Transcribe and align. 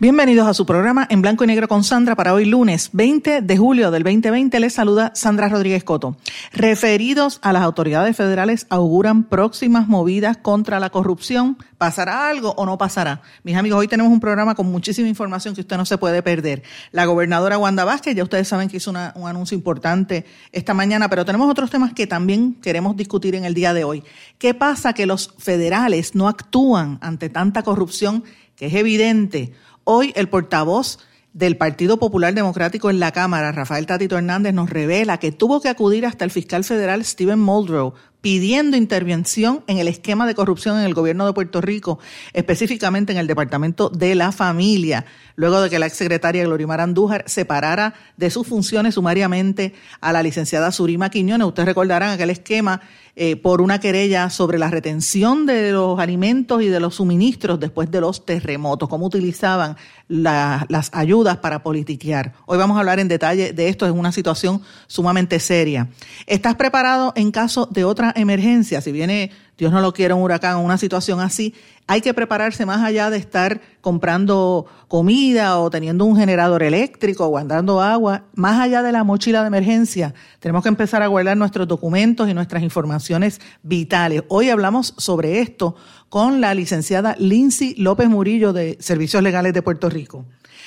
Bienvenidos 0.00 0.48
a 0.48 0.54
su 0.54 0.64
programa 0.64 1.06
en 1.10 1.20
blanco 1.20 1.44
y 1.44 1.46
negro 1.46 1.68
con 1.68 1.84
Sandra 1.84 2.16
para 2.16 2.32
hoy 2.32 2.46
lunes 2.46 2.88
20 2.94 3.42
de 3.42 3.56
julio 3.58 3.90
del 3.90 4.02
2020. 4.02 4.58
Les 4.58 4.72
saluda 4.72 5.12
Sandra 5.14 5.50
Rodríguez 5.50 5.84
Coto. 5.84 6.16
Referidos 6.54 7.38
a 7.42 7.52
las 7.52 7.60
autoridades 7.62 8.16
federales 8.16 8.66
auguran 8.70 9.24
próximas 9.24 9.88
movidas 9.88 10.38
contra 10.38 10.80
la 10.80 10.88
corrupción. 10.88 11.58
¿Pasará 11.76 12.30
algo 12.30 12.54
o 12.56 12.64
no 12.64 12.78
pasará? 12.78 13.20
Mis 13.42 13.56
amigos, 13.56 13.78
hoy 13.78 13.88
tenemos 13.88 14.10
un 14.10 14.20
programa 14.20 14.54
con 14.54 14.72
muchísima 14.72 15.06
información 15.06 15.54
que 15.54 15.60
usted 15.60 15.76
no 15.76 15.84
se 15.84 15.98
puede 15.98 16.22
perder. 16.22 16.62
La 16.92 17.04
gobernadora 17.04 17.58
Wanda 17.58 17.84
Vázquez, 17.84 18.16
ya 18.16 18.22
ustedes 18.22 18.48
saben 18.48 18.70
que 18.70 18.78
hizo 18.78 18.92
un 18.92 18.96
anuncio 18.96 19.54
importante 19.54 20.24
esta 20.50 20.72
mañana, 20.72 21.10
pero 21.10 21.26
tenemos 21.26 21.50
otros 21.50 21.68
temas 21.68 21.92
que 21.92 22.06
también 22.06 22.54
queremos 22.54 22.96
discutir 22.96 23.34
en 23.34 23.44
el 23.44 23.52
día 23.52 23.74
de 23.74 23.84
hoy. 23.84 24.02
¿Qué 24.38 24.54
pasa 24.54 24.94
que 24.94 25.04
los 25.04 25.34
federales 25.36 26.14
no 26.14 26.26
actúan 26.26 26.96
ante 27.02 27.28
tanta 27.28 27.62
corrupción 27.62 28.24
que 28.56 28.66
es 28.66 28.74
evidente? 28.74 29.52
Hoy 29.84 30.12
el 30.16 30.28
portavoz 30.28 30.98
del 31.32 31.56
Partido 31.56 31.98
Popular 31.98 32.34
Democrático 32.34 32.90
en 32.90 33.00
la 33.00 33.12
Cámara, 33.12 33.52
Rafael 33.52 33.86
Tatito 33.86 34.16
Hernández, 34.16 34.52
nos 34.52 34.68
revela 34.68 35.18
que 35.18 35.32
tuvo 35.32 35.60
que 35.60 35.68
acudir 35.68 36.04
hasta 36.06 36.24
el 36.24 36.30
fiscal 36.30 36.64
federal 36.64 37.04
Steven 37.04 37.38
Muldrow 37.38 37.94
pidiendo 38.20 38.76
intervención 38.76 39.64
en 39.66 39.78
el 39.78 39.88
esquema 39.88 40.26
de 40.26 40.34
corrupción 40.34 40.78
en 40.78 40.84
el 40.84 40.94
gobierno 40.94 41.26
de 41.26 41.32
Puerto 41.32 41.60
Rico, 41.60 41.98
específicamente 42.32 43.12
en 43.12 43.18
el 43.18 43.26
Departamento 43.26 43.88
de 43.88 44.14
la 44.14 44.32
Familia, 44.32 45.06
luego 45.36 45.60
de 45.60 45.70
que 45.70 45.78
la 45.78 45.86
exsecretaria 45.86 46.44
Glorimar 46.44 46.80
Andújar 46.80 47.24
separara 47.26 47.94
de 48.16 48.30
sus 48.30 48.46
funciones 48.46 48.94
sumariamente 48.94 49.72
a 50.00 50.12
la 50.12 50.22
licenciada 50.22 50.70
Surima 50.72 51.10
Quiñones. 51.10 51.46
Ustedes 51.46 51.66
recordarán 51.66 52.10
aquel 52.10 52.30
esquema 52.30 52.80
eh, 53.16 53.36
por 53.36 53.60
una 53.60 53.80
querella 53.80 54.30
sobre 54.30 54.58
la 54.58 54.70
retención 54.70 55.44
de 55.44 55.72
los 55.72 55.98
alimentos 55.98 56.62
y 56.62 56.68
de 56.68 56.78
los 56.78 56.94
suministros 56.94 57.58
después 57.58 57.90
de 57.90 58.00
los 58.00 58.24
terremotos, 58.24 58.88
cómo 58.88 59.06
utilizaban 59.06 59.76
las 60.08 60.90
ayudas 60.92 61.38
para 61.38 61.62
politiquear. 61.62 62.32
Hoy 62.46 62.58
vamos 62.58 62.76
a 62.76 62.80
hablar 62.80 62.98
en 62.98 63.08
detalle 63.08 63.52
de 63.52 63.68
esto, 63.68 63.86
es 63.86 63.92
una 63.92 64.12
situación 64.12 64.62
sumamente 64.86 65.38
seria. 65.38 65.88
¿Estás 66.26 66.56
preparado 66.56 67.12
en 67.16 67.30
caso 67.30 67.66
de 67.70 67.84
otra 67.84 68.09
emergencia? 68.16 68.80
Si 68.80 68.92
viene 68.92 69.30
Dios 69.60 69.72
no 69.72 69.80
lo 69.80 69.92
quiera, 69.92 70.14
un 70.14 70.22
huracán 70.22 70.56
o 70.56 70.62
una 70.62 70.78
situación 70.78 71.20
así, 71.20 71.54
hay 71.86 72.00
que 72.00 72.14
prepararse 72.14 72.64
más 72.64 72.82
allá 72.82 73.10
de 73.10 73.18
estar 73.18 73.60
comprando 73.80 74.66
comida 74.88 75.58
o 75.58 75.68
teniendo 75.68 76.06
un 76.06 76.16
generador 76.16 76.62
eléctrico 76.62 77.26
o 77.26 77.36
andando 77.36 77.82
agua, 77.82 78.24
más 78.34 78.58
allá 78.58 78.82
de 78.82 78.92
la 78.92 79.04
mochila 79.04 79.42
de 79.42 79.48
emergencia, 79.48 80.14
tenemos 80.38 80.62
que 80.62 80.70
empezar 80.70 81.02
a 81.02 81.08
guardar 81.08 81.36
nuestros 81.36 81.68
documentos 81.68 82.28
y 82.28 82.34
nuestras 82.34 82.62
informaciones 82.62 83.40
vitales. 83.62 84.22
Hoy 84.28 84.48
hablamos 84.48 84.94
sobre 84.96 85.40
esto 85.40 85.76
con 86.08 86.40
la 86.40 86.54
licenciada 86.54 87.14
Lindsay 87.18 87.74
López 87.74 88.08
Murillo 88.08 88.52
de 88.52 88.78
Servicios 88.80 89.22
Legales 89.22 89.52
de 89.52 89.62
Puerto 89.62 89.90
Rico. 89.90 90.24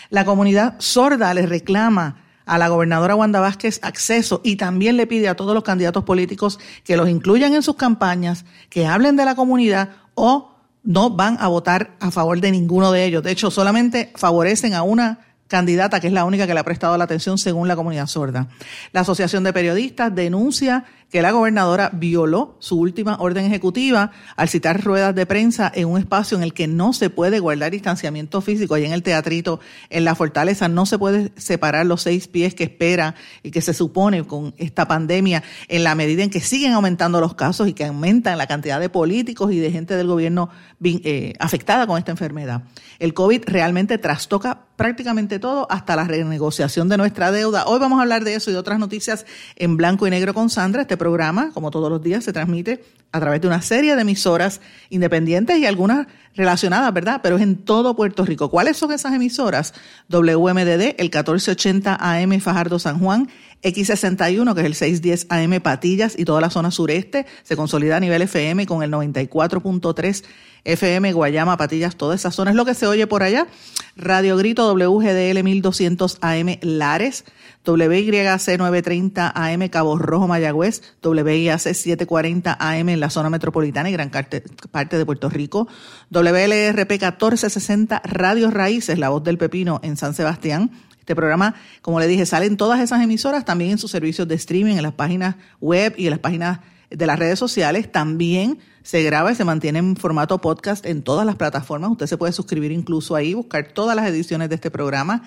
La 0.09 0.25
comunidad 0.25 0.75
sorda 0.77 1.33
le 1.33 1.47
reclama 1.47 2.22
a 2.45 2.57
la 2.57 2.67
gobernadora 2.67 3.15
Wanda 3.15 3.39
Vázquez 3.39 3.79
acceso 3.83 4.41
y 4.43 4.55
también 4.55 4.97
le 4.97 5.07
pide 5.07 5.29
a 5.29 5.35
todos 5.35 5.53
los 5.53 5.63
candidatos 5.63 6.03
políticos 6.03 6.59
que 6.83 6.97
los 6.97 7.09
incluyan 7.09 7.53
en 7.53 7.63
sus 7.63 7.75
campañas, 7.75 8.45
que 8.69 8.85
hablen 8.85 9.15
de 9.15 9.25
la 9.25 9.35
comunidad 9.35 9.89
o 10.15 10.53
no 10.83 11.09
van 11.09 11.37
a 11.39 11.47
votar 11.47 11.95
a 11.99 12.11
favor 12.11 12.39
de 12.41 12.51
ninguno 12.51 12.91
de 12.91 13.05
ellos. 13.05 13.23
De 13.23 13.31
hecho, 13.31 13.51
solamente 13.51 14.11
favorecen 14.15 14.73
a 14.73 14.83
una 14.83 15.19
candidata 15.47 15.99
que 15.99 16.07
es 16.07 16.13
la 16.13 16.25
única 16.25 16.47
que 16.47 16.53
le 16.53 16.59
ha 16.59 16.63
prestado 16.63 16.97
la 16.97 17.03
atención 17.03 17.37
según 17.37 17.67
la 17.67 17.75
comunidad 17.75 18.07
sorda. 18.07 18.47
La 18.91 19.01
Asociación 19.01 19.43
de 19.43 19.53
Periodistas 19.53 20.13
denuncia 20.13 20.85
que 21.13 21.21
la 21.21 21.29
gobernadora 21.29 21.91
violó 21.93 22.55
su 22.57 22.79
última 22.79 23.17
orden 23.19 23.45
ejecutiva 23.45 24.09
al 24.35 24.49
citar 24.49 24.83
ruedas 24.83 25.13
de 25.13 25.27
prensa 25.27 25.71
en 25.75 25.87
un 25.87 25.99
espacio 25.99 26.35
en 26.35 26.41
el 26.43 26.55
que 26.55 26.65
no 26.65 26.91
se 26.91 27.11
puede 27.11 27.37
guardar 27.37 27.69
distanciamiento 27.69 28.41
físico. 28.41 28.73
Allí 28.73 28.85
en 28.85 28.93
el 28.93 29.03
teatrito, 29.03 29.59
en 29.91 30.05
la 30.05 30.15
fortaleza, 30.15 30.69
no 30.69 30.87
se 30.87 30.97
puede 30.97 31.31
separar 31.35 31.85
los 31.85 32.01
seis 32.01 32.27
pies 32.27 32.55
que 32.55 32.63
espera 32.63 33.13
y 33.43 33.51
que 33.51 33.61
se 33.61 33.75
supone 33.75 34.23
con 34.23 34.55
esta 34.57 34.87
pandemia 34.87 35.43
en 35.67 35.83
la 35.83 35.93
medida 35.93 36.23
en 36.23 36.31
que 36.31 36.39
siguen 36.39 36.73
aumentando 36.73 37.21
los 37.21 37.35
casos 37.35 37.67
y 37.67 37.73
que 37.73 37.85
aumentan 37.85 38.39
la 38.39 38.47
cantidad 38.47 38.79
de 38.79 38.89
políticos 38.89 39.51
y 39.51 39.59
de 39.59 39.69
gente 39.69 39.95
del 39.95 40.07
gobierno 40.07 40.49
eh, 40.83 41.33
afectada 41.37 41.85
con 41.85 41.99
esta 41.99 42.09
enfermedad. 42.09 42.63
El 42.97 43.13
COVID 43.13 43.43
realmente 43.45 43.99
trastoca 43.99 44.62
prácticamente 44.75 45.39
todo 45.39 45.67
hasta 45.69 45.95
la 45.95 46.05
renegociación 46.05 46.89
de 46.89 46.97
nuestra 46.97 47.31
deuda. 47.31 47.65
Hoy 47.65 47.79
vamos 47.79 47.99
a 47.99 48.03
hablar 48.03 48.23
de 48.23 48.35
eso 48.35 48.49
y 48.49 48.53
de 48.53 48.59
otras 48.59 48.79
noticias 48.79 49.25
en 49.55 49.77
blanco 49.77 50.07
y 50.07 50.09
negro 50.09 50.33
con 50.33 50.49
Sandra. 50.49 50.81
Este 50.81 50.97
programa, 50.97 51.51
como 51.53 51.71
todos 51.71 51.89
los 51.89 52.01
días, 52.01 52.23
se 52.23 52.33
transmite 52.33 52.83
a 53.11 53.19
través 53.19 53.41
de 53.41 53.47
una 53.47 53.61
serie 53.61 53.95
de 53.95 54.01
emisoras 54.01 54.61
independientes 54.89 55.57
y 55.57 55.65
algunas 55.65 56.07
relacionadas, 56.35 56.93
¿verdad? 56.93 57.21
Pero 57.21 57.37
es 57.37 57.41
en 57.41 57.57
todo 57.57 57.95
Puerto 57.95 58.25
Rico. 58.25 58.49
¿Cuáles 58.49 58.77
son 58.77 58.91
esas 58.91 59.13
emisoras? 59.13 59.73
WMDD, 60.09 60.95
el 60.97 61.09
1480 61.09 61.97
AM 61.99 62.39
Fajardo 62.39 62.79
San 62.79 62.99
Juan, 62.99 63.29
X61, 63.63 64.53
que 64.53 64.61
es 64.61 64.65
el 64.65 64.75
610 64.75 65.27
AM 65.29 65.61
Patillas 65.61 66.15
y 66.17 66.25
toda 66.25 66.41
la 66.41 66.49
zona 66.49 66.71
sureste, 66.71 67.25
se 67.43 67.55
consolida 67.55 67.97
a 67.97 67.99
nivel 67.99 68.21
FM 68.21 68.65
con 68.65 68.83
el 68.83 68.91
94.3 68.91 70.23
FM 70.65 71.11
Guayama, 71.11 71.57
Patillas, 71.57 71.95
toda 71.95 72.15
esa 72.15 72.31
zona 72.31 72.51
es 72.51 72.55
lo 72.55 72.65
que 72.65 72.73
se 72.73 72.87
oye 72.87 73.05
por 73.05 73.23
allá. 73.23 73.47
Radio 73.95 74.37
Grito 74.37 74.73
WGDL 74.73 75.43
1200 75.43 76.17
AM 76.21 76.57
Lares, 76.61 77.25
WYC 77.65 78.57
930 78.57 79.31
AM 79.33 79.69
Cabo 79.69 79.97
Rojo 79.97 80.27
Mayagüez, 80.27 80.81
WIAC 81.03 81.59
740 81.59 82.57
AM 82.59 82.89
en 82.89 82.99
la 82.99 83.09
zona 83.09 83.29
metropolitana 83.29 83.89
y 83.89 83.93
gran 83.93 84.09
parte 84.09 84.97
de 84.97 85.05
Puerto 85.05 85.29
Rico, 85.29 85.67
WLRP 86.09 86.91
1460 86.91 88.01
Radio 88.03 88.51
Raíces, 88.51 88.99
La 88.99 89.09
Voz 89.09 89.23
del 89.23 89.37
Pepino 89.37 89.79
en 89.83 89.97
San 89.97 90.13
Sebastián, 90.13 90.71
este 91.03 91.17
programa, 91.17 91.55
como 91.81 91.99
le 91.99 92.07
dije, 92.07 92.25
salen 92.25 92.55
todas 92.55 92.79
esas 92.79 93.01
emisoras 93.01 93.43
también 93.43 93.71
en 93.71 93.77
sus 93.77 93.91
servicios 93.91 94.25
de 94.25 94.35
streaming, 94.35 94.77
en 94.77 94.83
las 94.83 94.93
páginas 94.93 95.35
web 95.59 95.93
y 95.97 96.05
en 96.05 96.11
las 96.11 96.19
páginas 96.19 96.61
de 96.89 97.05
las 97.05 97.19
redes 97.19 97.37
sociales. 97.37 97.91
También 97.91 98.59
se 98.83 99.03
graba 99.03 99.33
y 99.33 99.35
se 99.35 99.43
mantiene 99.43 99.79
en 99.79 99.97
formato 99.97 100.39
podcast 100.39 100.85
en 100.85 101.03
todas 101.03 101.25
las 101.25 101.35
plataformas. 101.35 101.91
Usted 101.91 102.07
se 102.07 102.17
puede 102.17 102.31
suscribir 102.31 102.71
incluso 102.71 103.17
ahí, 103.17 103.33
buscar 103.33 103.67
todas 103.73 103.97
las 103.97 104.07
ediciones 104.07 104.47
de 104.47 104.55
este 104.55 104.71
programa. 104.71 105.23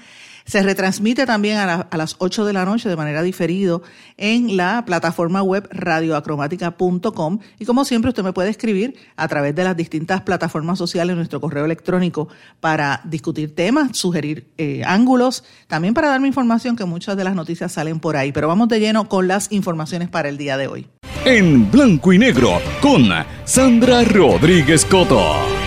Se 0.46 0.62
retransmite 0.62 1.26
también 1.26 1.58
a, 1.58 1.88
las 1.90 2.14
8 2.18 2.44
de 2.44 2.52
la 2.52 2.64
noche 2.64 2.88
de 2.88 2.94
manera 2.94 3.22
diferido 3.22 3.82
en 4.16 4.56
la 4.56 4.84
plataforma 4.86 5.42
web 5.42 5.68
radioacromática.com 5.72 7.40
y 7.58 7.64
como 7.64 7.84
siempre 7.84 8.10
usted 8.10 8.22
me 8.22 8.32
puede 8.32 8.50
escribir 8.50 8.94
a 9.16 9.26
través 9.26 9.56
de 9.56 9.64
las 9.64 9.76
distintas 9.76 10.22
plataformas 10.22 10.78
sociales 10.78 11.16
nuestro 11.16 11.40
correo 11.40 11.64
electrónico 11.64 12.28
para 12.60 13.00
discutir 13.04 13.56
temas, 13.56 13.96
sugerir 13.96 14.46
eh, 14.56 14.82
ángulos, 14.86 15.42
también 15.66 15.94
para 15.94 16.08
darme 16.08 16.28
información 16.28 16.76
que 16.76 16.84
muchas 16.84 17.16
de 17.16 17.24
las 17.24 17.34
noticias 17.34 17.72
salen 17.72 17.98
por 17.98 18.16
ahí. 18.16 18.30
Pero 18.30 18.46
vamos 18.46 18.68
de 18.68 18.78
lleno 18.78 19.08
con 19.08 19.26
las 19.26 19.50
informaciones 19.50 20.08
para 20.08 20.28
el 20.28 20.38
día 20.38 20.56
de 20.56 20.68
hoy. 20.68 20.86
En 21.24 21.68
blanco 21.72 22.12
y 22.12 22.18
negro 22.18 22.60
con 22.80 23.08
Sandra 23.44 24.04
Rodríguez 24.04 24.84
Coto. 24.84 25.65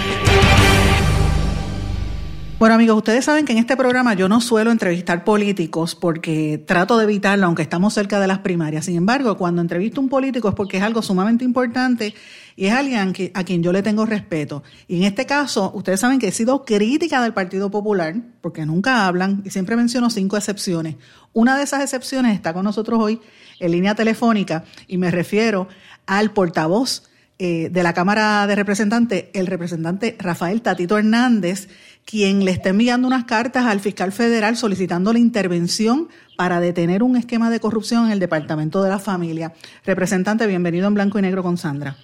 Bueno 2.60 2.76
amigos, 2.76 2.98
ustedes 2.98 3.24
saben 3.24 3.46
que 3.46 3.54
en 3.54 3.58
este 3.58 3.78
programa 3.78 4.16
yo 4.16 4.28
no 4.28 4.42
suelo 4.42 4.70
entrevistar 4.70 5.24
políticos 5.24 5.96
porque 5.96 6.62
trato 6.68 6.98
de 6.98 7.06
evitarlo, 7.06 7.46
aunque 7.46 7.62
estamos 7.62 7.94
cerca 7.94 8.20
de 8.20 8.28
las 8.28 8.40
primarias. 8.40 8.84
Sin 8.84 8.98
embargo, 8.98 9.38
cuando 9.38 9.62
entrevisto 9.62 10.02
a 10.02 10.04
un 10.04 10.10
político 10.10 10.50
es 10.50 10.56
porque 10.56 10.76
es 10.76 10.84
algo 10.84 11.02
sumamente 11.02 11.46
importante 11.46 12.14
y 12.58 12.66
es 12.66 12.74
alguien 12.74 13.14
a 13.34 13.44
quien 13.46 13.64
yo 13.64 13.72
le 13.72 13.82
tengo 13.82 14.06
respeto. 14.06 14.62
Y 14.90 14.98
en 14.98 15.04
este 15.04 15.26
caso, 15.26 15.72
ustedes 15.74 16.02
saben 16.02 16.20
que 16.20 16.28
he 16.28 16.32
sido 16.34 16.66
crítica 16.66 17.22
del 17.22 17.34
Partido 17.34 17.72
Popular 17.72 18.16
porque 18.42 18.66
nunca 18.66 19.08
hablan 19.08 19.42
y 19.46 19.52
siempre 19.52 19.78
menciono 19.78 20.10
cinco 20.10 20.36
excepciones. 20.36 20.98
Una 21.32 21.58
de 21.58 21.64
esas 21.64 21.82
excepciones 21.82 22.36
está 22.36 22.52
con 22.52 22.66
nosotros 22.66 23.00
hoy 23.02 23.22
en 23.62 23.72
línea 23.72 23.96
telefónica 23.96 24.66
y 24.86 24.98
me 24.98 25.12
refiero 25.12 25.70
al 26.08 26.32
portavoz 26.32 27.04
eh, 27.42 27.70
de 27.72 27.84
la 27.84 27.94
Cámara 27.94 28.46
de 28.48 28.56
Representantes, 28.56 29.28
el 29.32 29.48
representante 29.48 30.18
Rafael 30.20 30.62
Tatito 30.62 30.98
Hernández, 30.98 31.70
quien 32.10 32.44
le 32.44 32.50
está 32.50 32.70
enviando 32.70 33.08
unas 33.08 33.26
cartas 33.26 33.68
al 33.68 33.80
fiscal 33.82 34.12
federal 34.12 34.58
solicitando 34.58 35.14
la 35.14 35.20
intervención 35.20 36.10
para 36.38 36.60
detener 36.60 37.04
un 37.04 37.16
esquema 37.16 37.52
de 37.52 37.60
corrupción 37.60 38.08
en 38.08 38.12
el 38.12 38.20
Departamento 38.20 38.82
de 38.82 38.90
la 38.90 38.98
Familia. 38.98 39.54
Representante, 39.86 40.48
bienvenido 40.48 40.88
en 40.88 40.96
blanco 40.96 41.20
y 41.20 41.22
negro 41.22 41.44
con 41.44 41.58
Sandra. 41.58 41.98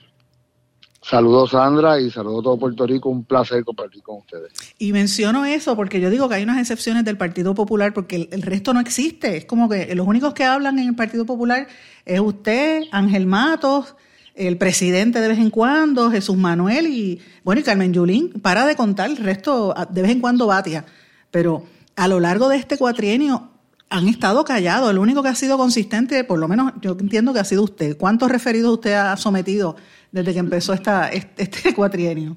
Saludos 1.01 1.51
Sandra 1.51 1.99
y 1.99 2.11
saludos 2.11 2.41
a 2.41 2.43
todo 2.43 2.59
Puerto 2.59 2.85
Rico, 2.85 3.09
un 3.09 3.23
placer 3.23 3.63
compartir 3.63 4.03
con 4.03 4.17
ustedes. 4.17 4.51
Y 4.77 4.91
menciono 4.91 5.43
eso 5.43 5.75
porque 5.75 5.99
yo 5.99 6.11
digo 6.11 6.29
que 6.29 6.35
hay 6.35 6.43
unas 6.43 6.59
excepciones 6.59 7.03
del 7.03 7.17
Partido 7.17 7.55
Popular 7.55 7.91
porque 7.91 8.29
el, 8.31 8.41
resto 8.43 8.75
no 8.75 8.81
existe, 8.81 9.37
es 9.37 9.45
como 9.45 9.67
que 9.67 9.95
los 9.95 10.05
únicos 10.05 10.35
que 10.35 10.43
hablan 10.43 10.77
en 10.77 10.89
el 10.89 10.95
Partido 10.95 11.25
Popular 11.25 11.67
es 12.05 12.19
usted, 12.19 12.83
Ángel 12.91 13.25
Matos, 13.25 13.95
el 14.35 14.57
presidente 14.57 15.21
de 15.21 15.27
vez 15.29 15.39
en 15.39 15.49
cuando, 15.49 16.11
Jesús 16.11 16.35
Manuel 16.35 16.87
y 16.87 17.21
bueno, 17.43 17.61
y 17.61 17.63
Carmen 17.63 17.93
Yulín, 17.93 18.31
para 18.41 18.65
de 18.65 18.75
contar, 18.75 19.09
el 19.09 19.17
resto 19.17 19.73
de 19.89 20.01
vez 20.01 20.11
en 20.11 20.19
cuando 20.19 20.47
batia, 20.47 20.85
pero 21.31 21.63
a 21.95 22.07
lo 22.07 22.19
largo 22.19 22.49
de 22.49 22.57
este 22.57 22.77
cuatrienio 22.77 23.49
han 23.89 24.07
estado 24.07 24.43
callados, 24.43 24.91
el 24.91 24.97
único 24.97 25.23
que 25.23 25.29
ha 25.29 25.35
sido 25.35 25.57
consistente, 25.57 26.23
por 26.23 26.39
lo 26.39 26.47
menos 26.47 26.73
yo 26.81 26.97
entiendo 26.99 27.33
que 27.33 27.39
ha 27.39 27.45
sido 27.45 27.63
usted. 27.63 27.97
¿Cuántos 27.97 28.29
referidos 28.29 28.73
usted 28.73 28.93
ha 28.93 29.15
sometido 29.15 29.77
desde 30.11 30.33
que 30.33 30.39
empezó 30.39 30.73
esta, 30.73 31.07
este 31.09 31.73
cuatrienio? 31.75 32.35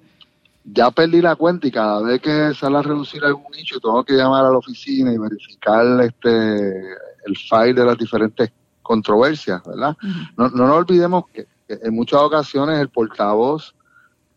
Ya 0.64 0.90
perdí 0.90 1.20
la 1.22 1.34
cuenta 1.34 1.66
y 1.66 1.70
cada 1.70 2.02
vez 2.02 2.20
que 2.20 2.52
sale 2.54 2.76
a 2.76 2.82
reducir 2.82 3.24
algún 3.24 3.50
nicho 3.56 3.80
tengo 3.80 4.04
que 4.04 4.12
llamar 4.12 4.44
a 4.44 4.50
la 4.50 4.58
oficina 4.58 5.12
y 5.12 5.18
verificar 5.18 5.84
este 6.02 6.80
el 7.26 7.36
file 7.36 7.74
de 7.74 7.84
las 7.84 7.98
diferentes 7.98 8.52
controversias, 8.82 9.62
¿verdad? 9.66 9.96
no, 10.36 10.48
no 10.50 10.66
nos 10.66 10.76
olvidemos 10.76 11.24
que 11.32 11.46
en 11.68 11.94
muchas 11.94 12.20
ocasiones 12.20 12.78
el 12.78 12.88
portavoz 12.88 13.74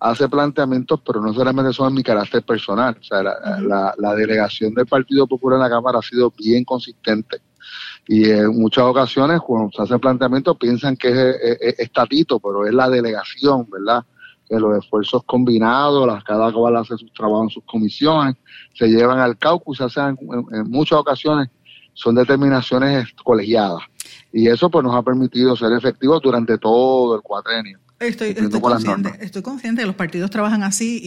hace 0.01 0.27
planteamientos, 0.27 0.99
pero 1.05 1.21
no 1.21 1.31
solamente 1.31 1.71
son 1.71 1.89
en 1.89 1.93
mi 1.93 2.03
carácter 2.03 2.41
personal. 2.43 2.97
O 2.99 3.03
sea, 3.03 3.21
la, 3.21 4.15
delegación 4.15 4.73
del 4.73 4.87
Partido 4.87 5.27
Popular 5.27 5.57
en 5.57 5.63
la 5.63 5.69
Cámara 5.69 5.99
ha 5.99 6.01
sido 6.01 6.33
bien 6.35 6.65
consistente. 6.65 7.37
Y 8.07 8.27
en 8.29 8.59
muchas 8.59 8.83
ocasiones, 8.83 9.39
cuando 9.41 9.71
se 9.71 9.83
hacen 9.83 9.99
planteamientos, 9.99 10.57
piensan 10.57 10.97
que 10.97 11.09
es, 11.09 11.79
estatito, 11.79 12.39
pero 12.39 12.65
es 12.65 12.73
la 12.73 12.89
delegación, 12.89 13.67
¿verdad? 13.69 14.03
Que 14.49 14.59
los 14.59 14.75
esfuerzos 14.75 15.23
combinados, 15.23 16.07
las, 16.07 16.23
cada 16.23 16.51
cual 16.51 16.77
hace 16.77 16.97
sus 16.97 17.13
trabajos 17.13 17.43
en 17.43 17.49
sus 17.51 17.63
comisiones, 17.65 18.37
se 18.73 18.87
llevan 18.87 19.19
al 19.19 19.37
caucus, 19.37 19.77
se 19.77 19.83
hacen 19.83 20.17
en 20.51 20.69
muchas 20.71 20.97
ocasiones, 20.97 21.49
son 21.93 22.15
determinaciones 22.15 23.13
colegiadas. 23.23 23.83
Y 24.33 24.47
eso 24.47 24.69
pues 24.69 24.83
nos 24.83 24.95
ha 24.95 25.03
permitido 25.03 25.55
ser 25.55 25.73
efectivos 25.73 26.21
durante 26.21 26.57
todo 26.57 27.15
el 27.15 27.21
cuatrenio. 27.21 27.79
Estoy, 27.99 28.29
estoy, 28.29 28.61
consciente, 28.61 29.11
estoy 29.19 29.41
consciente, 29.43 29.85
los 29.85 29.93
partidos 29.93 30.31
trabajan 30.31 30.63
así 30.63 30.99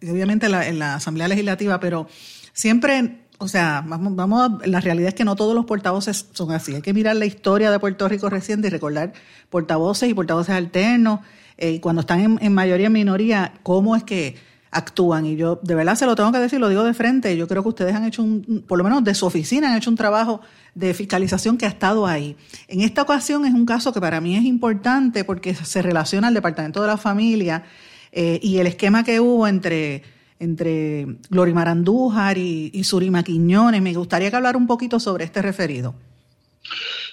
y, 0.00 0.08
obviamente 0.08 0.46
en 0.46 0.78
la 0.78 0.94
Asamblea 0.94 1.26
Legislativa, 1.26 1.80
pero 1.80 2.06
siempre, 2.52 3.22
o 3.38 3.48
sea, 3.48 3.82
vamos, 3.84 4.14
vamos 4.14 4.64
la 4.64 4.80
realidad 4.80 5.08
es 5.08 5.14
que 5.14 5.24
no 5.24 5.34
todos 5.34 5.56
los 5.56 5.64
portavoces 5.64 6.28
son 6.32 6.52
así. 6.52 6.74
Hay 6.76 6.82
que 6.82 6.94
mirar 6.94 7.16
la 7.16 7.26
historia 7.26 7.72
de 7.72 7.80
Puerto 7.80 8.08
Rico 8.08 8.30
reciente 8.30 8.68
y 8.68 8.70
recordar 8.70 9.12
portavoces 9.48 10.08
y 10.08 10.14
portavoces 10.14 10.54
alternos, 10.54 11.20
eh, 11.56 11.72
y 11.72 11.80
cuando 11.80 12.00
están 12.00 12.20
en, 12.20 12.38
en 12.40 12.54
mayoría 12.54 12.86
en 12.86 12.92
minoría, 12.92 13.54
cómo 13.64 13.96
es 13.96 14.04
que 14.04 14.36
actúan. 14.70 15.26
Y 15.26 15.36
yo 15.36 15.58
de 15.62 15.74
verdad 15.74 15.94
se 15.94 16.06
lo 16.06 16.14
tengo 16.14 16.32
que 16.32 16.38
decir, 16.38 16.60
lo 16.60 16.68
digo 16.68 16.84
de 16.84 16.94
frente, 16.94 17.36
yo 17.36 17.48
creo 17.48 17.62
que 17.62 17.68
ustedes 17.70 17.94
han 17.94 18.04
hecho 18.04 18.22
un, 18.22 18.64
por 18.66 18.78
lo 18.78 18.84
menos 18.84 19.02
de 19.04 19.14
su 19.14 19.26
oficina, 19.26 19.70
han 19.70 19.76
hecho 19.76 19.90
un 19.90 19.96
trabajo 19.96 20.40
de 20.74 20.94
fiscalización 20.94 21.58
que 21.58 21.66
ha 21.66 21.68
estado 21.68 22.06
ahí. 22.06 22.36
En 22.68 22.80
esta 22.82 23.02
ocasión 23.02 23.44
es 23.44 23.54
un 23.54 23.66
caso 23.66 23.92
que 23.92 24.00
para 24.00 24.20
mí 24.20 24.36
es 24.36 24.44
importante 24.44 25.24
porque 25.24 25.54
se 25.54 25.82
relaciona 25.82 26.28
al 26.28 26.34
Departamento 26.34 26.80
de 26.80 26.86
la 26.86 26.96
Familia 26.96 27.64
eh, 28.12 28.38
y 28.42 28.58
el 28.58 28.66
esquema 28.66 29.02
que 29.02 29.20
hubo 29.20 29.46
entre, 29.46 30.02
entre 30.38 31.18
Glorimar 31.28 31.68
Andújar 31.68 32.38
y, 32.38 32.84
Surima 32.84 33.22
Quiñones. 33.22 33.82
Me 33.82 33.94
gustaría 33.94 34.30
que 34.30 34.36
hablar 34.36 34.56
un 34.56 34.66
poquito 34.66 35.00
sobre 35.00 35.24
este 35.24 35.42
referido. 35.42 35.94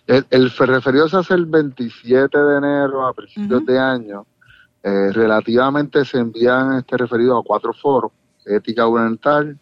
El, 0.07 0.51
referido 0.51 1.09
se 1.09 1.17
hace 1.17 1.33
el 1.33 1.45
27 1.47 2.37
de 2.37 2.57
enero 2.57 3.05
a 3.05 3.13
principios 3.13 3.65
de 3.65 3.77
año 3.77 4.25
eh, 4.87 5.11
relativamente 5.11 6.05
se 6.05 6.17
envían 6.17 6.77
este 6.77 6.95
referido 6.95 7.37
a 7.37 7.43
cuatro 7.43 7.73
foros, 7.73 8.13
ética 8.45 8.85
gubernamental, 8.85 9.59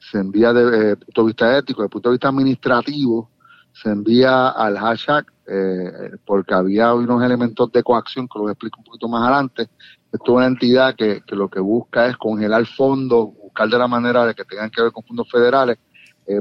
se 0.00 0.18
envía 0.18 0.52
de, 0.52 0.92
eh, 0.92 0.96
punto 0.96 1.20
de 1.22 1.26
vista 1.28 1.58
ético, 1.58 1.82
de 1.82 1.88
punto 1.88 2.08
de 2.08 2.14
vista 2.14 2.28
administrativo, 2.28 3.30
se 3.72 3.90
envía 3.90 4.48
al 4.48 4.76
hashtag, 4.78 5.26
eh, 5.46 6.10
porque 6.26 6.54
había 6.54 6.92
unos 6.92 7.22
elementos 7.22 7.70
de 7.70 7.84
coacción 7.84 8.26
que 8.26 8.36
lo 8.40 8.50
explico 8.50 8.80
un 8.80 8.84
poquito 8.84 9.08
más 9.08 9.22
adelante. 9.22 9.68
Esto 10.10 10.24
es 10.24 10.36
una 10.36 10.46
entidad 10.46 10.96
que, 10.96 11.22
lo 11.28 11.48
que 11.48 11.60
busca 11.60 12.08
es 12.08 12.16
congelar 12.16 12.66
fondos, 12.66 13.28
buscar 13.40 13.68
de 13.68 13.78
la 13.78 13.86
manera 13.86 14.26
de 14.26 14.34
que 14.34 14.44
tengan 14.44 14.70
que 14.70 14.82
ver 14.82 14.90
con 14.90 15.04
fondos 15.04 15.30
federales, 15.30 15.78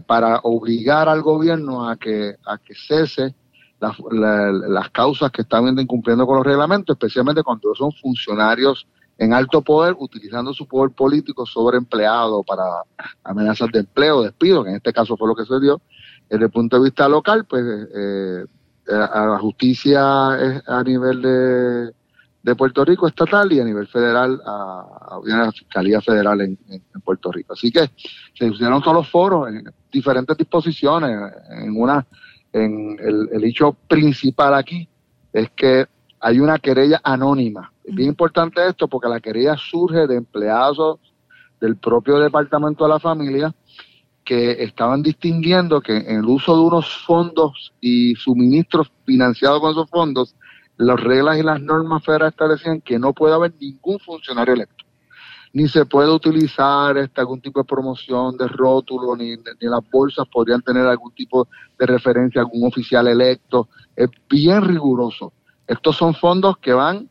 para 0.06 0.40
obligar 0.44 1.10
al 1.10 1.22
gobierno 1.22 1.90
a 1.90 1.98
que, 1.98 2.36
a 2.46 2.58
que 2.60 2.74
cese 2.76 3.36
las, 3.82 4.90
causas 4.92 5.32
que 5.32 5.42
están 5.42 5.80
incumpliendo 5.80 6.26
con 6.26 6.38
los 6.38 6.46
reglamentos, 6.46 6.94
especialmente 6.94 7.44
cuando 7.44 7.74
son 7.74 7.92
funcionarios 7.92 8.88
en 9.18 9.34
alto 9.34 9.62
poder 9.62 9.96
utilizando 10.00 10.54
su 10.54 10.68
poder 10.68 10.92
político 10.92 11.46
sobre 11.46 11.78
empleados 11.78 12.46
para 12.46 12.64
amenazas 13.24 13.70
de 13.72 13.80
empleo, 13.80 14.22
despido, 14.22 14.64
que 14.64 14.70
en 14.72 14.78
este 14.78 14.94
caso 14.94 15.18
fue 15.18 15.28
lo 15.28 15.36
que 15.36 15.46
se 15.46 15.60
dio. 15.60 15.82
Desde 16.30 16.46
el 16.46 16.52
punto 16.52 16.78
de 16.78 16.84
vista 16.84 17.08
local, 17.10 17.46
pues 17.46 17.64
eh, 17.96 18.46
a 18.88 19.26
la 19.26 19.40
justicia 19.40 20.02
a 20.66 20.84
nivel 20.84 21.22
de, 21.22 21.92
de, 22.42 22.56
Puerto 22.56 22.84
Rico 22.84 23.08
estatal 23.08 23.52
y 23.52 23.60
a 23.60 23.64
nivel 23.64 23.88
federal 23.88 24.42
a, 24.46 25.20
la 25.24 25.52
Fiscalía 25.52 26.02
Federal 26.02 26.42
en, 26.42 26.58
en, 26.70 27.02
Puerto 27.02 27.32
Rico. 27.32 27.54
Así 27.54 27.72
que 27.72 27.92
se 28.34 28.48
hicieron 28.48 28.82
todos 28.82 28.98
los 28.98 29.10
foros 29.10 29.50
en 29.50 29.64
diferentes 29.92 30.38
disposiciones, 30.38 31.32
en 31.50 31.80
una 31.80 32.06
en 32.54 32.98
el, 33.00 33.44
hecho 33.44 33.76
principal 33.88 34.54
aquí 34.54 34.88
es 35.34 35.50
que 35.52 35.86
hay 36.20 36.40
una 36.40 36.60
querella 36.60 37.00
anónima. 37.04 37.72
Es 37.84 37.96
bien 37.96 38.10
importante 38.10 38.66
esto 38.68 38.88
porque 38.88 39.10
la 39.10 39.20
querella 39.20 39.56
surge 39.58 40.08
de 40.08 40.18
empleados 40.18 41.00
del 41.60 41.78
propio 41.78 42.20
Departamento 42.20 42.84
de 42.84 42.90
la 42.90 43.00
Familia 43.00 43.54
que 44.24 44.64
estaban 44.64 45.02
distinguiendo 45.02 45.82
que 45.82 45.98
en 45.98 46.18
el 46.20 46.26
uso 46.26 46.56
de 46.56 46.62
unos 46.62 47.04
fondos 47.06 47.74
y 47.82 48.16
suministros 48.16 48.92
financiados 49.06 49.60
con 49.60 49.72
esos 49.72 49.90
fondos, 49.90 50.36
las 50.78 51.00
reglas 51.00 51.40
y 51.40 51.44
las 51.44 51.62
normas 51.62 52.04
federales 52.04 52.34
establecían 52.34 52.82
que 52.82 53.00
no 53.00 53.14
puede 53.14 53.34
haber 53.34 53.54
ningún 53.60 54.00
funcionario 54.00 54.54
electo 54.54 54.86
ni 55.54 55.68
se 55.68 55.86
puede 55.86 56.10
utilizar 56.10 56.98
este, 56.98 57.20
algún 57.20 57.42
tipo 57.42 57.60
de 57.60 57.66
promoción 57.66 58.38
de 58.38 58.48
rótulo, 58.48 59.16
ni, 59.16 59.32
ni 59.32 59.68
las 59.68 59.82
bolsas 59.92 60.28
podrían 60.28 60.62
tener 60.62 60.88
algún 60.88 61.14
tipo 61.14 61.48
de 61.78 61.86
referencia 61.86 62.42
a 62.42 62.46
algún 62.46 62.68
oficial 62.68 63.08
electo. 63.08 63.68
Es 63.96 64.10
bien 64.30 64.64
riguroso. 64.64 65.34
Estos 65.68 65.98
son 65.98 66.14
fondos 66.14 66.58
que 66.58 66.74
van, 66.74 67.10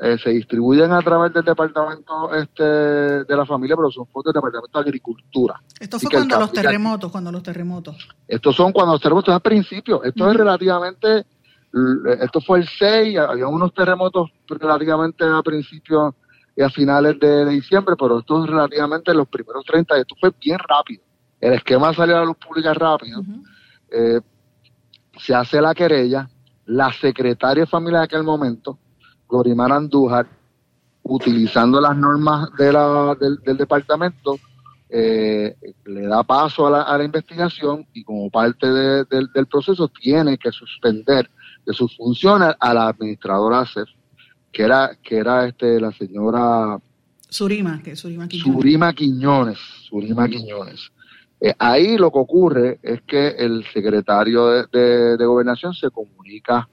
eh, 0.00 0.16
se 0.18 0.30
distribuyen 0.30 0.92
a 0.92 1.00
través 1.00 1.32
del 1.32 1.44
departamento 1.44 2.34
este, 2.34 2.62
de 2.62 3.36
la 3.36 3.46
familia, 3.46 3.76
pero 3.76 3.90
son 3.90 4.06
fondos 4.06 4.32
del 4.32 4.40
departamento 4.40 4.78
de 4.78 4.82
agricultura. 4.82 5.60
Esto 5.78 5.98
fue 5.98 6.10
cuando 6.10 6.38
los 6.38 6.52
terremotos, 6.52 7.10
cuando 7.10 7.32
los 7.32 7.42
terremotos. 7.42 8.08
Estos 8.26 8.56
son 8.56 8.72
cuando 8.72 8.92
los 8.92 9.00
terremotos, 9.00 9.34
al 9.34 9.40
principio. 9.40 10.02
Esto 10.02 10.30
es 10.30 10.36
relativamente, 10.36 11.26
esto 12.20 12.40
fue 12.40 12.60
el 12.60 12.68
6, 12.68 13.18
había 13.18 13.46
unos 13.48 13.74
terremotos 13.74 14.30
relativamente 14.48 15.24
a 15.24 15.42
principio 15.42 16.14
y 16.56 16.62
a 16.62 16.70
finales 16.70 17.18
de, 17.18 17.46
diciembre, 17.46 17.94
pero 17.98 18.18
esto 18.18 18.44
es 18.44 18.50
relativamente 18.50 19.14
los 19.14 19.28
primeros 19.28 19.64
30, 19.64 19.96
esto 19.96 20.14
fue 20.20 20.32
bien 20.40 20.58
rápido. 20.58 21.02
El 21.40 21.54
esquema 21.54 21.92
salió 21.94 22.16
a 22.16 22.20
la 22.20 22.26
luz 22.26 22.36
pública 22.36 22.74
rápido, 22.74 23.22
eh, 23.90 24.20
se 25.18 25.34
hace 25.34 25.60
la 25.60 25.74
querella, 25.74 26.28
la 26.66 26.92
secretaria 26.92 27.64
de 27.64 27.66
familia 27.66 28.00
de 28.00 28.04
aquel 28.04 28.22
momento, 28.22 28.78
Glorimar 29.28 29.72
Andújar, 29.72 30.26
utilizando 31.02 31.80
las 31.80 31.96
normas 31.96 32.48
de 32.56 32.72
la, 32.72 33.16
del, 33.18 33.56
departamento, 33.56 34.38
eh, 34.88 35.56
le 35.86 36.02
da 36.02 36.22
paso 36.22 36.66
a 36.66 36.98
la, 36.98 37.04
investigación 37.04 37.86
y 37.94 38.04
como 38.04 38.30
parte 38.30 38.66
del 38.66 39.46
proceso 39.50 39.88
tiene 39.88 40.36
que 40.36 40.52
suspender 40.52 41.28
de 41.64 41.72
sus 41.72 41.96
funciones 41.96 42.54
a 42.60 42.74
la 42.74 42.88
administradora 42.88 43.64
CEF 43.64 43.88
que 44.52 44.62
era, 44.62 44.96
que 45.02 45.16
era 45.16 45.46
este, 45.46 45.80
la 45.80 45.92
señora 45.92 46.78
Surima, 47.28 47.82
que 47.82 47.96
Surima 47.96 48.28
Quiñones. 48.28 48.54
Surima 48.54 48.92
Quiñones, 48.92 49.58
Surima 49.88 50.28
Quiñones. 50.28 50.92
Eh, 51.40 51.54
ahí 51.58 51.96
lo 51.96 52.10
que 52.12 52.18
ocurre 52.18 52.78
es 52.82 53.00
que 53.02 53.28
el 53.28 53.64
secretario 53.72 54.66
de, 54.68 55.16
gobernación 55.24 55.72
se 55.72 55.90
comunica 55.90 56.68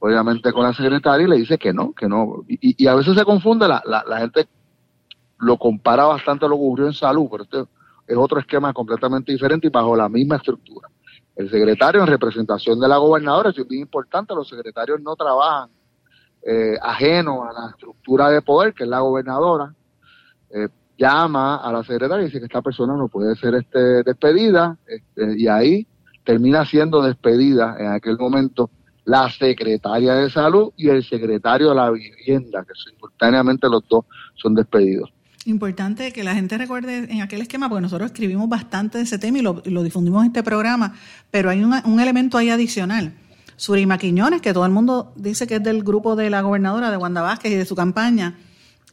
obviamente 0.00 0.52
con 0.52 0.64
la 0.64 0.74
secretaria 0.74 1.24
y 1.24 1.30
le 1.30 1.36
dice 1.36 1.56
que 1.56 1.72
no, 1.72 1.92
que 1.92 2.08
no. 2.08 2.44
Y, 2.48 2.86
a 2.88 2.96
veces 2.96 3.14
se 3.16 3.24
confunde, 3.24 3.68
la, 3.68 3.80
la, 3.86 4.18
gente 4.18 4.48
lo 5.38 5.56
compara 5.56 6.04
bastante 6.04 6.44
a 6.44 6.48
lo 6.48 6.56
que 6.56 6.62
ocurrió 6.62 6.86
en 6.88 6.92
salud, 6.92 7.28
pero 7.30 7.44
este 7.44 7.64
es 8.08 8.16
otro 8.16 8.40
esquema 8.40 8.72
completamente 8.72 9.30
diferente 9.30 9.68
y 9.68 9.70
bajo 9.70 9.94
la 9.94 10.08
misma 10.08 10.36
estructura. 10.36 10.88
El 11.36 11.48
secretario 11.48 12.00
en 12.00 12.08
representación 12.08 12.80
de 12.80 12.88
la 12.88 12.96
gobernadora, 12.96 13.50
es 13.50 13.68
bien 13.68 13.82
importante, 13.82 14.34
los 14.34 14.48
secretarios 14.48 15.00
no 15.00 15.14
trabajan 15.14 15.70
eh, 16.44 16.76
ajeno 16.80 17.44
a 17.44 17.52
la 17.52 17.70
estructura 17.70 18.28
de 18.30 18.42
poder, 18.42 18.74
que 18.74 18.84
es 18.84 18.88
la 18.88 19.00
gobernadora, 19.00 19.72
eh, 20.50 20.68
llama 20.98 21.56
a 21.56 21.72
la 21.72 21.82
secretaria 21.84 22.22
y 22.22 22.26
dice 22.26 22.40
que 22.40 22.46
esta 22.46 22.62
persona 22.62 22.96
no 22.96 23.08
puede 23.08 23.36
ser 23.36 23.54
este, 23.54 24.02
despedida, 24.02 24.76
este, 24.86 25.38
y 25.38 25.48
ahí 25.48 25.86
termina 26.24 26.64
siendo 26.64 27.02
despedida 27.02 27.76
en 27.78 27.92
aquel 27.92 28.18
momento 28.18 28.70
la 29.04 29.28
secretaria 29.30 30.14
de 30.14 30.30
salud 30.30 30.72
y 30.76 30.88
el 30.88 31.04
secretario 31.04 31.70
de 31.70 31.74
la 31.74 31.90
vivienda, 31.90 32.64
que 32.64 32.72
simultáneamente 32.74 33.68
los 33.68 33.82
dos 33.88 34.04
son 34.34 34.54
despedidos. 34.54 35.12
Importante 35.44 36.12
que 36.12 36.22
la 36.22 36.34
gente 36.34 36.56
recuerde 36.56 37.08
en 37.10 37.20
aquel 37.20 37.40
esquema, 37.40 37.68
porque 37.68 37.82
nosotros 37.82 38.12
escribimos 38.12 38.48
bastante 38.48 38.98
de 38.98 39.04
ese 39.04 39.18
tema 39.18 39.38
y 39.38 39.42
lo, 39.42 39.82
difundimos 39.82 40.22
en 40.22 40.28
este 40.28 40.44
programa, 40.44 40.94
pero 41.32 41.50
hay 41.50 41.64
un 41.64 42.00
elemento 42.00 42.38
ahí 42.38 42.50
adicional. 42.50 43.12
Surima 43.56 43.98
Quiñones, 43.98 44.40
que 44.40 44.52
todo 44.52 44.66
el 44.66 44.72
mundo 44.72 45.12
dice 45.16 45.46
que 45.46 45.56
es 45.56 45.62
del 45.62 45.82
grupo 45.82 46.16
de 46.16 46.30
la 46.30 46.40
gobernadora 46.40 46.90
de 46.90 46.96
Wanda 46.96 47.22
Vázquez 47.22 47.52
y 47.52 47.56
de 47.56 47.64
su 47.64 47.74
campaña, 47.74 48.38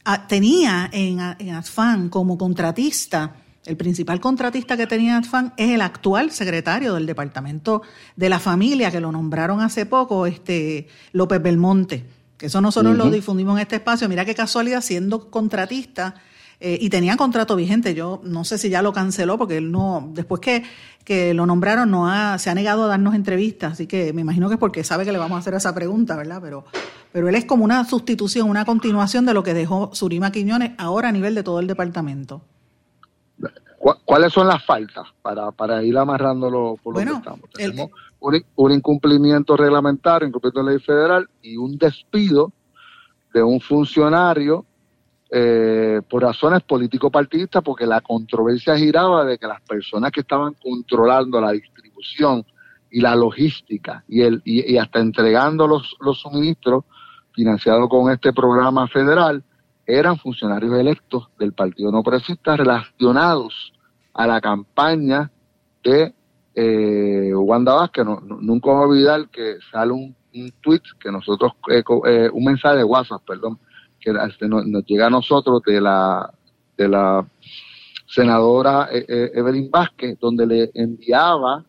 ah, 0.04 0.26
tenía 0.26 0.88
en, 0.92 1.20
en 1.38 1.54
ASFAN 1.54 2.08
como 2.08 2.38
contratista, 2.38 3.36
el 3.66 3.76
principal 3.76 4.20
contratista 4.20 4.76
que 4.76 4.86
tenía 4.86 5.18
ASFAN 5.18 5.52
es 5.56 5.70
el 5.70 5.82
actual 5.82 6.30
secretario 6.30 6.94
del 6.94 7.06
Departamento 7.06 7.82
de 8.16 8.28
la 8.28 8.38
Familia, 8.38 8.90
que 8.90 9.00
lo 9.00 9.12
nombraron 9.12 9.60
hace 9.60 9.86
poco, 9.86 10.26
este 10.26 10.88
López 11.12 11.42
Belmonte. 11.42 12.06
Que 12.38 12.46
eso 12.46 12.62
nosotros 12.62 12.96
lo 12.96 13.10
difundimos 13.10 13.58
en 13.58 13.62
este 13.62 13.76
espacio. 13.76 14.08
Mira 14.08 14.24
qué 14.24 14.34
casualidad, 14.34 14.80
siendo 14.80 15.30
contratista 15.30 16.14
eh, 16.60 16.76
y 16.78 16.90
tenía 16.90 17.16
contrato 17.16 17.56
vigente. 17.56 17.94
Yo 17.94 18.20
no 18.22 18.44
sé 18.44 18.58
si 18.58 18.68
ya 18.68 18.82
lo 18.82 18.92
canceló 18.92 19.38
porque 19.38 19.56
él 19.56 19.72
no, 19.72 20.10
después 20.12 20.40
que, 20.42 20.62
que 21.04 21.32
lo 21.32 21.46
nombraron, 21.46 21.90
no 21.90 22.08
ha, 22.08 22.38
se 22.38 22.50
ha 22.50 22.54
negado 22.54 22.84
a 22.84 22.88
darnos 22.88 23.14
entrevistas, 23.14 23.72
así 23.72 23.86
que 23.86 24.12
me 24.12 24.20
imagino 24.20 24.48
que 24.48 24.54
es 24.54 24.60
porque 24.60 24.84
sabe 24.84 25.06
que 25.06 25.12
le 25.12 25.18
vamos 25.18 25.36
a 25.36 25.38
hacer 25.38 25.54
esa 25.54 25.74
pregunta, 25.74 26.16
¿verdad? 26.16 26.40
Pero, 26.42 26.66
pero 27.12 27.30
él 27.30 27.34
es 27.34 27.46
como 27.46 27.64
una 27.64 27.84
sustitución, 27.84 28.50
una 28.50 28.66
continuación 28.66 29.24
de 29.24 29.32
lo 29.32 29.42
que 29.42 29.54
dejó 29.54 29.94
Surima 29.94 30.30
Quiñones 30.32 30.72
ahora 30.76 31.08
a 31.08 31.12
nivel 31.12 31.34
de 31.34 31.42
todo 31.42 31.60
el 31.60 31.66
departamento. 31.66 32.42
¿Cuáles 34.04 34.30
son 34.34 34.46
las 34.46 34.62
faltas 34.66 35.06
para, 35.22 35.52
para 35.52 35.82
ir 35.82 35.96
amarrándolo 35.96 36.76
por 36.82 36.94
lo 36.94 37.00
que 37.00 37.16
estamos? 37.16 37.48
Tenemos 37.54 37.90
un, 38.18 38.44
un, 38.56 38.72
incumplimiento 38.72 39.56
reglamentario, 39.56 40.28
incumplimiento 40.28 40.62
de 40.62 40.72
ley 40.72 40.84
federal 40.84 41.30
y 41.40 41.56
un 41.56 41.78
despido 41.78 42.52
de 43.32 43.42
un 43.42 43.58
funcionario 43.58 44.66
eh, 45.32 46.00
por 46.08 46.22
razones 46.22 46.62
político-partidistas, 46.62 47.62
porque 47.62 47.86
la 47.86 48.00
controversia 48.00 48.76
giraba 48.76 49.24
de 49.24 49.38
que 49.38 49.46
las 49.46 49.60
personas 49.62 50.10
que 50.10 50.20
estaban 50.20 50.54
controlando 50.54 51.40
la 51.40 51.52
distribución 51.52 52.44
y 52.90 53.00
la 53.00 53.14
logística 53.14 54.02
y, 54.08 54.22
el, 54.22 54.42
y, 54.44 54.76
hasta 54.76 54.98
entregando 54.98 55.68
los, 55.68 55.96
los 56.00 56.20
suministros 56.20 56.84
financiados 57.32 57.88
con 57.88 58.10
este 58.10 58.32
programa 58.32 58.88
federal 58.88 59.44
eran 59.86 60.18
funcionarios 60.18 60.74
electos 60.74 61.28
del 61.38 61.52
Partido 61.52 61.92
No 61.92 62.02
Progresista 62.02 62.56
relacionados 62.56 63.72
a 64.14 64.26
la 64.26 64.40
campaña 64.40 65.30
de 65.82 66.12
eh, 66.54 67.32
Wanda 67.34 67.74
Vázquez. 67.74 68.04
nunca 68.04 68.70
voy 68.70 68.82
a 68.82 68.86
olvidar 68.88 69.28
que 69.28 69.58
sale 69.70 69.92
un, 69.92 70.14
un 70.34 70.52
tweet 70.60 70.82
que 70.98 71.10
nosotros, 71.10 71.52
eh, 71.70 71.82
eh, 72.06 72.30
un 72.32 72.44
mensaje 72.44 72.78
de 72.78 72.84
WhatsApp, 72.84 73.22
perdón, 73.26 73.58
que 74.00 74.10
este, 74.10 74.48
nos, 74.48 74.64
llega 74.86 75.06
a 75.06 75.10
nosotros 75.10 75.62
de 75.64 75.80
la, 75.80 76.32
de 76.76 76.88
la 76.88 77.26
senadora 78.06 78.88
eh, 78.92 79.04
eh, 79.08 79.30
Evelyn 79.34 79.70
Vázquez, 79.70 80.18
donde 80.18 80.46
le 80.46 80.70
enviaba 80.74 81.64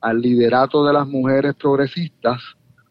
al 0.00 0.20
liderato 0.20 0.84
de 0.84 0.92
las 0.92 1.06
mujeres 1.06 1.54
progresistas 1.54 2.40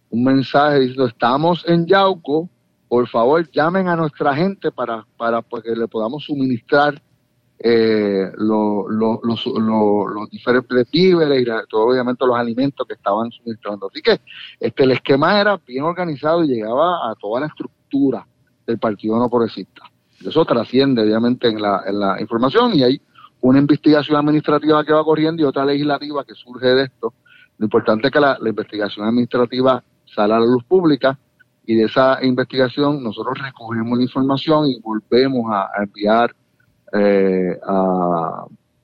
un 0.09 0.23
mensaje 0.23 0.79
diciendo, 0.79 1.07
estamos 1.07 1.63
en 1.67 1.85
Yauco, 1.85 2.49
por 2.87 3.07
favor 3.09 3.49
llamen 3.51 3.87
a 3.87 3.95
nuestra 3.95 4.33
gente 4.35 4.71
para, 4.71 5.05
para 5.17 5.41
pues, 5.41 5.63
que 5.63 5.75
le 5.75 5.87
podamos 5.87 6.23
suministrar 6.23 7.01
eh, 7.59 8.31
los, 8.37 8.85
los 8.89 10.29
diferentes 10.29 10.91
víveres 10.91 11.41
y 11.41 11.45
todo, 11.69 11.87
obviamente 11.87 12.25
los 12.25 12.37
alimentos 12.37 12.87
que 12.87 12.93
estaban 12.93 13.31
suministrando. 13.31 13.87
Así 13.87 14.01
que 14.01 14.19
este, 14.59 14.83
el 14.83 14.91
esquema 14.91 15.39
era 15.39 15.59
bien 15.65 15.83
organizado 15.83 16.43
y 16.43 16.47
llegaba 16.47 17.09
a 17.09 17.15
toda 17.15 17.41
la 17.41 17.47
estructura 17.47 18.25
del 18.65 18.79
Partido 18.79 19.17
No 19.17 19.29
Progresista. 19.29 19.83
Eso 20.25 20.45
trasciende, 20.45 21.03
obviamente, 21.03 21.47
en 21.47 21.61
la, 21.61 22.17
información 22.19 22.73
y 22.73 22.83
hay 22.83 23.01
una 23.41 23.59
investigación 23.59 24.17
administrativa 24.17 24.83
que 24.83 24.93
va 24.93 25.03
corriendo 25.03 25.41
y 25.41 25.45
otra 25.45 25.65
legislativa 25.65 26.23
que 26.23 26.33
surge 26.33 26.67
de 26.67 26.83
esto. 26.83 27.13
Lo 27.57 27.65
importante 27.65 28.07
es 28.07 28.13
que 28.13 28.19
la, 28.19 28.37
investigación 28.43 29.07
administrativa 29.07 29.83
salga 30.05 30.37
a 30.37 30.39
la 30.39 30.45
luz 30.45 30.63
pública 30.63 31.17
y 31.65 31.75
de 31.75 31.83
esa 31.83 32.23
investigación 32.23 33.03
nosotros 33.03 33.37
recogemos 33.39 33.97
la 33.97 34.03
información 34.03 34.67
y 34.67 34.79
volvemos 34.79 35.51
a, 35.51 35.69
enviar 35.83 36.35
eh, 36.93 37.59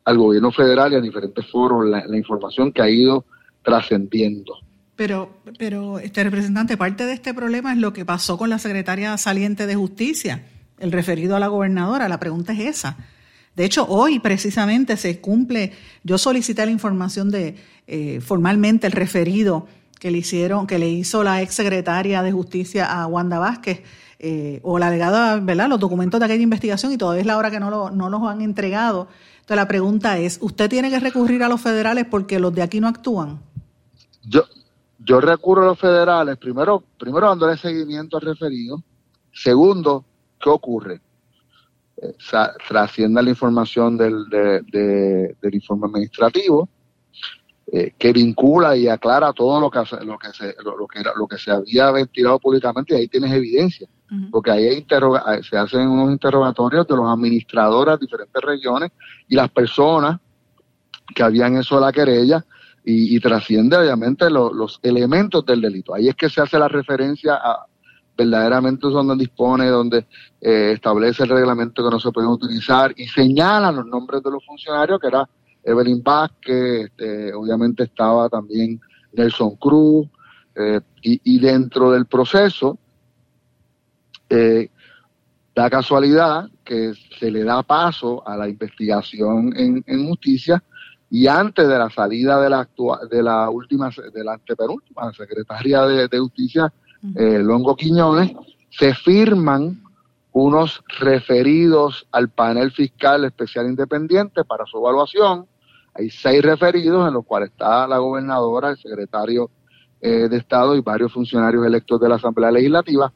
al 0.04 0.18
gobierno 0.18 0.52
federal 0.52 0.94
y 0.94 0.96
a 0.96 1.02
diferentes 1.02 1.50
foros 1.50 1.86
la 1.88 2.18
información 2.18 2.72
que 2.72 2.82
ha 2.82 2.90
ido 2.90 3.26
trascendiendo. 3.64 4.54
Pero, 4.96 5.42
pero 5.58 6.00
este 6.00 6.24
representante, 6.24 6.78
parte 6.78 7.06
de 7.06 7.14
este 7.14 7.34
problema 7.34 7.72
es 7.74 7.80
lo 7.80 7.94
que 7.94 8.06
pasó 8.06 8.38
con 8.38 8.50
la 8.50 8.60
secretaria 8.60 9.18
saliente 9.18 9.66
de 9.66 9.76
Justicia, 9.76 10.44
el 10.80 10.92
referido 10.92 11.36
a 11.36 11.40
la 11.40 11.48
gobernadora. 11.48 12.10
La 12.10 12.20
pregunta 12.20 12.54
es 12.54 12.60
esa. 12.60 12.98
De 13.56 13.66
hecho, 13.66 13.86
hoy 13.88 14.20
precisamente 14.20 14.98
se 14.98 15.20
cumple, 15.20 15.74
yo 16.04 16.18
solicité 16.18 16.66
la 16.66 16.72
información 16.72 17.32
de 17.32 17.56
eh, 17.88 18.22
formalmente 18.22 18.88
el 18.88 18.94
referido 18.94 19.68
que 20.00 20.12
le 20.12 20.20
hicieron, 20.20 20.68
que 20.68 20.80
le 20.80 20.90
hizo 20.90 21.24
la 21.24 21.42
ex 21.42 21.54
secretaria 21.54 22.24
de 22.24 22.32
Justicia 22.32 22.86
a 22.86 23.08
Wanda 23.08 23.40
Vázquez, 23.40 23.84
eh, 24.20 24.60
o 24.64 24.78
la 24.78 24.92
delegada, 24.92 25.40
¿verdad? 25.40 25.68
Los 25.68 25.80
documentos 25.80 26.20
de 26.20 26.26
aquella 26.28 26.44
investigación 26.44 26.92
y 26.92 26.98
todavía 26.98 27.22
es 27.22 27.28
la 27.28 27.38
hora 27.38 27.50
que 27.50 27.60
no, 27.60 27.70
lo, 27.70 27.90
no 27.90 28.10
los 28.10 28.22
han 28.24 28.42
entregado. 28.42 29.08
Entonces 29.34 29.58
la 29.58 29.68
pregunta 29.68 30.20
es, 30.20 30.38
¿usted 30.42 30.70
tiene 30.70 30.90
que 30.90 31.00
recurrir 31.00 31.44
a 31.44 31.50
los 31.50 31.60
federales 31.60 32.06
porque 32.10 32.40
los 32.40 32.54
de 32.54 32.62
aquí 32.62 32.80
no 32.80 32.88
actúan? 32.88 33.42
Yo, 34.24 34.44
yo 35.04 35.20
recurro 35.20 35.64
a 35.64 35.66
los 35.68 35.80
federales, 35.80 36.38
primero, 36.38 36.84
primero 36.98 37.28
dándole 37.28 37.58
seguimiento 37.58 38.18
al 38.18 38.24
referido. 38.24 38.84
Segundo, 39.34 40.06
¿qué 40.40 40.50
ocurre? 40.50 41.02
Eh, 41.98 42.16
trascienda 42.68 43.22
la 43.22 43.30
información 43.30 43.98
del, 43.98 44.28
del 44.30 45.56
informe 45.56 45.88
administrativo, 45.88 46.70
eh, 47.74 47.94
que 47.98 48.12
vincula 48.12 48.76
y 48.76 48.88
aclara 48.88 49.32
todo 49.34 49.60
lo 49.60 49.72
que, 49.72 49.80
lo 50.04 50.18
que, 50.18 50.34
se, 50.34 50.56
lo, 50.64 50.88
que 50.88 51.00
era, 51.00 51.14
lo 51.16 51.26
que 51.26 51.38
se 51.38 51.52
había 51.52 51.90
ventilado 51.92 52.38
públicamente, 52.38 52.94
y 52.94 52.98
ahí 52.98 53.08
tienes 53.08 53.32
evidencia, 53.32 53.88
porque 54.30 54.52
ahí 54.52 54.66
hay 54.68 54.86
se 55.42 55.58
hacen 55.58 55.88
unos 55.88 56.12
interrogatorios 56.12 56.86
de 56.86 56.96
los 56.98 57.08
administradores 57.08 57.98
de 57.98 58.06
diferentes 58.06 58.42
regiones 58.42 58.92
y 59.30 59.36
las 59.36 59.50
personas 59.50 60.20
que 61.16 61.24
habían 61.24 61.56
de 61.78 61.82
la 61.86 61.94
querella, 61.94 62.46
y, 62.84 63.20
trasciende 63.20 63.78
obviamente 63.78 64.30
los 64.30 64.80
elementos 64.82 65.46
del 65.46 65.62
delito. 65.62 65.94
Ahí 65.94 66.10
es 66.10 66.16
que 66.16 66.30
se 66.30 66.42
hace 66.42 66.58
la 66.58 66.68
referencia 66.68 67.36
a 67.36 67.66
verdaderamente 68.18 68.88
donde 68.88 69.16
dispone, 69.16 69.68
donde 69.68 70.06
eh, 70.40 70.72
establece 70.74 71.24
el 71.24 71.30
reglamento 71.30 71.84
que 71.84 71.90
no 71.90 72.00
se 72.00 72.12
puede 72.12 72.28
utilizar 72.28 72.94
y 72.96 73.08
señala 73.08 73.72
los 73.72 73.86
nombres 73.86 74.22
de 74.24 74.32
los 74.32 74.46
funcionarios, 74.46 75.00
que 75.00 75.08
era 75.08 75.28
Evelyn 75.64 76.02
Vázquez, 76.04 76.86
este, 76.86 77.34
obviamente 77.34 77.84
estaba 77.84 78.30
también 78.30 78.80
Nelson 79.14 79.56
Cruz, 79.56 80.08
eh, 80.56 80.82
y, 81.02 81.40
dentro 81.40 81.92
del 81.92 82.06
proceso, 82.06 82.78
eh, 84.30 84.70
da 85.56 85.70
casualidad 85.70 86.50
que 86.64 86.94
se 87.20 87.32
le 87.32 87.44
da 87.44 87.64
paso 87.64 88.28
a 88.28 88.36
la 88.36 88.50
investigación 88.50 89.54
en 89.56 90.08
justicia 90.08 90.62
y 91.14 91.28
antes 91.28 91.68
de 91.68 91.78
la 91.78 91.90
salida 91.90 92.42
de 92.42 92.50
la 92.50 92.68
de 93.10 93.22
la 93.22 93.50
última 93.50 93.90
de 94.14 94.24
la 94.24 94.34
antepenúltima 94.34 95.12
secretaria 95.14 95.82
de, 95.82 96.20
justicia 96.20 96.74
eh, 97.16 97.40
Longo 97.40 97.76
Quiñones 97.76 98.32
se 98.70 98.96
firman 98.96 99.84
unos 100.32 100.82
referidos 101.00 102.08
al 102.14 102.30
panel 102.30 102.72
fiscal 102.72 103.26
especial 103.26 103.66
independiente 103.68 104.46
para 104.46 104.66
su 104.66 104.78
evaluación. 104.78 105.46
Hay 105.94 106.10
seis 106.10 106.42
referidos 106.42 107.06
en 107.06 107.14
los 107.14 107.26
cuales 107.26 107.50
está 107.50 107.86
la 107.86 107.98
gobernadora 107.98 108.70
el 108.70 108.78
secretario 108.78 109.52
eh, 110.00 110.30
de 110.30 110.38
estado 110.38 110.78
y 110.78 110.80
varios 110.80 111.12
funcionarios 111.12 111.66
electos 111.66 112.00
de 112.00 112.08
la 112.08 112.16
asamblea 112.16 112.52
legislativa. 112.52 113.12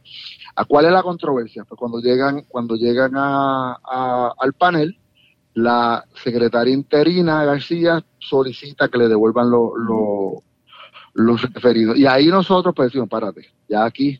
A 0.58 0.66
cuál 0.66 0.86
es 0.86 0.92
la 0.92 1.02
controversia 1.02 1.64
pues 1.64 1.80
cuando 1.80 2.00
llegan 2.02 2.44
cuando 2.50 2.76
llegan 2.76 3.14
a, 3.16 4.34
al 4.38 4.52
panel 4.52 5.00
la 5.56 6.06
secretaria 6.22 6.74
interina 6.74 7.46
García 7.46 8.04
solicita 8.20 8.90
que 8.90 8.98
le 8.98 9.08
devuelvan 9.08 9.50
los 9.50 11.42
referidos. 11.54 11.98
Y 11.98 12.06
ahí 12.06 12.28
nosotros 12.28 12.76
pues 12.76 12.90
decimos, 12.90 13.08
párate, 13.08 13.54
ya 13.68 13.86
aquí 13.86 14.20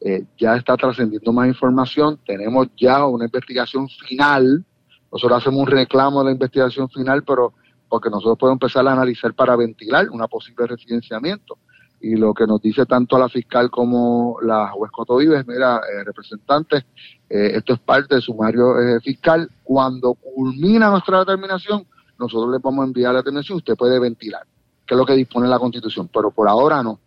eh, 0.00 0.24
ya 0.38 0.56
está 0.56 0.76
trascendiendo 0.76 1.32
más 1.32 1.48
información, 1.48 2.18
tenemos 2.26 2.68
ya 2.76 3.06
una 3.06 3.26
investigación 3.26 3.88
final, 3.88 4.64
nosotros 5.12 5.38
hacemos 5.38 5.60
un 5.60 5.66
reclamo 5.66 6.20
de 6.20 6.26
la 6.26 6.32
investigación 6.32 6.88
final, 6.88 7.22
pero 7.24 7.52
porque 7.88 8.08
nosotros 8.08 8.38
podemos 8.38 8.56
empezar 8.56 8.88
a 8.88 8.92
analizar 8.92 9.34
para 9.34 9.54
ventilar 9.56 10.08
una 10.10 10.26
posible 10.28 10.66
residenciamiento 10.66 11.58
y 12.04 12.16
lo 12.16 12.34
que 12.34 12.46
nos 12.46 12.60
dice 12.60 12.84
tanto 12.84 13.18
la 13.18 13.30
fiscal 13.30 13.70
como 13.70 14.36
la 14.42 14.68
juez 14.68 14.92
Coto 14.92 15.16
Vives, 15.16 15.46
mira, 15.46 15.78
eh, 15.78 16.04
representantes, 16.04 16.84
eh, 17.30 17.52
esto 17.54 17.72
es 17.72 17.80
parte 17.80 18.14
del 18.14 18.22
sumario 18.22 18.78
eh, 18.78 19.00
fiscal. 19.00 19.48
Cuando 19.62 20.12
culmina 20.12 20.90
nuestra 20.90 21.20
determinación, 21.20 21.86
nosotros 22.18 22.52
le 22.52 22.58
vamos 22.58 22.82
a 22.82 22.86
enviar 22.88 23.14
la 23.14 23.20
determinación, 23.20 23.56
usted 23.56 23.74
puede 23.74 23.98
ventilar, 23.98 24.42
que 24.86 24.94
es 24.94 24.98
lo 24.98 25.06
que 25.06 25.14
dispone 25.14 25.48
la 25.48 25.58
Constitución, 25.58 26.10
pero 26.12 26.30
por 26.30 26.46
ahora 26.46 26.82
no. 26.82 27.00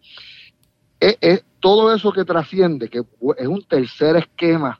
es, 0.99 1.43
todo 1.59 1.93
eso 1.93 2.11
que 2.11 2.25
trasciende, 2.25 2.89
que 2.89 3.03
es 3.37 3.47
un 3.47 3.61
tercer 3.63 4.15
esquema 4.15 4.79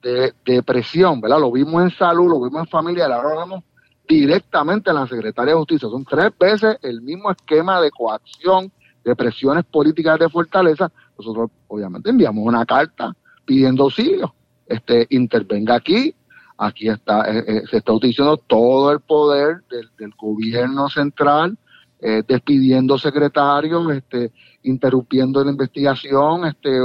de, 0.00 0.62
presión, 0.62 1.20
¿verdad? 1.20 1.40
Lo 1.40 1.50
vimos 1.50 1.82
en 1.82 1.90
salud, 1.90 2.28
lo 2.28 2.40
vimos 2.40 2.60
en 2.60 2.66
familia, 2.66 3.06
ahora 3.06 3.34
lo 3.34 3.40
vemos 3.40 3.64
directamente 4.08 4.90
en 4.90 4.96
la 4.96 5.06
Secretaría 5.08 5.54
de 5.54 5.58
Justicia. 5.58 5.88
Son 5.88 6.04
tres 6.04 6.32
veces 6.38 6.78
el 6.82 7.00
mismo 7.00 7.30
esquema 7.30 7.80
de 7.80 7.90
coacción, 7.90 8.72
de 9.04 9.16
presiones 9.16 9.64
políticas 9.64 10.18
de 10.18 10.28
fortaleza. 10.28 10.90
Nosotros, 11.18 11.50
obviamente, 11.68 12.10
enviamos 12.10 12.44
una 12.46 12.64
carta 12.64 13.14
pidiendo 13.44 13.84
auxilio. 13.84 14.34
Este, 14.66 15.06
intervenga 15.10 15.74
aquí, 15.74 16.14
aquí 16.56 16.88
está, 16.88 17.28
eh, 17.28 17.44
eh, 17.46 17.62
se 17.68 17.78
está 17.78 17.92
utilizando 17.92 18.36
todo 18.36 18.92
el 18.92 19.00
poder 19.00 19.62
del, 19.68 20.12
gobierno 20.16 20.88
central, 20.88 21.56
eh, 22.00 22.22
despidiendo 22.26 22.98
secretarios, 22.98 23.90
este, 23.92 24.30
interrumpiendo 24.62 25.42
la 25.42 25.50
investigación, 25.50 26.44
este, 26.44 26.78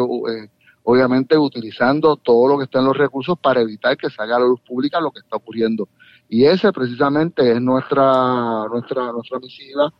obviamente 0.83 1.37
utilizando 1.37 2.15
todo 2.15 2.47
lo 2.47 2.57
que 2.57 2.63
está 2.63 2.79
en 2.79 2.85
los 2.85 2.97
recursos 2.97 3.37
para 3.37 3.61
evitar 3.61 3.97
que 3.97 4.09
salga 4.09 4.37
a 4.37 4.39
la 4.39 4.45
luz 4.45 4.61
pública 4.61 4.99
lo 4.99 5.11
que 5.11 5.19
está 5.19 5.35
ocurriendo. 5.35 5.87
Y 6.27 6.45
ese 6.45 6.71
precisamente 6.71 7.51
es 7.51 7.61
nuestra, 7.61 8.67
nuestra, 8.67 9.11
nuestra 9.11 9.39
misiva 9.39 9.93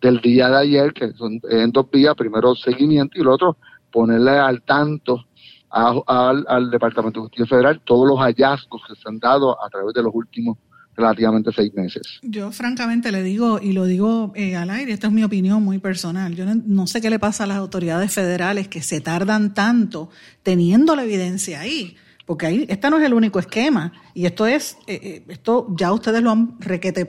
del 0.00 0.20
día 0.20 0.48
de 0.48 0.58
ayer, 0.58 0.92
que 0.92 1.12
son 1.12 1.40
en 1.50 1.70
dos 1.72 1.90
días, 1.90 2.14
primero 2.14 2.54
seguimiento 2.54 3.18
y 3.18 3.22
el 3.22 3.28
otro 3.28 3.56
ponerle 3.90 4.32
al 4.32 4.62
tanto 4.62 5.26
al, 5.70 6.70
Departamento 6.70 7.20
de 7.20 7.24
Justicia 7.24 7.46
Federal 7.46 7.80
todos 7.84 8.08
los 8.08 8.18
hallazgos 8.18 8.82
que 8.86 8.94
se 8.94 9.08
han 9.08 9.18
dado 9.18 9.62
a 9.62 9.68
través 9.68 9.94
de 9.94 10.02
los 10.02 10.14
últimos 10.14 10.58
relativamente 10.96 11.50
seis 11.52 11.74
meses. 11.74 12.20
Yo 12.22 12.50
francamente 12.52 13.12
le 13.12 13.22
digo, 13.22 13.60
y 13.60 13.72
lo 13.72 13.84
digo 13.84 14.32
eh, 14.34 14.56
al 14.56 14.70
aire, 14.70 14.92
esta 14.92 15.08
es 15.08 15.12
mi 15.12 15.24
opinión 15.24 15.62
muy 15.62 15.78
personal, 15.78 16.34
yo 16.34 16.46
no, 16.46 16.86
sé 16.86 17.02
qué 17.02 17.10
le 17.10 17.18
pasa 17.18 17.44
a 17.44 17.46
las 17.46 17.58
autoridades 17.58 18.12
federales 18.12 18.68
que 18.68 18.80
se 18.80 19.02
tardan 19.02 19.52
tanto 19.52 20.08
teniendo 20.42 20.96
la 20.96 21.04
evidencia 21.04 21.60
ahí, 21.60 21.96
porque 22.26 22.46
ahí, 22.46 22.66
este 22.68 22.90
no 22.90 22.98
es 22.98 23.04
el 23.04 23.14
único 23.14 23.38
esquema, 23.38 23.92
y 24.12 24.26
esto 24.26 24.46
es, 24.46 24.76
eh, 24.86 25.00
eh, 25.02 25.24
esto 25.28 25.68
ya 25.70 25.92
ustedes 25.92 26.22
lo 26.22 26.32
han 26.32 26.60
requete 26.60 27.06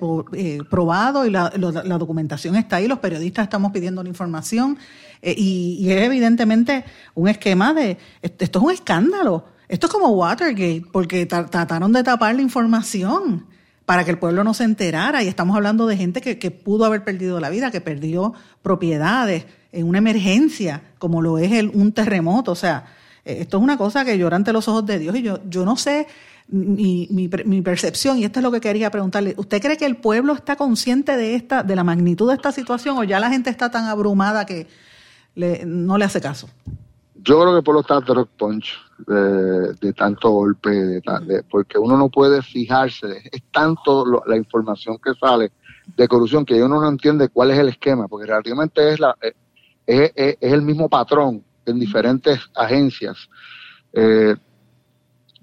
probado 0.70 1.26
y 1.26 1.32
la, 1.32 1.52
la 1.56 1.98
documentación 1.98 2.56
está 2.56 2.78
ahí, 2.78 2.88
los 2.88 3.00
periodistas 3.00 3.44
estamos 3.44 3.72
pidiendo 3.72 4.04
la 4.04 4.10
información, 4.10 4.78
eh, 5.22 5.36
y, 5.38 5.90
es 5.92 6.04
evidentemente 6.04 6.86
un 7.16 7.28
esquema 7.28 7.74
de, 7.74 7.98
esto 8.22 8.60
es 8.60 8.66
un 8.66 8.72
escándalo, 8.72 9.46
esto 9.68 9.88
es 9.88 9.94
como 9.94 10.10
Watergate, 10.10 10.84
porque 10.92 11.26
trataron 11.26 11.92
de 11.92 12.04
tapar 12.04 12.36
la 12.36 12.42
información 12.42 13.46
para 13.86 14.04
que 14.04 14.12
el 14.12 14.18
pueblo 14.18 14.44
no 14.44 14.54
se 14.54 14.64
enterara 14.64 15.24
y 15.24 15.28
estamos 15.28 15.56
hablando 15.56 15.88
de 15.88 15.98
gente 15.98 16.22
que, 16.22 16.52
pudo 16.52 16.86
haber 16.86 17.04
perdido 17.04 17.40
la 17.40 17.50
vida, 17.50 17.72
que 17.72 17.82
perdió 17.82 18.34
propiedades 18.62 19.46
en 19.72 19.88
una 19.88 19.98
emergencia, 19.98 20.84
como 21.00 21.22
lo 21.22 21.38
es 21.38 21.52
el, 21.52 21.70
un 21.70 21.92
terremoto, 21.92 22.52
o 22.52 22.56
sea, 22.56 22.86
eh, 22.86 22.92
esto 23.28 23.58
es 23.58 23.64
una 23.64 23.78
cosa 23.78 24.06
que 24.06 24.18
llora 24.18 24.36
ante 24.36 24.54
los 24.54 24.68
ojos 24.68 24.86
de 24.86 25.00
Dios 25.00 25.16
y 25.16 25.22
yo, 25.22 25.40
yo 25.50 25.66
no 25.66 25.76
sé 25.76 26.08
mi, 26.50 27.08
mi, 27.12 27.30
mi, 27.46 27.62
percepción, 27.62 28.18
y 28.18 28.24
esto 28.24 28.40
es 28.40 28.44
lo 28.44 28.52
que 28.52 28.62
quería 28.62 28.90
preguntarle, 28.90 29.34
¿usted 29.38 29.62
cree 29.62 29.78
que 29.78 29.86
el 29.86 29.98
pueblo 29.98 30.34
está 30.34 30.56
consciente 30.56 31.18
de 31.18 31.36
esta, 31.36 31.62
de 31.62 31.76
la 31.76 31.84
magnitud 31.84 32.30
de 32.30 32.36
esta 32.36 32.54
situación 32.54 32.98
o 32.98 33.04
ya 33.04 33.20
la 33.20 33.30
gente 33.30 33.50
está 33.50 33.70
tan 33.70 33.86
abrumada 33.86 34.46
que, 34.46 34.68
no 35.66 35.98
le 35.98 36.06
hace 36.06 36.20
caso. 36.20 36.50
Yo 37.16 37.40
creo 37.42 37.56
que 37.56 37.62
por 37.62 37.76
lo 37.76 37.84
tanto 37.84 38.28
punch 38.38 38.74
de, 39.06 39.94
tanto 39.94 40.32
golpe, 40.32 40.70
de, 40.70 41.44
porque 41.50 41.78
uno 41.78 41.96
no 41.98 42.10
puede 42.10 42.42
fijarse, 42.42 43.22
es 43.32 43.44
tanto 43.52 44.24
la 44.26 44.36
información 44.36 44.98
que 44.98 45.14
sale 45.14 45.52
de 45.96 46.08
corrupción 46.08 46.46
que 46.46 46.62
uno 46.62 46.82
no 46.82 46.90
entiende 46.90 47.30
cuál 47.30 47.52
es 47.52 47.60
el 47.60 47.70
esquema, 47.70 48.08
porque 48.08 48.26
relativamente 48.26 48.92
es, 48.92 49.00
la, 49.00 49.16
es, 49.86 50.38
el 50.42 50.62
mismo 50.62 50.90
patrón 50.90 51.44
en 51.72 51.80
diferentes 51.80 52.40
agencias. 52.56 53.30
Eh, 53.94 54.36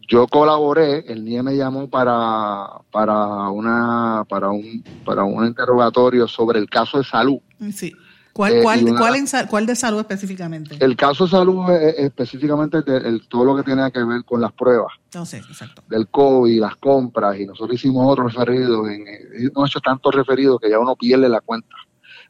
yo 0.06 0.26
colaboré, 0.26 1.04
el 1.08 1.24
NIE 1.24 1.42
me 1.42 1.56
llamó 1.56 1.88
para, 1.88 2.66
para, 2.90 3.48
una, 3.48 4.24
para, 4.28 4.50
un, 4.50 4.84
para 5.04 5.24
un 5.24 5.46
interrogatorio 5.46 6.28
sobre 6.28 6.58
el 6.58 6.68
caso 6.68 6.98
de 6.98 7.04
salud. 7.04 7.38
Sí. 7.72 7.94
¿Cuál, 8.34 8.54
eh, 8.54 8.62
cuál, 8.64 9.46
cuál, 9.48 9.64
de 9.64 9.76
salud 9.76 10.00
específicamente? 10.00 10.76
El 10.80 10.96
caso 10.96 11.24
de 11.24 11.30
salud 11.30 11.70
es, 11.70 11.98
específicamente 11.98 12.82
de, 12.82 13.20
todo 13.28 13.44
lo 13.44 13.56
que 13.56 13.62
tiene 13.62 13.90
que 13.92 14.02
ver 14.02 14.24
con 14.24 14.40
las 14.40 14.52
pruebas. 14.52 14.92
exacto. 15.14 15.84
Del 15.88 16.08
COVID, 16.08 16.60
las 16.60 16.74
compras, 16.76 17.38
y 17.38 17.46
nosotros 17.46 17.76
hicimos 17.76 18.04
otros 18.10 18.34
referidos, 18.34 18.88
en, 18.88 19.04
hemos 19.34 19.70
hecho 19.70 19.78
tantos 19.78 20.12
referidos 20.12 20.58
que 20.60 20.68
ya 20.68 20.80
uno 20.80 20.96
pierde 20.96 21.28
la 21.28 21.40
cuenta. 21.42 21.76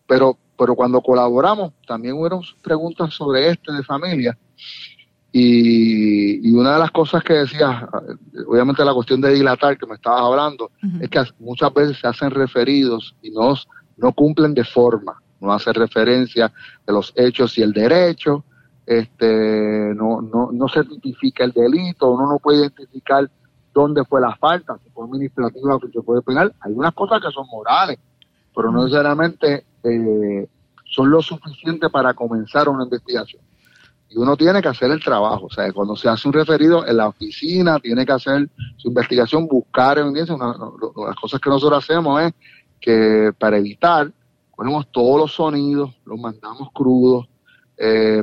Pero, 0.06 0.36
pero 0.58 0.74
cuando 0.74 1.00
colaboramos, 1.00 1.72
también 1.86 2.14
hubo 2.14 2.40
preguntas 2.62 3.14
sobre 3.14 3.50
este 3.50 3.72
de 3.72 3.82
familia. 3.82 4.36
Y, 5.32 6.52
una 6.52 6.74
de 6.74 6.78
las 6.78 6.92
cosas 6.92 7.24
que 7.24 7.32
decía, 7.32 7.88
obviamente 8.46 8.84
la 8.84 8.94
cuestión 8.94 9.20
de 9.20 9.34
dilatar 9.34 9.76
que 9.76 9.86
me 9.86 9.96
estabas 9.96 10.22
hablando, 10.22 10.70
es 11.00 11.08
que 11.08 11.22
muchas 11.40 11.74
veces 11.74 11.98
se 11.98 12.06
hacen 12.06 12.30
referidos 12.30 13.16
y 13.20 13.30
no, 13.30 13.54
no 13.96 14.12
cumplen 14.12 14.54
de 14.54 14.64
forma 14.64 15.20
no 15.44 15.52
hace 15.52 15.72
referencia 15.72 16.52
de 16.86 16.92
los 16.92 17.12
hechos 17.16 17.56
y 17.58 17.62
el 17.62 17.72
derecho, 17.72 18.44
este, 18.86 19.94
no, 19.94 20.20
no, 20.20 20.50
no 20.52 20.68
se 20.68 20.84
tipifica 20.84 21.44
el 21.44 21.52
delito, 21.52 22.10
uno 22.10 22.26
no 22.26 22.38
puede 22.38 22.60
identificar 22.60 23.30
dónde 23.72 24.04
fue 24.04 24.20
la 24.20 24.34
falta, 24.36 24.78
si 24.82 24.90
fue 24.90 25.04
administrativa 25.04 25.76
o 25.76 25.80
si 25.80 26.00
fue 26.00 26.22
penal. 26.22 26.54
Hay 26.60 26.72
unas 26.72 26.94
cosas 26.94 27.20
que 27.20 27.30
son 27.30 27.46
morales, 27.48 27.98
pero 28.54 28.70
no 28.70 28.84
necesariamente 28.84 29.64
eh, 29.84 30.48
son 30.84 31.10
lo 31.10 31.22
suficiente 31.22 31.90
para 31.90 32.14
comenzar 32.14 32.68
una 32.68 32.84
investigación. 32.84 33.42
Y 34.08 34.16
uno 34.16 34.36
tiene 34.36 34.62
que 34.62 34.68
hacer 34.68 34.90
el 34.90 35.02
trabajo, 35.02 35.46
o 35.46 35.50
sea, 35.50 35.72
cuando 35.72 35.96
se 35.96 36.08
hace 36.08 36.28
un 36.28 36.34
referido 36.34 36.86
en 36.86 36.96
la 36.96 37.08
oficina, 37.08 37.80
tiene 37.80 38.06
que 38.06 38.12
hacer 38.12 38.48
su 38.76 38.88
investigación, 38.88 39.48
buscar 39.48 39.98
evidencia. 39.98 40.34
Una, 40.34 40.56
las 41.06 41.16
cosas 41.16 41.40
que 41.40 41.50
nosotros 41.50 41.82
hacemos 41.82 42.22
es 42.22 42.32
que 42.80 43.32
para 43.38 43.58
evitar 43.58 44.12
ponemos 44.54 44.86
todos 44.92 45.18
los 45.18 45.32
sonidos, 45.32 45.90
los 46.04 46.18
mandamos 46.18 46.68
crudos, 46.72 47.26
eh, 47.76 48.22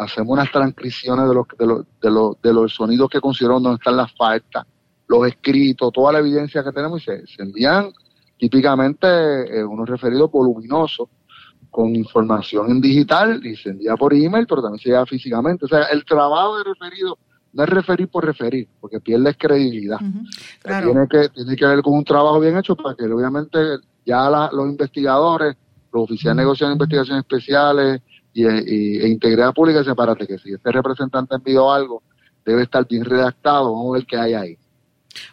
hacemos 0.00 0.32
unas 0.32 0.50
transcripciones 0.52 1.26
de 1.26 1.34
los, 1.34 1.46
de, 1.58 1.66
los, 1.66 1.86
de, 2.02 2.10
los, 2.10 2.42
de 2.42 2.52
los 2.52 2.74
sonidos 2.74 3.08
que 3.08 3.20
consideramos 3.20 3.62
donde 3.62 3.78
están 3.78 3.96
las 3.96 4.12
faltas, 4.14 4.66
los 5.08 5.26
escritos, 5.26 5.92
toda 5.92 6.12
la 6.12 6.18
evidencia 6.18 6.62
que 6.62 6.72
tenemos 6.72 7.00
y 7.00 7.04
se, 7.04 7.42
envían 7.42 7.92
típicamente 8.40 9.06
eh, 9.06 9.62
unos 9.64 9.88
referidos 9.88 10.30
voluminosos 10.32 11.08
con 11.70 11.94
información 11.94 12.70
en 12.70 12.80
digital 12.80 13.44
y 13.46 13.54
se 13.54 13.70
envía 13.70 13.94
por 13.94 14.12
email, 14.14 14.46
pero 14.48 14.62
también 14.62 14.80
se 14.80 14.88
envía 14.88 15.06
físicamente. 15.06 15.66
O 15.66 15.68
sea, 15.68 15.84
el 15.92 16.04
trabajo 16.04 16.58
de 16.58 16.64
referido 16.64 17.18
no 17.52 17.62
es 17.62 17.68
referir 17.68 18.08
por 18.08 18.24
referir, 18.24 18.66
porque 18.80 19.00
pierdes 19.00 19.36
credibilidad. 19.36 19.98
tiene, 20.64 21.06
que, 21.08 21.28
tiene 21.28 21.54
que 21.54 21.66
ver 21.66 21.82
con 21.82 21.94
un 21.94 22.04
trabajo 22.04 22.40
bien 22.40 22.56
hecho 22.56 22.74
para 22.74 22.96
que 22.96 23.04
obviamente 23.04 23.58
ya 24.04 24.28
los 24.52 24.68
investigadores 24.68 25.56
los 25.92 26.04
oficiales 26.04 26.36
de 26.36 26.42
negociación 26.42 26.70
de 26.70 26.74
investigaciones 26.74 27.24
especiales 27.24 28.00
y, 28.32 28.44
e 28.44 29.08
integridad 29.08 29.52
pública 29.52 29.82
se 29.82 29.94
parate 29.94 30.26
que 30.26 30.38
si 30.38 30.52
este 30.52 30.70
representante 30.70 31.34
envió 31.34 31.70
algo, 31.72 32.02
debe 32.44 32.62
estar 32.62 32.86
bien 32.86 33.04
redactado, 33.04 33.72
vamos 33.72 33.90
a 33.90 33.98
ver 33.98 34.06
qué 34.06 34.16
hay 34.16 34.34
ahí. 34.34 34.58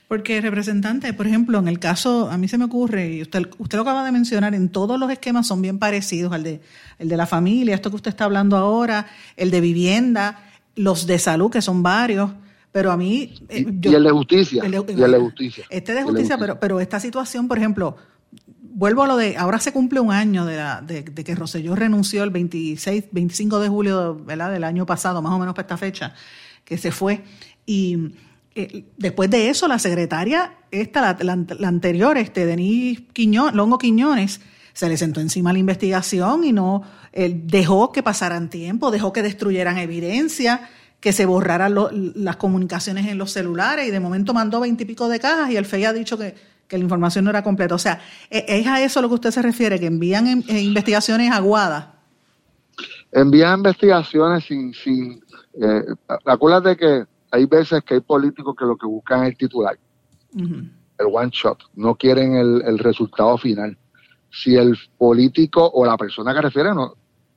Porque 0.07 0.41
representante, 0.41 1.13
por 1.13 1.27
ejemplo, 1.27 1.59
en 1.59 1.67
el 1.67 1.79
caso, 1.79 2.29
a 2.29 2.37
mí 2.37 2.47
se 2.47 2.57
me 2.57 2.65
ocurre, 2.65 3.13
y 3.13 3.21
usted, 3.21 3.47
usted 3.57 3.77
lo 3.77 3.83
acaba 3.83 4.03
de 4.03 4.11
mencionar, 4.11 4.55
en 4.55 4.69
todos 4.69 4.99
los 4.99 5.11
esquemas 5.11 5.47
son 5.47 5.61
bien 5.61 5.79
parecidos, 5.79 6.33
al 6.33 6.43
de, 6.43 6.61
el 6.97 7.09
de 7.09 7.17
la 7.17 7.25
familia, 7.25 7.75
esto 7.75 7.89
que 7.89 7.97
usted 7.97 8.09
está 8.09 8.25
hablando 8.25 8.57
ahora, 8.57 9.07
el 9.35 9.51
de 9.51 9.61
vivienda, 9.61 10.43
los 10.75 11.05
de 11.05 11.19
salud, 11.19 11.51
que 11.51 11.61
son 11.61 11.83
varios, 11.83 12.31
pero 12.71 12.91
a 12.91 12.97
mí... 12.97 13.33
Eh, 13.49 13.65
y 13.81 13.93
el 13.93 14.03
de 14.03 14.11
justicia. 14.11 14.63
El 14.63 14.73
y 14.73 15.01
el 15.01 15.11
de 15.11 15.19
justicia. 15.19 15.65
Este 15.69 15.93
de 15.93 16.03
justicia, 16.03 16.37
Pero, 16.37 16.59
pero 16.59 16.79
esta 16.79 16.99
situación, 16.99 17.47
por 17.47 17.57
ejemplo, 17.57 17.97
vuelvo 18.61 19.03
a 19.03 19.07
lo 19.07 19.17
de, 19.17 19.37
ahora 19.37 19.59
se 19.59 19.73
cumple 19.73 19.99
un 19.99 20.11
año 20.11 20.45
de, 20.45 20.57
la, 20.57 20.81
de, 20.81 21.03
que 21.03 21.35
Roselló 21.35 21.75
renunció 21.75 22.23
el 22.23 22.29
26, 22.29 23.05
25 23.11 23.59
de 23.59 23.69
julio 23.69 24.21
¿verdad? 24.23 24.51
del 24.51 24.63
año 24.63 24.85
pasado, 24.85 25.21
más 25.21 25.33
o 25.33 25.39
menos 25.39 25.55
para 25.55 25.63
esta 25.63 25.77
fecha, 25.77 26.13
que 26.63 26.77
se 26.77 26.91
fue. 26.91 27.23
Y 27.65 28.11
eh, 28.57 28.85
después 28.97 29.29
de 29.29 29.49
eso, 29.49 29.67
la 29.67 29.79
secretaria, 29.79 30.57
esta, 30.71 31.17
la, 31.21 31.33
anterior, 31.67 32.17
este, 32.17 32.45
Denise 32.45 33.05
Quiñón, 33.13 33.55
Longo 33.55 33.77
Quiñones, 33.77 34.41
se 34.73 34.89
le 34.89 34.97
sentó 34.97 35.21
encima 35.21 35.53
la 35.53 35.59
investigación 35.59 36.43
y 36.43 36.51
no 36.51 36.83
dejó 37.11 37.91
que 37.91 38.03
pasaran 38.03 38.49
tiempo, 38.49 38.91
dejó 38.91 39.11
que 39.11 39.23
destruyeran 39.23 39.79
evidencia, 39.79 40.69
que 40.99 41.13
se 41.13 41.25
borraran 41.25 41.73
las 42.15 42.35
comunicaciones 42.35 43.07
en 43.07 43.17
los 43.17 43.31
celulares 43.31 43.87
y 43.87 43.91
de 43.91 43.99
momento 43.99 44.35
mandó 44.35 44.59
veintipico 44.59 45.09
de 45.09 45.19
cajas 45.19 45.49
y 45.49 45.57
el 45.57 45.65
FEI 45.65 45.85
ha 45.85 45.93
dicho 45.93 46.15
que 46.19 46.35
que 46.67 46.77
la 46.77 46.83
información 46.83 47.25
no 47.25 47.31
era 47.31 47.43
completa. 47.43 47.75
O 47.75 47.79
sea, 47.79 47.99
¿e-, 48.29 48.45
¿es 48.47 48.67
a 48.67 48.81
eso 48.83 49.01
lo 49.01 49.07
que 49.07 49.15
usted 49.15 49.31
se 49.31 49.41
refiere, 49.41 49.79
que 49.79 49.87
envían 49.87 50.43
investigaciones 50.47 51.31
aguadas? 51.31 51.87
Envían 53.11 53.59
investigaciones 53.59 54.45
sin... 54.45 54.73
sin 54.73 55.23
eh, 55.59 55.83
acuérdate 56.25 56.77
que 56.77 57.05
hay 57.31 57.45
veces 57.45 57.83
que 57.83 57.95
hay 57.95 57.99
políticos 58.01 58.55
que 58.57 58.65
lo 58.65 58.77
que 58.77 58.87
buscan 58.87 59.23
es 59.23 59.29
el 59.29 59.37
titular, 59.37 59.77
el 60.33 61.05
one 61.11 61.29
shot, 61.31 61.59
no 61.75 61.95
quieren 61.95 62.35
el, 62.35 62.79
resultado 62.79 63.37
final. 63.37 63.77
Si 64.29 64.55
el 64.55 64.77
político 64.97 65.69
o 65.73 65.85
la 65.85 65.97
persona 65.97 66.33
que 66.33 66.41
refiere 66.41 66.73
no, 66.73 66.93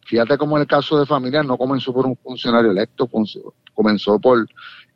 fíjate 0.07 0.37
cómo 0.38 0.57
en 0.57 0.62
el 0.62 0.68
caso 0.68 0.98
de 0.98 1.07
familias 1.07 1.46
no 1.46 1.57
comenzó 1.57 1.92
por 1.92 2.07
un 2.07 2.16
funcionario 2.16 2.70
electo, 2.70 3.09
comenzó 3.74 4.18
por 4.18 4.46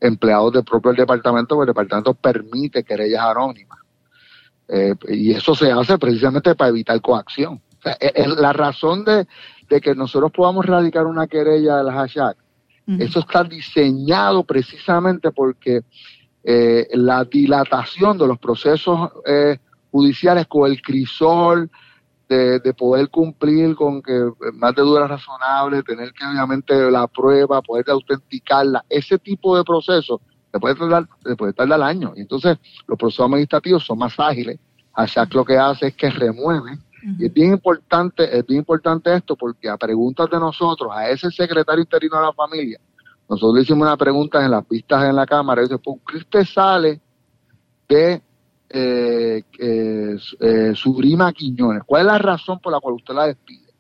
empleados 0.01 0.53
del 0.53 0.65
propio 0.65 0.93
departamento, 0.93 1.55
porque 1.55 1.71
el 1.71 1.75
departamento 1.75 2.15
permite 2.15 2.85
querellas 2.85 3.23
anónimas. 3.23 3.79
Eh, 4.69 4.95
y 5.09 5.33
eso 5.33 5.55
se 5.55 5.71
hace 5.71 5.99
precisamente 5.99 6.55
para 6.55 6.71
evitar 6.71 7.01
coacción. 7.01 7.61
O 7.85 8.41
la 8.41 8.53
razón 8.53 9.05
de, 9.05 9.27
que 9.81 9.95
nosotros 9.95 10.33
podamos 10.33 10.65
radicar 10.65 11.07
una 11.07 11.27
querella 11.27 11.79
de 11.79 11.85
eso 12.87 13.21
está 13.21 13.43
diseñado 13.45 14.45
precisamente 14.45 15.31
porque 15.33 15.83
eh, 16.43 16.87
la 16.93 17.25
dilatación 17.25 18.19
de 18.19 18.27
los 18.27 18.39
procesos 18.39 19.11
eh, 19.27 19.59
judiciales 19.91 20.47
con 20.47 20.71
el 20.71 20.83
crisol 20.83 21.71
de, 22.29 22.75
poder 22.75 23.09
cumplir 23.11 23.75
con 23.77 24.03
que 24.03 24.31
más 24.55 24.75
de 24.75 24.83
dura 24.83 25.07
razonable, 25.07 25.83
tener 25.83 26.13
que 26.13 26.25
obviamente 26.27 26.91
la 26.91 27.07
prueba, 27.07 27.63
poder 27.63 27.89
autenticarla, 27.89 28.85
ese 28.89 29.19
tipo 29.19 29.57
de 29.57 29.63
procesos 29.63 30.21
se 30.53 30.61
puede 30.61 30.75
tardar, 30.75 31.09
se 31.25 31.37
puede 31.37 31.53
tardar 31.53 31.83
años. 31.83 32.13
Y 32.17 32.21
entonces 32.21 32.59
los 32.87 32.99
procesos 32.99 33.27
administrativos 33.27 33.85
son 33.85 33.99
más 33.99 34.19
ágiles. 34.19 34.59
Hashtag 34.93 35.35
lo 35.35 35.45
que 35.45 35.57
hace 35.57 35.89
es 35.89 35.97
que 35.97 36.11
remueve. 36.11 36.79
Y 37.19 37.27
es 37.27 37.33
bien 37.35 37.53
importante, 37.53 38.25
es 38.39 38.47
bien 38.47 38.61
importante 38.61 39.15
esto 39.15 39.37
porque 39.37 39.69
a 39.69 39.77
preguntas 39.77 40.27
de 40.31 40.39
nosotros, 40.39 40.91
a 40.91 41.11
ese 41.11 41.31
secretario 41.31 41.83
interino 41.83 42.17
de 42.17 42.23
la 42.23 42.33
familia, 42.33 42.81
nosotros 43.29 43.57
le 43.57 43.63
hicimos 43.63 43.83
una 43.83 43.97
pregunta 43.97 44.43
en 44.43 44.51
las 44.51 44.65
pistas 44.65 45.05
en 45.05 45.15
la 45.15 45.27
Cámara, 45.27 45.61
y 45.61 45.65
dice, 45.65 45.79
¿por 45.79 45.99
qué 46.07 46.17
usted 46.17 46.45
sale 46.45 47.01
de 47.89 48.23
eh, 48.71 49.43
eh, 49.59 50.17
eh, 50.41 50.73
su 50.75 50.97
prima 50.97 51.33
Quiñones? 51.33 51.83
¿Cuál 51.85 52.03
es 52.03 52.07
la 52.07 52.19
razón 52.19 52.59
por 52.59 52.73
la 52.73 52.81
cual 52.81 52.95
usted 52.95 53.15
la 53.15 53.27
despide? 53.27 53.73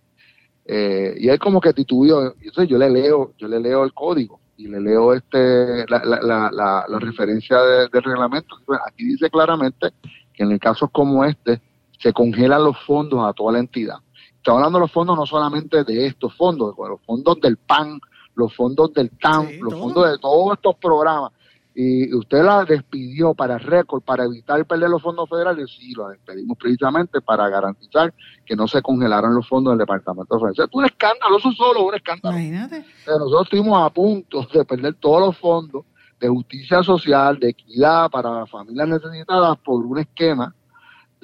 Eh, 0.66 1.14
y 1.18 1.28
él 1.28 1.38
como 1.38 1.60
que 1.60 1.72
titubió, 1.72 2.34
entonces 2.40 2.68
yo 2.68 2.78
le 2.78 2.90
leo, 2.90 3.32
yo 3.38 3.48
le 3.48 3.60
leo 3.60 3.84
el 3.84 3.92
código 3.92 4.40
y 4.56 4.68
le 4.68 4.80
leo 4.80 5.12
este 5.14 5.86
la, 5.88 6.02
la, 6.04 6.50
la, 6.52 6.84
la 6.88 6.98
referencia 6.98 7.58
del 7.60 8.02
reglamento. 8.02 8.56
Aquí 8.86 9.04
dice 9.04 9.30
claramente 9.30 9.92
que 10.32 10.42
en 10.42 10.58
casos 10.58 10.90
como 10.90 11.24
este 11.24 11.60
se 12.04 12.12
congelan 12.12 12.62
los 12.62 12.78
fondos 12.84 13.24
a 13.24 13.32
toda 13.32 13.52
la 13.52 13.60
entidad. 13.60 13.96
Estamos 14.36 14.58
hablando 14.58 14.78
de 14.78 14.82
los 14.82 14.92
fondos 14.92 15.16
no 15.16 15.24
solamente 15.24 15.84
de 15.84 16.06
estos 16.06 16.36
fondos, 16.36 16.76
de 16.76 16.88
los 16.90 17.00
fondos 17.00 17.40
del 17.40 17.56
PAN, 17.56 17.98
los 18.34 18.54
fondos 18.54 18.92
del 18.92 19.10
TAM, 19.12 19.48
los 19.62 19.72
fondos 19.72 20.10
de 20.10 20.18
todos 20.18 20.52
estos 20.52 20.76
programas. 20.76 21.32
Y 21.74 22.14
usted 22.14 22.44
la 22.44 22.66
despidió 22.66 23.32
para 23.32 23.56
récord, 23.56 24.02
para 24.02 24.24
evitar 24.24 24.66
perder 24.66 24.90
los 24.90 25.00
fondos 25.00 25.30
federales, 25.30 25.70
sí, 25.70 25.94
lo 25.94 26.08
despedimos 26.08 26.58
precisamente 26.58 27.22
para 27.22 27.48
garantizar 27.48 28.12
que 28.44 28.54
no 28.54 28.68
se 28.68 28.82
congelaran 28.82 29.34
los 29.34 29.48
fondos 29.48 29.72
del 29.72 29.78
Departamento 29.78 30.36
de 30.36 30.40
Defensa. 30.42 30.64
Es 30.64 30.68
un 30.74 30.84
escándalo, 30.84 31.38
eso 31.38 31.52
solo 31.52 31.86
un 31.86 31.94
escándalo. 31.94 32.36
Imagínate. 32.36 32.84
nosotros 33.06 33.44
estuvimos 33.44 33.82
a 33.82 33.88
punto 33.88 34.46
de 34.52 34.64
perder 34.66 34.94
todos 34.96 35.20
los 35.22 35.38
fondos 35.38 35.86
de 36.20 36.28
justicia 36.28 36.82
social, 36.82 37.38
de 37.38 37.48
equidad 37.48 38.10
para 38.10 38.44
familias 38.44 38.88
necesitadas 38.88 39.56
por 39.64 39.86
un 39.86 40.00
esquema 40.00 40.54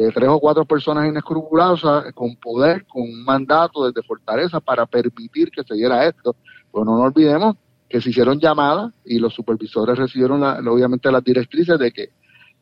de 0.04 0.12
tres 0.12 0.28
o 0.28 0.40
cuatro 0.40 0.64
personas 0.64 1.06
inescrupulosas 1.06 2.12
con 2.14 2.34
poder, 2.36 2.86
con 2.86 3.02
un 3.02 3.22
mandato 3.22 3.86
desde 3.86 4.06
Fortaleza 4.06 4.58
para 4.60 4.86
permitir 4.86 5.50
que 5.50 5.62
se 5.62 5.74
diera 5.74 6.06
esto. 6.06 6.36
Pero 6.72 6.84
no 6.84 6.96
nos 6.96 7.06
olvidemos 7.06 7.56
que 7.88 8.00
se 8.00 8.08
hicieron 8.10 8.38
llamadas 8.38 8.94
y 9.04 9.18
los 9.18 9.34
supervisores 9.34 9.98
recibieron 9.98 10.42
obviamente 10.42 11.12
las 11.12 11.22
directrices 11.22 11.78
de 11.78 11.92
que, 11.92 12.10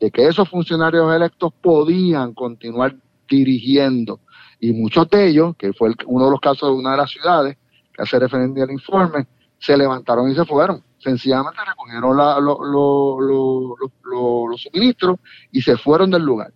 de 0.01 0.11
que 0.11 0.27
esos 0.27 0.49
funcionarios 0.49 1.15
electos 1.15 1.53
podían 1.63 2.35
continuar 2.35 2.97
dirigiendo. 3.29 4.21
Y 4.59 4.73
muchos 4.73 5.09
de 5.09 5.29
ellos, 5.29 5.55
que 5.57 5.73
fue 5.73 5.93
uno 6.07 6.25
de 6.25 6.31
los 6.33 6.41
casos 6.41 6.71
de 6.71 6.75
una 6.75 6.93
de 6.93 6.97
las 6.97 7.11
ciudades 7.11 7.57
que 7.93 8.03
hace 8.03 8.19
referencia 8.19 8.65
al 8.65 8.73
informe, 8.73 9.29
se 9.59 9.77
levantaron 9.77 10.29
y 10.31 10.35
se 10.35 10.45
fueron. 10.45 10.83
Sencillamente 10.99 11.61
recogieron 11.65 12.17
los 14.51 14.61
suministros 14.61 15.19
y 15.53 15.63
se 15.63 15.77
fueron 15.77 16.11
del 16.11 16.23
lugar. 16.23 16.53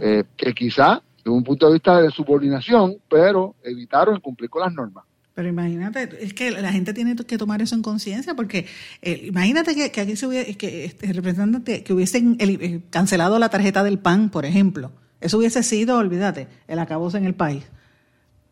Eh, 0.00 0.24
que 0.36 0.54
quizá, 0.54 1.02
desde 1.18 1.30
un 1.30 1.44
punto 1.44 1.66
de 1.66 1.74
vista 1.74 2.00
de 2.00 2.10
subordinación, 2.10 2.96
pero 3.08 3.54
evitaron 3.62 4.20
cumplir 4.20 4.50
con 4.50 4.62
las 4.62 4.72
normas. 4.72 5.04
Pero 5.34 5.48
imagínate, 5.48 6.08
es 6.20 6.34
que 6.34 6.50
la 6.50 6.72
gente 6.72 6.92
tiene 6.92 7.16
que 7.16 7.38
tomar 7.38 7.62
eso 7.62 7.74
en 7.74 7.82
conciencia, 7.82 8.34
porque 8.34 8.66
eh, 9.00 9.22
imagínate 9.24 9.74
que, 9.74 10.00
aquí 10.00 10.16
se 10.16 10.26
hubiese, 10.26 10.56
que 10.56 10.84
este, 10.84 11.12
representante, 11.12 11.82
que 11.82 11.92
hubiesen 11.92 12.36
eh, 12.38 12.80
cancelado 12.90 13.38
la 13.38 13.48
tarjeta 13.48 13.82
del 13.82 13.98
PAN, 13.98 14.28
por 14.28 14.44
ejemplo. 14.44 14.92
Eso 15.20 15.38
hubiese 15.38 15.62
sido, 15.62 15.96
olvídate, 15.96 16.48
el 16.68 16.78
acabose 16.78 17.16
en 17.16 17.24
el 17.24 17.34
país. 17.34 17.64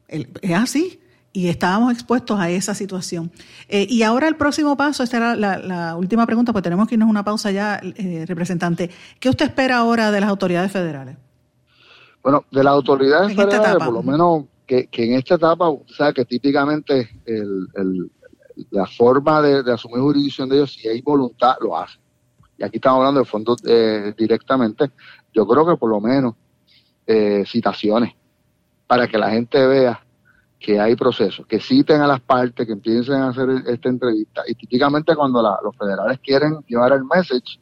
es 0.08 0.54
así. 0.54 1.00
Y 1.32 1.48
estábamos 1.48 1.92
expuestos 1.92 2.40
a 2.40 2.50
esa 2.50 2.74
situación. 2.74 3.30
Eh, 3.68 3.86
y 3.88 4.02
ahora 4.02 4.26
el 4.26 4.36
próximo 4.36 4.76
paso, 4.76 5.02
esta 5.02 5.16
era 5.16 5.36
la, 5.36 5.96
última 5.96 6.26
pregunta, 6.26 6.52
pues 6.52 6.62
tenemos 6.62 6.88
que 6.88 6.96
irnos 6.96 7.06
a 7.06 7.10
una 7.10 7.24
pausa 7.24 7.50
ya, 7.50 7.80
representante. 8.26 8.90
¿Qué 9.20 9.28
usted 9.28 9.46
espera 9.46 9.78
ahora 9.78 10.10
de 10.10 10.20
las 10.20 10.28
autoridades 10.28 10.72
federales? 10.72 11.16
Bueno, 12.22 12.44
de 12.50 12.64
las 12.64 12.72
autoridades 12.72 13.34
federales, 13.34 13.84
por 13.84 13.92
lo 13.92 14.02
menos 14.02 14.44
que, 14.66 14.88
en 14.92 15.14
esta 15.14 15.36
etapa, 15.36 15.68
o 15.68 15.84
sea, 15.88 16.12
que 16.12 16.24
típicamente 16.24 17.08
la 18.70 18.86
forma 18.86 19.40
de, 19.42 19.72
asumir 19.72 20.00
jurisdicción 20.00 20.48
de 20.48 20.56
ellos, 20.56 20.72
si 20.72 20.88
hay 20.88 21.00
voluntad, 21.00 21.56
lo 21.60 21.76
hace. 21.76 21.98
Y 22.58 22.64
aquí 22.64 22.76
estamos 22.76 22.98
hablando 22.98 23.20
de 23.20 23.26
fondos 23.26 23.62
eh, 23.66 24.12
directamente. 24.16 24.90
Yo 25.32 25.46
creo 25.46 25.66
que 25.66 25.76
por 25.76 25.90
lo 25.90 26.00
menos 26.00 26.34
eh, 27.06 27.44
citaciones 27.46 28.14
para 28.86 29.08
que 29.08 29.16
la 29.16 29.30
gente 29.30 29.66
vea 29.66 30.04
que 30.60 30.78
hay 30.78 30.94
procesos, 30.94 31.46
que 31.46 31.58
citen 31.58 32.02
a 32.02 32.06
las 32.06 32.20
partes, 32.20 32.66
que 32.66 32.74
empiecen 32.74 33.14
a 33.14 33.30
hacer 33.30 33.48
esta 33.66 33.88
entrevista. 33.88 34.42
Y 34.46 34.54
típicamente 34.54 35.16
cuando 35.16 35.42
los 35.42 35.74
federales 35.74 36.20
quieren 36.20 36.58
llevar 36.68 36.92
el 36.92 37.04
message, 37.04 37.58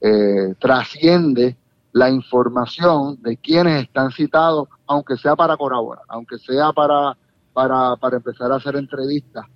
eh, 0.00 0.54
trasciende 0.60 1.56
la 1.92 2.10
información 2.10 3.20
de 3.22 3.38
quienes 3.38 3.84
están 3.84 4.10
citados, 4.10 4.68
aunque 4.86 5.16
sea 5.16 5.34
para 5.34 5.56
colaborar, 5.56 6.04
aunque 6.08 6.36
sea 6.38 6.70
para, 6.72 7.16
para, 7.54 7.96
para 7.96 8.16
empezar 8.18 8.52
a 8.52 8.56
hacer 8.56 8.76
entrevistas. 8.76 9.46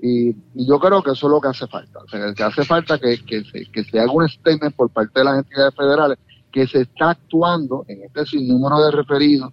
Y, 0.00 0.36
yo 0.54 0.78
creo 0.78 1.02
que 1.02 1.12
eso 1.12 1.26
es 1.26 1.32
lo 1.32 1.40
que 1.40 1.48
hace 1.48 1.66
falta. 1.66 1.98
O 1.98 2.08
sea, 2.08 2.32
que 2.32 2.42
hace 2.44 2.64
falta 2.64 2.98
que, 2.98 3.24
que, 3.24 3.42
se, 3.44 3.64
que 3.72 3.82
se 3.82 3.98
haga 3.98 4.12
un 4.12 4.28
statement 4.28 4.76
por 4.76 4.90
parte 4.90 5.18
de 5.18 5.24
las 5.24 5.38
entidades 5.38 5.74
federales 5.74 6.18
que 6.52 6.66
se 6.68 6.82
está 6.82 7.10
actuando 7.10 7.84
en 7.88 8.04
este 8.04 8.24
sinnúmero 8.26 8.84
de 8.84 8.90
referidos 8.92 9.52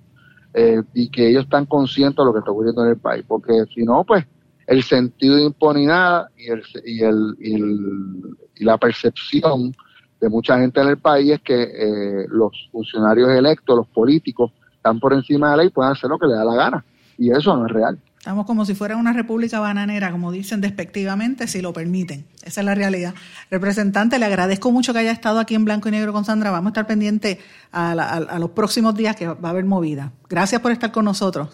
eh, 0.53 0.81
y 0.93 1.09
que 1.09 1.29
ellos 1.29 1.43
están 1.43 1.65
conscientes 1.65 2.17
de 2.17 2.25
lo 2.25 2.33
que 2.33 2.39
está 2.39 2.51
ocurriendo 2.51 2.83
en 2.83 2.91
el 2.91 2.97
país. 2.97 3.23
Porque 3.27 3.53
si 3.73 3.83
no, 3.83 4.03
pues 4.03 4.25
el 4.67 4.83
sentido 4.83 5.35
de 5.35 5.43
impunidad 5.43 6.27
y, 6.37 6.49
el, 6.49 6.63
y, 6.85 7.03
el, 7.03 7.35
y, 7.39 7.55
el, 7.55 8.37
y 8.55 8.63
la 8.63 8.77
percepción 8.77 9.73
de 10.21 10.29
mucha 10.29 10.57
gente 10.57 10.79
en 10.79 10.87
el 10.87 10.97
país 10.97 11.31
es 11.31 11.41
que 11.41 11.63
eh, 11.63 12.25
los 12.29 12.69
funcionarios 12.71 13.29
electos, 13.29 13.75
los 13.75 13.87
políticos, 13.87 14.51
están 14.73 14.99
por 14.99 15.13
encima 15.13 15.51
de 15.51 15.57
la 15.57 15.63
ley 15.63 15.67
y 15.67 15.71
pueden 15.71 15.91
hacer 15.91 16.09
lo 16.09 16.17
que 16.17 16.27
les 16.27 16.37
da 16.37 16.45
la 16.45 16.55
gana. 16.55 16.85
Y 17.17 17.31
eso 17.31 17.55
no 17.55 17.65
es 17.65 17.71
real. 17.71 17.99
Estamos 18.23 18.45
como 18.45 18.65
si 18.65 18.73
fuera 18.73 18.95
una 18.95 19.11
república 19.11 19.59
bananera, 19.59 20.09
como 20.09 20.31
dicen 20.31 20.61
despectivamente, 20.61 21.45
si 21.45 21.61
lo 21.61 21.73
permiten. 21.73 22.25
Esa 22.41 22.61
es 22.61 22.65
la 22.65 22.73
realidad. 22.73 23.13
Representante, 23.51 24.17
le 24.17 24.23
agradezco 24.23 24.71
mucho 24.71 24.93
que 24.93 24.99
haya 24.99 25.11
estado 25.11 25.41
aquí 25.41 25.55
en 25.55 25.65
blanco 25.65 25.89
y 25.89 25.91
negro 25.91 26.13
con 26.13 26.23
Sandra. 26.23 26.49
Vamos 26.49 26.67
a 26.67 26.71
estar 26.71 26.87
pendientes 26.87 27.39
a, 27.73 27.91
a 27.91 28.39
los 28.39 28.51
próximos 28.51 28.95
días 28.95 29.17
que 29.17 29.27
va 29.27 29.35
a 29.43 29.49
haber 29.49 29.65
movida. 29.65 30.13
Gracias 30.29 30.61
por 30.61 30.71
estar 30.71 30.93
con 30.93 31.03
nosotros. 31.03 31.49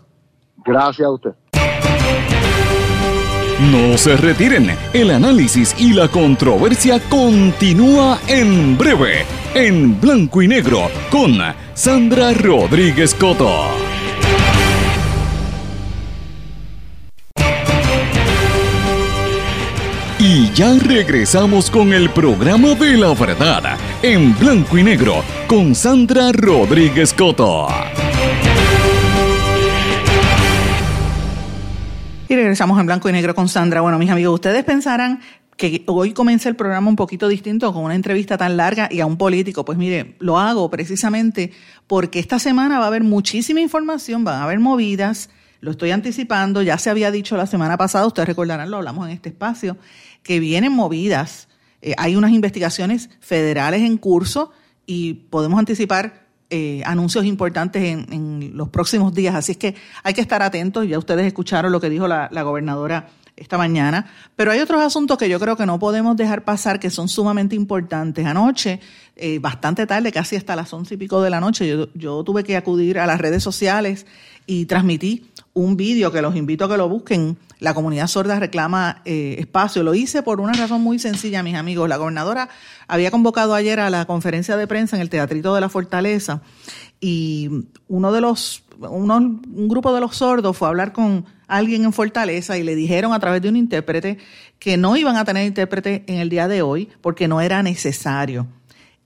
Gracias 0.64 1.08
a 1.08 1.10
usted. 1.10 1.32
No 3.72 3.98
se 3.98 4.16
retiren, 4.16 4.70
el 4.94 5.10
análisis 5.10 5.76
y 5.80 5.94
la 5.94 6.08
controversia 6.08 7.00
continúa 7.10 8.20
en 8.28 8.78
breve, 8.78 9.26
en 9.56 10.00
blanco 10.00 10.44
y 10.44 10.48
negro, 10.48 10.82
con 11.10 11.40
Sandra 11.74 12.32
Rodríguez 12.34 13.16
Coto. 13.16 13.89
Ya 20.56 20.74
regresamos 20.78 21.70
con 21.70 21.94
el 21.94 22.10
programa 22.10 22.76
de 22.76 22.98
la 22.98 23.14
verdad, 23.14 23.78
en 24.02 24.38
blanco 24.38 24.78
y 24.78 24.84
negro, 24.84 25.24
con 25.48 25.74
Sandra 25.74 26.32
Rodríguez 26.34 27.14
Coto. 27.14 27.68
Y 32.28 32.36
regresamos 32.36 32.80
en 32.80 32.86
blanco 32.86 33.10
y 33.10 33.12
negro 33.12 33.34
con 33.34 33.48
Sandra. 33.48 33.82
Bueno, 33.82 33.98
mis 33.98 34.10
amigos, 34.10 34.36
ustedes 34.36 34.64
pensarán 34.64 35.22
que 35.56 35.84
hoy 35.88 36.14
comienza 36.14 36.50
el 36.50 36.56
programa 36.56 36.90
un 36.90 36.96
poquito 36.96 37.28
distinto 37.28 37.74
con 37.74 37.84
una 37.84 37.96
entrevista 37.96 38.38
tan 38.38 38.58
larga 38.58 38.88
y 38.92 39.00
a 39.02 39.06
un 39.06 39.18
político. 39.18 39.66
Pues 39.66 39.78
mire, 39.78 40.16
lo 40.20 40.40
hago 40.40 40.70
precisamente 40.70 41.52
porque 41.88 42.20
esta 42.20 42.40
semana 42.40 42.80
va 42.80 42.86
a 42.86 42.88
haber 42.88 43.04
muchísima 43.04 43.62
información, 43.62 44.24
van 44.24 44.42
a 44.42 44.44
haber 44.44 44.60
movidas, 44.60 45.30
lo 45.62 45.72
estoy 45.72 45.92
anticipando, 45.92 46.62
ya 46.62 46.78
se 46.78 46.90
había 46.90 47.12
dicho 47.12 47.36
la 47.36 47.46
semana 47.46 47.78
pasada, 47.78 48.06
ustedes 48.08 48.30
recordarán, 48.30 48.72
lo 48.72 48.78
hablamos 48.78 49.08
en 49.08 49.14
este 49.14 49.30
espacio, 49.30 49.78
que 50.24 50.40
vienen 50.40 50.72
movidas, 50.72 51.48
eh, 51.82 51.94
hay 51.98 52.16
unas 52.16 52.32
investigaciones 52.32 53.10
federales 53.20 53.82
en 53.82 53.98
curso 53.98 54.52
y 54.86 55.14
podemos 55.14 55.60
anticipar 55.60 56.30
eh, 56.52 56.82
anuncios 56.84 57.26
importantes 57.26 57.84
en, 57.84 58.52
los 58.56 58.70
próximos 58.70 59.14
días, 59.14 59.36
así 59.36 59.52
es 59.52 59.58
que 59.60 59.76
hay 60.02 60.16
que 60.16 60.22
estar 60.22 60.42
atentos. 60.42 60.88
Ya 60.88 60.98
ustedes 60.98 61.28
escucharon 61.28 61.72
lo 61.72 61.80
que 61.80 61.92
dijo 61.92 62.08
la, 62.08 62.28
gobernadora 62.42 63.10
esta 63.36 63.58
mañana, 63.58 64.12
pero 64.36 64.52
hay 64.52 64.60
otros 64.60 64.82
asuntos 64.82 65.18
que 65.18 65.30
yo 65.30 65.40
creo 65.40 65.56
que 65.56 65.68
no 65.68 65.78
podemos 65.78 66.18
dejar 66.18 66.44
pasar 66.44 66.80
que 66.80 66.90
son 66.90 67.08
sumamente 67.08 67.56
importantes. 67.56 68.26
Anoche, 68.26 68.80
eh, 69.16 69.38
bastante 69.38 69.86
tarde, 69.86 70.12
casi 70.12 70.36
hasta 70.36 70.56
las 70.56 70.74
once 70.74 70.96
y 70.96 70.98
pico 70.98 71.22
de 71.22 71.30
la 71.30 71.40
noche, 71.40 71.68
yo, 71.68 71.88
yo 71.94 72.24
tuve 72.24 72.44
que 72.44 72.58
acudir 72.58 72.98
a 72.98 73.06
las 73.06 73.22
redes 73.22 73.44
sociales 73.44 74.08
y 74.48 74.66
transmití 74.66 75.30
un 75.54 75.78
vídeo 75.78 76.12
que 76.12 76.24
los 76.24 76.36
invito 76.36 76.66
a 76.66 76.70
que 76.70 76.78
lo 76.78 76.90
busquen. 76.90 77.38
La 77.60 77.74
comunidad 77.74 78.08
sorda 78.08 78.40
reclama 78.40 79.02
eh, 79.04 79.36
espacio. 79.38 79.84
Lo 79.84 79.94
hice 79.94 80.24
por 80.24 80.40
una 80.40 80.54
razón 80.54 80.82
muy 80.82 80.98
sencilla, 80.98 81.44
mis 81.44 81.56
amigos. 81.56 81.90
La 81.90 81.98
gobernadora 81.98 82.48
había 82.88 83.12
convocado 83.12 83.54
ayer 83.54 83.82
a 83.82 83.90
la 83.90 84.06
conferencia 84.06 84.56
de 84.56 84.66
prensa 84.66 84.96
en 84.96 85.02
el 85.02 85.10
Teatrito 85.10 85.54
de 85.54 85.62
la 85.62 85.68
Fortaleza 85.68 86.42
y 87.02 87.50
uno 87.90 88.14
de 88.14 88.22
los, 88.22 88.64
un 88.80 89.68
grupo 89.68 89.94
de 89.94 90.00
los 90.00 90.16
sordos 90.16 90.56
fue 90.56 90.70
a 90.70 90.70
hablar 90.70 90.94
con 90.94 91.26
alguien 91.48 91.84
en 91.84 91.92
Fortaleza 91.92 92.58
y 92.58 92.64
le 92.64 92.76
dijeron 92.76 93.12
a 93.12 93.20
través 93.20 93.42
de 93.42 93.50
un 93.50 93.58
intérprete 93.58 94.20
que 94.58 94.78
no 94.78 94.96
iban 94.96 95.18
a 95.18 95.26
tener 95.26 95.46
intérprete 95.46 96.06
en 96.08 96.20
el 96.20 96.30
día 96.30 96.48
de 96.48 96.62
hoy 96.62 96.90
porque 97.02 97.28
no 97.28 97.42
era 97.42 97.62
necesario. 97.62 98.48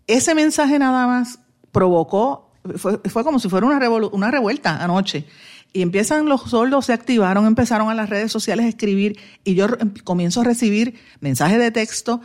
Ese 0.06 0.36
mensaje 0.36 0.78
nada 0.78 1.08
más 1.08 1.40
provocó 1.72 2.54
fue, 2.76 3.00
fue 3.10 3.24
como 3.24 3.40
si 3.40 3.50
fuera 3.50 3.66
una, 3.66 3.80
una 3.90 4.32
revuelta 4.32 4.84
anoche. 4.84 5.26
Y 5.74 5.82
empiezan 5.82 6.30
los 6.30 6.42
sordos, 6.42 6.86
se 6.86 6.94
activaron, 6.94 7.48
empezaron 7.48 7.90
a 7.90 7.96
las 7.96 8.10
redes 8.10 8.32
sociales 8.32 8.68
a 8.68 8.70
escribir 8.70 9.20
y 9.44 9.56
yo 9.56 9.68
comienzo 10.04 10.42
a 10.42 10.44
recibir 10.44 11.00
mensajes 11.20 11.58
de 11.58 11.72
texto 11.72 12.22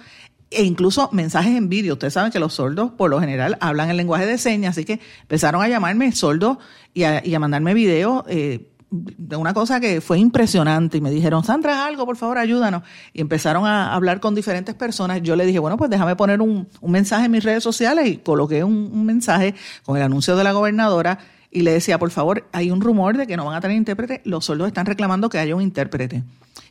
e 0.50 0.64
incluso 0.64 1.08
mensajes 1.12 1.56
en 1.56 1.68
vídeo. 1.68 1.94
Ustedes 1.94 2.12
saben 2.12 2.30
que 2.30 2.38
los 2.38 2.54
sordos 2.54 2.92
por 2.92 3.10
lo 3.10 3.20
general 3.20 3.56
hablan 3.60 3.90
el 3.90 3.96
lenguaje 3.96 4.26
de 4.26 4.38
señas, 4.38 4.72
así 4.72 4.84
que 4.84 5.00
empezaron 5.22 5.62
a 5.62 5.68
llamarme 5.68 6.12
sordos 6.12 6.58
y 6.92 7.04
a, 7.04 7.26
y 7.26 7.34
a 7.34 7.38
mandarme 7.38 7.74
videos 7.74 8.24
eh, 8.28 8.68
de 8.90 9.36
una 9.36 9.52
cosa 9.52 9.80
que 9.80 10.00
fue 10.00 10.18
impresionante 10.18 10.96
y 10.96 11.00
me 11.00 11.10
dijeron, 11.10 11.44
Sandra, 11.44 11.84
algo, 11.86 12.06
por 12.06 12.16
favor, 12.16 12.38
ayúdanos. 12.38 12.82
Y 13.12 13.20
empezaron 13.20 13.66
a 13.66 13.94
hablar 13.94 14.20
con 14.20 14.34
diferentes 14.34 14.74
personas. 14.74 15.22
Yo 15.22 15.36
le 15.36 15.44
dije, 15.44 15.58
bueno, 15.58 15.76
pues 15.76 15.90
déjame 15.90 16.16
poner 16.16 16.40
un, 16.40 16.68
mensaje 16.82 17.26
en 17.26 17.32
mis 17.32 17.44
redes 17.44 17.62
sociales 17.62 18.08
y 18.08 18.16
coloqué 18.18 18.64
un, 18.64 19.04
mensaje 19.04 19.54
con 19.84 19.96
el 19.96 20.02
anuncio 20.02 20.36
de 20.36 20.44
la 20.44 20.52
gobernadora 20.52 21.18
y 21.50 21.62
le 21.62 21.72
decía, 21.72 21.98
por 21.98 22.10
favor, 22.10 22.46
hay 22.52 22.70
un 22.70 22.80
rumor 22.80 23.16
de 23.16 23.26
que 23.26 23.36
no 23.36 23.44
van 23.44 23.54
a 23.54 23.60
tener 23.60 23.76
intérprete, 23.76 24.20
los 24.24 24.44
soldos 24.44 24.68
están 24.68 24.86
reclamando 24.86 25.28
que 25.28 25.38
haya 25.38 25.54
un 25.54 25.62
intérprete. 25.62 26.22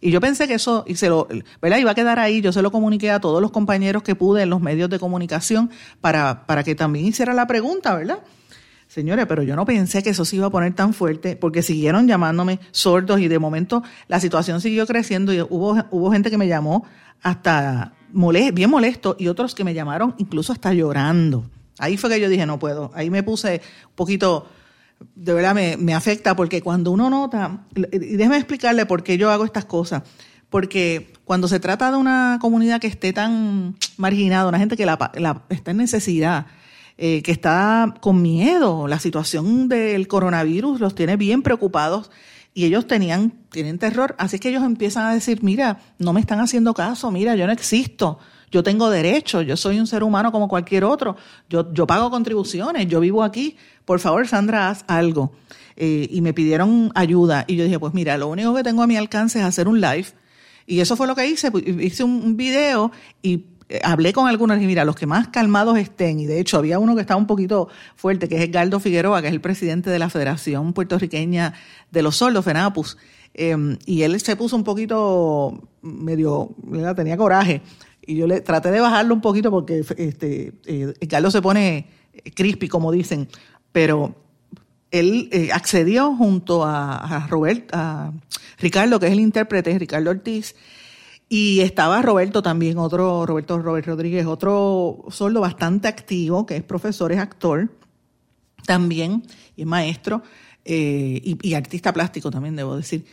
Y 0.01 0.11
yo 0.11 0.21
pensé 0.21 0.47
que 0.47 0.53
eso, 0.53 0.83
y 0.87 0.95
se 0.95 1.09
lo, 1.09 1.27
¿verdad? 1.61 1.77
Iba 1.79 1.91
a 1.91 1.95
quedar 1.95 2.19
ahí, 2.19 2.41
yo 2.41 2.51
se 2.51 2.61
lo 2.61 2.71
comuniqué 2.71 3.09
a 3.09 3.19
todos 3.19 3.41
los 3.41 3.51
compañeros 3.51 4.03
que 4.03 4.15
pude 4.15 4.43
en 4.43 4.49
los 4.49 4.61
medios 4.61 4.89
de 4.89 4.99
comunicación 4.99 5.71
para, 6.01 6.45
para 6.45 6.63
que 6.63 6.75
también 6.75 7.05
hiciera 7.05 7.33
la 7.33 7.47
pregunta, 7.47 7.95
¿verdad? 7.95 8.19
Señores, 8.87 9.25
pero 9.27 9.43
yo 9.43 9.55
no 9.55 9.65
pensé 9.65 10.01
que 10.01 10.11
eso 10.11 10.23
se 10.23 10.37
iba 10.37 10.47
a 10.47 10.49
poner 10.49 10.73
tan 10.73 10.93
fuerte 10.93 11.35
porque 11.35 11.61
siguieron 11.61 12.07
llamándome 12.07 12.59
sordos 12.71 13.19
y 13.19 13.27
de 13.27 13.37
momento 13.37 13.83
la 14.07 14.19
situación 14.19 14.61
siguió 14.61 14.85
creciendo 14.87 15.33
y 15.33 15.41
hubo, 15.41 15.75
hubo 15.91 16.11
gente 16.11 16.29
que 16.29 16.37
me 16.37 16.47
llamó 16.47 16.85
hasta 17.21 17.93
bien 18.53 18.69
molesto 18.69 19.15
y 19.19 19.27
otros 19.27 19.55
que 19.55 19.63
me 19.63 19.73
llamaron 19.73 20.15
incluso 20.17 20.53
hasta 20.53 20.73
llorando. 20.73 21.49
Ahí 21.79 21.97
fue 21.97 22.09
que 22.09 22.19
yo 22.19 22.29
dije, 22.29 22.45
no 22.45 22.57
puedo. 22.59 22.91
Ahí 22.95 23.09
me 23.09 23.23
puse 23.23 23.61
un 23.85 23.95
poquito, 23.95 24.47
de 25.15 25.33
verdad 25.33 25.55
me, 25.55 25.93
afecta 25.93 26.35
porque 26.35 26.61
cuando 26.61 26.91
uno 26.91 27.09
nota, 27.09 27.65
y 27.75 28.15
déjeme 28.15 28.37
explicarle 28.37 28.85
por 28.85 29.03
qué 29.03 29.17
yo 29.17 29.31
hago 29.31 29.45
estas 29.45 29.65
cosas. 29.65 30.03
Porque 30.49 31.11
cuando 31.25 31.47
se 31.47 31.59
trata 31.59 31.91
de 31.91 31.97
una 31.97 32.37
comunidad 32.39 32.79
que 32.79 32.87
esté 32.87 33.11
tan 33.11 33.75
marginada, 33.97 34.47
una 34.47 34.59
gente 34.59 34.77
que 34.77 34.85
la, 34.85 35.11
la, 35.15 35.43
está 35.49 35.71
en 35.71 35.77
necesidad, 35.77 36.47
eh, 36.97 37.21
que 37.21 37.31
está 37.31 37.93
con 37.99 38.21
miedo. 38.21 38.87
La 38.87 38.99
situación 38.99 39.67
del 39.67 40.07
coronavirus 40.07 40.79
los 40.79 40.95
tiene 40.95 41.17
bien 41.17 41.43
preocupados 41.43 42.09
y 42.53 42.65
ellos 42.65 42.87
tenían, 42.87 43.33
tienen 43.51 43.77
terror. 43.77 44.15
Así 44.17 44.39
que 44.39 44.49
ellos 44.49 44.63
empiezan 44.63 45.05
a 45.05 45.13
decir, 45.13 45.43
mira, 45.43 45.79
no 45.99 46.13
me 46.13 46.21
están 46.21 46.39
haciendo 46.39 46.73
caso, 46.73 47.11
mira, 47.11 47.35
yo 47.35 47.45
no 47.45 47.53
existo. 47.53 48.17
Yo 48.49 48.63
tengo 48.63 48.89
derechos, 48.89 49.45
yo 49.45 49.57
soy 49.57 49.79
un 49.79 49.87
ser 49.87 50.03
humano 50.03 50.31
como 50.31 50.47
cualquier 50.47 50.85
otro, 50.85 51.17
yo, 51.49 51.73
yo 51.73 51.85
pago 51.85 52.09
contribuciones, 52.09 52.87
yo 52.87 52.99
vivo 52.99 53.23
aquí, 53.23 53.57
por 53.83 53.99
favor 53.99 54.27
Sandra, 54.27 54.69
haz 54.69 54.85
algo. 54.87 55.33
Eh, 55.75 56.07
y 56.09 56.21
me 56.21 56.33
pidieron 56.33 56.91
ayuda 56.95 57.43
y 57.47 57.55
yo 57.55 57.65
dije, 57.65 57.79
pues 57.79 57.93
mira, 57.93 58.17
lo 58.17 58.29
único 58.29 58.55
que 58.55 58.63
tengo 58.63 58.81
a 58.81 58.87
mi 58.87 58.95
alcance 58.95 59.39
es 59.39 59.45
hacer 59.45 59.67
un 59.67 59.81
live. 59.81 60.07
Y 60.65 60.79
eso 60.79 60.95
fue 60.95 61.07
lo 61.07 61.15
que 61.15 61.27
hice, 61.27 61.51
hice 61.79 62.03
un 62.03 62.35
video 62.35 62.91
y 63.21 63.45
eh, 63.69 63.81
hablé 63.83 64.13
con 64.13 64.27
algunos 64.27 64.61
y 64.61 64.65
mira, 64.65 64.85
los 64.85 64.95
que 64.95 65.05
más 65.05 65.27
calmados 65.27 65.77
estén, 65.77 66.19
y 66.19 66.25
de 66.25 66.39
hecho 66.39 66.57
había 66.57 66.79
uno 66.79 66.95
que 66.95 67.01
estaba 67.01 67.19
un 67.19 67.27
poquito 67.27 67.67
fuerte, 67.95 68.29
que 68.29 68.37
es 68.37 68.49
Edgardo 68.49 68.79
Figueroa, 68.79 69.21
que 69.21 69.27
es 69.27 69.33
el 69.33 69.41
presidente 69.41 69.89
de 69.89 69.99
la 69.99 70.09
Federación 70.09 70.71
Puertorriqueña 70.71 71.53
de 71.91 72.01
los 72.01 72.17
Sordos, 72.17 72.45
FENAPUS, 72.45 72.97
em, 73.33 73.77
y 73.85 74.03
él 74.03 74.19
se 74.21 74.37
puso 74.37 74.55
un 74.55 74.63
poquito 74.63 75.67
medio, 75.81 76.55
tenía 76.95 77.17
coraje, 77.17 77.61
y 78.07 78.15
yo 78.15 78.25
le 78.25 78.41
traté 78.41 78.71
de 78.71 78.79
bajarlo 78.79 79.13
un 79.13 79.21
poquito 79.21 79.51
porque 79.51 79.83
este, 79.97 80.53
eh, 80.65 80.93
Edgardo 80.99 81.29
se 81.29 81.41
pone 81.41 81.87
crispy, 82.33 82.67
como 82.67 82.91
dicen, 82.91 83.27
pero 83.71 84.15
él 84.89 85.29
eh, 85.31 85.49
accedió 85.53 86.15
junto 86.15 86.63
a, 86.63 86.95
a 86.95 87.27
a 87.73 88.13
Ricardo, 88.57 88.99
que 88.99 89.07
es 89.07 89.11
el 89.11 89.19
intérprete, 89.19 89.77
Ricardo 89.77 90.09
Ortiz, 90.09 90.55
y 91.29 91.59
estaba 91.59 92.01
Roberto 92.01 92.41
también, 92.41 92.77
otro, 92.77 93.25
Roberto 93.25 93.59
Robert 93.59 93.85
Rodríguez, 93.85 94.25
otro 94.25 95.03
sordo 95.09 95.41
bastante 95.41 95.89
activo, 95.89 96.45
que 96.45 96.55
es 96.55 96.63
profesor, 96.63 97.11
es 97.11 97.19
actor 97.19 97.69
también, 98.65 99.23
y 99.55 99.61
es 99.61 99.67
maestro, 99.67 100.23
eh, 100.63 101.21
y, 101.23 101.53
artista 101.53 101.93
plástico 101.93 102.31
también, 102.31 102.55
debo 102.55 102.75
decir. 102.75 103.05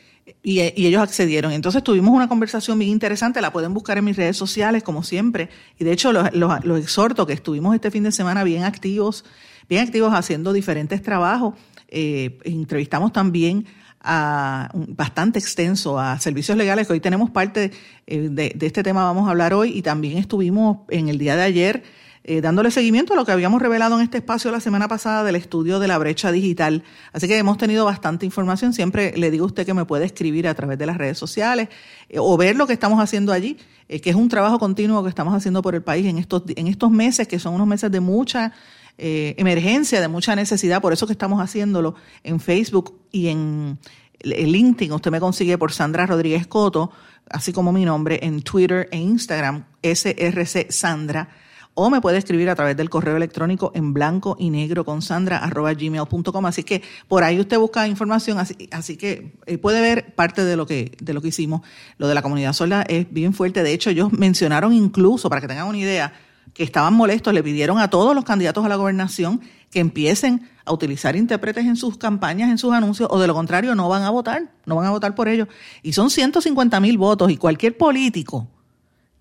Y, 0.42 0.60
ellos 0.60 1.02
accedieron. 1.02 1.52
Entonces 1.52 1.82
tuvimos 1.82 2.14
una 2.14 2.28
conversación 2.28 2.78
bien 2.78 2.90
interesante, 2.90 3.40
la 3.40 3.52
pueden 3.52 3.74
buscar 3.74 3.98
en 3.98 4.04
mis 4.04 4.16
redes 4.16 4.36
sociales, 4.36 4.82
como 4.82 5.02
siempre. 5.02 5.48
Y 5.78 5.84
de 5.84 5.92
hecho 5.92 6.12
los, 6.12 6.32
los 6.34 6.80
exhorto 6.80 7.26
que 7.26 7.32
estuvimos 7.32 7.74
este 7.74 7.90
fin 7.90 8.02
de 8.04 8.12
semana 8.12 8.44
bien 8.44 8.64
activos, 8.64 9.24
bien 9.68 9.82
activos 9.82 10.12
haciendo 10.14 10.52
diferentes 10.52 11.02
trabajos. 11.02 11.54
Eh, 11.88 12.38
entrevistamos 12.44 13.12
también 13.12 13.66
bastante 14.04 15.38
extenso 15.38 15.98
a 15.98 16.18
servicios 16.18 16.58
legales, 16.58 16.86
que 16.86 16.92
hoy 16.92 17.00
tenemos 17.00 17.30
parte 17.30 17.70
eh, 18.06 18.28
de, 18.30 18.54
este 18.60 18.82
tema, 18.82 19.04
vamos 19.04 19.26
a 19.26 19.30
hablar 19.30 19.54
hoy, 19.54 19.70
y 19.70 19.80
también 19.80 20.18
estuvimos 20.18 20.78
en 20.90 21.08
el 21.08 21.16
día 21.16 21.36
de 21.36 21.42
ayer 21.42 21.82
eh, 22.24 22.40
dándole 22.40 22.70
seguimiento 22.70 23.12
a 23.12 23.16
lo 23.16 23.24
que 23.24 23.32
habíamos 23.32 23.62
revelado 23.62 23.96
en 23.96 24.02
este 24.02 24.18
espacio 24.18 24.50
la 24.50 24.60
semana 24.60 24.88
pasada 24.88 25.22
del 25.24 25.36
estudio 25.36 25.78
de 25.78 25.88
la 25.88 25.98
brecha 25.98 26.32
digital. 26.32 26.82
Así 27.12 27.28
que 27.28 27.36
hemos 27.38 27.58
tenido 27.58 27.84
bastante 27.84 28.26
información. 28.26 28.72
Siempre 28.72 29.16
le 29.16 29.30
digo 29.30 29.44
a 29.44 29.48
usted 29.48 29.66
que 29.66 29.74
me 29.74 29.84
puede 29.84 30.06
escribir 30.06 30.48
a 30.48 30.54
través 30.54 30.78
de 30.78 30.86
las 30.86 30.96
redes 30.96 31.18
sociales 31.18 31.68
eh, 32.08 32.16
o 32.18 32.36
ver 32.36 32.56
lo 32.56 32.66
que 32.66 32.72
estamos 32.72 33.00
haciendo 33.00 33.32
allí, 33.32 33.58
que 33.86 34.10
es 34.10 34.16
un 34.16 34.28
trabajo 34.28 34.58
continuo 34.58 35.02
que 35.02 35.10
estamos 35.10 35.34
haciendo 35.34 35.60
por 35.60 35.74
el 35.74 35.82
país 35.82 36.06
en 36.06 36.18
estos, 36.18 36.42
en 36.56 36.66
estos 36.66 36.90
meses, 36.90 37.28
que 37.28 37.38
son 37.38 37.54
unos 37.54 37.66
meses 37.66 37.92
de 37.92 38.00
mucha 38.00 38.52
eh, 38.96 39.34
emergencia, 39.38 40.00
de 40.00 40.06
mucha 40.06 40.36
necesidad, 40.36 40.80
por 40.80 40.92
eso 40.92 41.06
que 41.06 41.12
estamos 41.12 41.40
haciéndolo 41.40 41.96
en 42.22 42.38
Facebook 42.38 43.00
y 43.10 43.26
en 43.26 43.78
LinkedIn. 44.22 44.92
Usted 44.92 45.10
me 45.10 45.18
consigue 45.18 45.58
por 45.58 45.72
Sandra 45.72 46.06
Rodríguez 46.06 46.46
Coto, 46.46 46.92
así 47.28 47.52
como 47.52 47.72
mi 47.72 47.84
nombre, 47.84 48.20
en 48.22 48.42
Twitter 48.42 48.88
e 48.92 48.98
Instagram, 48.98 49.64
SRC 49.82 50.70
Sandra, 50.70 51.28
o 51.74 51.90
me 51.90 52.00
puede 52.00 52.18
escribir 52.18 52.48
a 52.48 52.54
través 52.54 52.76
del 52.76 52.88
correo 52.88 53.16
electrónico 53.16 53.72
en 53.74 53.92
blanco 53.92 54.36
y 54.38 54.50
negro 54.50 54.84
con 54.84 55.02
sandra 55.02 55.38
arroba 55.38 55.74
gmail.com. 55.74 56.46
Así 56.46 56.62
que 56.62 56.82
por 57.08 57.24
ahí 57.24 57.40
usted 57.40 57.58
busca 57.58 57.86
información, 57.88 58.38
así, 58.38 58.68
así 58.70 58.96
que 58.96 59.32
eh, 59.46 59.58
puede 59.58 59.80
ver 59.80 60.14
parte 60.14 60.44
de 60.44 60.56
lo 60.56 60.66
que, 60.66 60.96
de 61.00 61.12
lo 61.12 61.20
que 61.20 61.28
hicimos. 61.28 61.62
Lo 61.98 62.08
de 62.08 62.14
la 62.14 62.22
comunidad 62.22 62.52
sola 62.52 62.82
es 62.88 63.12
bien 63.12 63.34
fuerte. 63.34 63.62
De 63.62 63.72
hecho, 63.72 63.90
ellos 63.90 64.12
mencionaron 64.12 64.72
incluso, 64.72 65.28
para 65.28 65.40
que 65.40 65.48
tengan 65.48 65.66
una 65.66 65.78
idea, 65.78 66.12
que 66.52 66.62
estaban 66.62 66.94
molestos, 66.94 67.34
le 67.34 67.42
pidieron 67.42 67.78
a 67.78 67.90
todos 67.90 68.14
los 68.14 68.24
candidatos 68.24 68.64
a 68.64 68.68
la 68.68 68.76
gobernación 68.76 69.40
que 69.70 69.80
empiecen 69.80 70.48
a 70.64 70.72
utilizar 70.72 71.16
intérpretes 71.16 71.66
en 71.66 71.74
sus 71.74 71.98
campañas, 71.98 72.48
en 72.48 72.58
sus 72.58 72.72
anuncios, 72.72 73.08
o 73.10 73.18
de 73.18 73.26
lo 73.26 73.34
contrario 73.34 73.74
no 73.74 73.88
van 73.88 74.04
a 74.04 74.10
votar, 74.10 74.52
no 74.64 74.76
van 74.76 74.86
a 74.86 74.90
votar 74.90 75.16
por 75.16 75.28
ellos. 75.28 75.48
Y 75.82 75.94
son 75.94 76.10
150 76.10 76.78
mil 76.78 76.96
votos 76.96 77.30
y 77.32 77.36
cualquier 77.36 77.76
político 77.76 78.48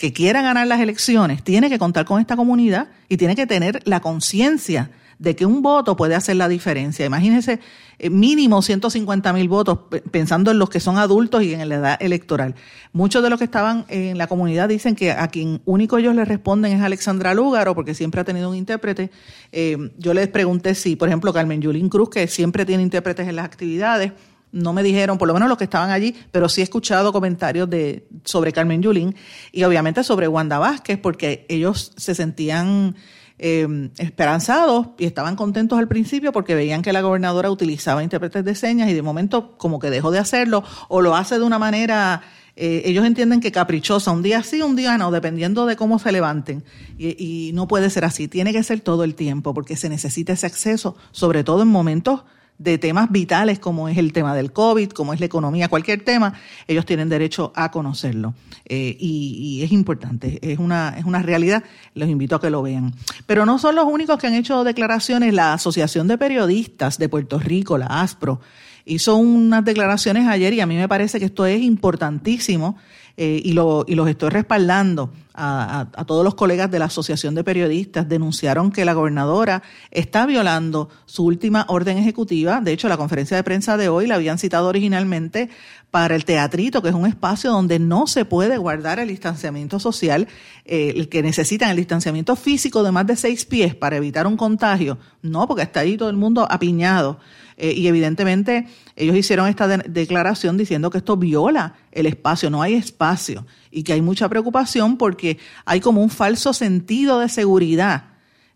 que 0.03 0.11
quiera 0.11 0.41
ganar 0.41 0.67
las 0.67 0.81
elecciones 0.81 1.45
tiene 1.45 1.69
que 1.69 1.79
contar 1.79 2.03
con 2.03 2.19
esta 2.19 2.35
comunidad 2.35 2.89
y 3.07 3.15
tiene 3.15 3.37
que 3.37 3.47
tener 3.47 3.79
la 3.85 4.01
conciencia 4.01 4.91
de 5.17 5.33
que 5.33 5.45
un 5.45 5.61
voto 5.61 5.95
puede 5.95 6.13
hacer 6.13 6.35
la 6.35 6.49
diferencia. 6.49 7.05
Imagínense 7.05 7.61
eh, 7.99 8.09
mínimo 8.09 8.61
150 8.61 9.31
mil 9.31 9.47
votos 9.47 9.79
pensando 10.11 10.51
en 10.51 10.59
los 10.59 10.69
que 10.69 10.81
son 10.81 10.97
adultos 10.97 11.41
y 11.43 11.53
en 11.53 11.69
la 11.69 11.75
edad 11.75 11.97
electoral. 12.01 12.55
Muchos 12.91 13.23
de 13.23 13.29
los 13.29 13.39
que 13.39 13.45
estaban 13.45 13.85
en 13.87 14.17
la 14.17 14.27
comunidad 14.27 14.67
dicen 14.67 14.93
que 14.93 15.13
a 15.13 15.29
quien 15.29 15.61
único 15.63 15.97
ellos 15.97 16.13
le 16.15 16.25
responden 16.25 16.73
es 16.73 16.81
Alexandra 16.81 17.33
Lúgaro 17.33 17.73
porque 17.73 17.93
siempre 17.93 18.19
ha 18.19 18.25
tenido 18.25 18.49
un 18.49 18.57
intérprete. 18.57 19.09
Eh, 19.53 19.89
yo 19.99 20.13
les 20.13 20.27
pregunté 20.27 20.75
si, 20.75 20.97
por 20.97 21.07
ejemplo, 21.07 21.31
Carmen 21.31 21.61
Yulín 21.61 21.87
Cruz, 21.87 22.09
que 22.09 22.27
siempre 22.27 22.65
tiene 22.65 22.83
intérpretes 22.83 23.25
en 23.25 23.37
las 23.37 23.45
actividades, 23.45 24.11
no 24.53 24.71
me 24.71 24.83
dijeron, 24.83 25.17
por 25.17 25.27
lo 25.27 25.33
menos 25.33 25.49
los 25.49 25.57
que 25.57 25.65
estaban 25.65 25.89
allí, 25.89 26.15
pero 26.31 26.47
sí 26.47 26.61
he 26.61 26.63
escuchado 26.63 27.11
comentarios 27.11 27.69
de, 27.69 28.07
sobre 28.23 28.53
Carmen 28.53 28.81
Yulín 28.81 29.15
y 29.51 29.63
obviamente 29.63 30.03
sobre 30.03 30.27
Wanda 30.27 30.59
Vázquez, 30.59 30.99
porque 30.99 31.45
ellos 31.49 31.91
se 31.97 32.13
sentían 32.13 32.95
eh, 33.39 33.89
esperanzados 33.97 34.89
y 34.99 35.05
estaban 35.05 35.35
contentos 35.35 35.79
al 35.79 35.87
principio 35.87 36.31
porque 36.31 36.53
veían 36.53 36.83
que 36.83 36.93
la 36.93 37.01
gobernadora 37.01 37.49
utilizaba 37.49 38.03
intérpretes 38.03 38.45
de 38.45 38.53
señas 38.53 38.89
y 38.89 38.93
de 38.93 39.01
momento 39.01 39.57
como 39.57 39.79
que 39.79 39.89
dejó 39.89 40.11
de 40.11 40.19
hacerlo 40.19 40.63
o 40.87 41.01
lo 41.01 41.15
hace 41.15 41.39
de 41.39 41.43
una 41.43 41.57
manera, 41.57 42.21
eh, 42.55 42.83
ellos 42.85 43.05
entienden 43.05 43.41
que 43.41 43.51
caprichosa, 43.51 44.11
un 44.11 44.21
día 44.21 44.43
sí, 44.43 44.61
un 44.61 44.75
día 44.75 44.99
no, 44.99 45.09
dependiendo 45.09 45.65
de 45.65 45.75
cómo 45.75 45.97
se 45.97 46.11
levanten. 46.11 46.63
Y, 46.99 47.15
y 47.17 47.53
no 47.53 47.67
puede 47.67 47.89
ser 47.89 48.05
así, 48.05 48.27
tiene 48.27 48.53
que 48.53 48.61
ser 48.61 48.81
todo 48.81 49.03
el 49.03 49.15
tiempo 49.15 49.55
porque 49.55 49.75
se 49.75 49.89
necesita 49.89 50.33
ese 50.33 50.45
acceso, 50.45 50.95
sobre 51.11 51.43
todo 51.43 51.63
en 51.63 51.69
momentos 51.69 52.23
de 52.57 52.77
temas 52.77 53.11
vitales 53.11 53.59
como 53.59 53.89
es 53.89 53.97
el 53.97 54.13
tema 54.13 54.35
del 54.35 54.51
COVID, 54.51 54.89
como 54.89 55.13
es 55.13 55.19
la 55.19 55.25
economía, 55.25 55.67
cualquier 55.67 56.03
tema, 56.03 56.33
ellos 56.67 56.85
tienen 56.85 57.09
derecho 57.09 57.51
a 57.55 57.71
conocerlo. 57.71 58.33
Eh, 58.65 58.95
y, 58.99 59.61
es 59.63 59.71
importante, 59.71 60.39
es 60.41 60.59
una, 60.59 60.95
es 60.97 61.05
una 61.05 61.21
realidad, 61.21 61.63
los 61.95 62.09
invito 62.09 62.35
a 62.35 62.41
que 62.41 62.49
lo 62.49 62.61
vean. 62.61 62.93
Pero 63.25 63.45
no 63.45 63.59
son 63.59 63.75
los 63.75 63.85
únicos 63.85 64.17
que 64.17 64.27
han 64.27 64.35
hecho 64.35 64.63
declaraciones, 64.63 65.33
la 65.33 65.53
Asociación 65.53 66.07
de 66.07 66.17
Periodistas 66.17 66.97
de 66.97 67.09
Puerto 67.09 67.39
Rico, 67.39 67.77
la 67.77 67.87
ASPRO, 67.87 68.39
hizo 68.85 69.15
unas 69.15 69.63
declaraciones 69.63 70.27
ayer 70.27 70.53
y 70.53 70.61
a 70.61 70.65
mí 70.65 70.75
me 70.75 70.89
parece 70.89 71.19
que 71.19 71.25
esto 71.25 71.45
es 71.45 71.61
importantísimo 71.61 72.77
eh, 73.15 73.41
y, 73.43 73.53
lo, 73.53 73.85
y 73.87 73.93
los 73.93 74.09
estoy 74.09 74.29
respaldando 74.29 75.11
a, 75.35 75.87
todos 76.07 76.23
los 76.23 76.35
colegas 76.35 76.69
de 76.69 76.79
la 76.79 76.85
Asociación 76.85 77.35
de 77.35 77.43
Periodistas. 77.43 78.09
Denunciaron 78.09 78.71
que 78.71 78.85
la 78.85 78.93
gobernadora 78.93 79.63
está 79.91 80.25
violando 80.25 80.89
su 81.05 81.25
última 81.25 81.65
orden 81.69 81.97
ejecutiva. 81.97 82.61
De 82.61 82.71
hecho, 82.71 82.87
la 82.87 82.97
conferencia 82.97 83.37
de 83.37 83.43
prensa 83.43 83.77
de 83.77 83.89
hoy 83.89 84.07
la 84.07 84.15
habían 84.15 84.37
citado 84.37 84.67
originalmente 84.67 85.49
para 85.91 86.15
el 86.15 86.25
teatrito, 86.25 86.81
que 86.81 86.89
es 86.89 86.95
un 86.95 87.05
espacio 87.05 87.51
donde 87.51 87.77
no 87.77 88.07
se 88.07 88.25
puede 88.25 88.57
guardar 88.57 88.97
el 88.99 89.09
distanciamiento 89.09 89.79
social, 89.79 90.27
eh, 90.65 90.93
el 90.95 91.07
que 91.07 91.21
necesitan 91.21 91.69
el 91.69 91.77
distanciamiento 91.77 92.35
físico 92.35 92.81
de 92.81 92.91
más 92.91 93.05
de 93.05 93.15
seis 93.15 93.45
pies 93.45 93.75
para 93.75 93.97
evitar 93.97 94.25
un 94.25 94.37
contagio. 94.37 94.97
No, 95.21 95.47
porque 95.47 95.63
está 95.63 95.81
ahí 95.81 95.97
todo 95.97 96.09
el 96.09 96.17
mundo 96.17 96.47
apiñado. 96.49 97.19
Eh, 97.57 97.73
y 97.75 97.87
evidentemente 97.87 98.67
ellos 98.95 99.15
hicieron 99.15 99.47
esta 99.47 99.67
declaración 99.67 100.57
diciendo 100.57 100.89
que 100.89 100.97
esto 100.99 101.17
viola 101.17 101.75
el 101.91 102.05
espacio, 102.05 102.49
no 102.49 102.61
hay 102.61 102.73
espacio 102.73 103.45
y 103.71 103.83
que 103.83 103.93
hay 103.93 104.01
mucha 104.01 104.27
preocupación 104.29 104.97
porque 104.97 105.37
hay 105.65 105.79
como 105.79 106.01
un 106.01 106.09
falso 106.09 106.53
sentido 106.53 107.19
de 107.19 107.29
seguridad 107.29 108.05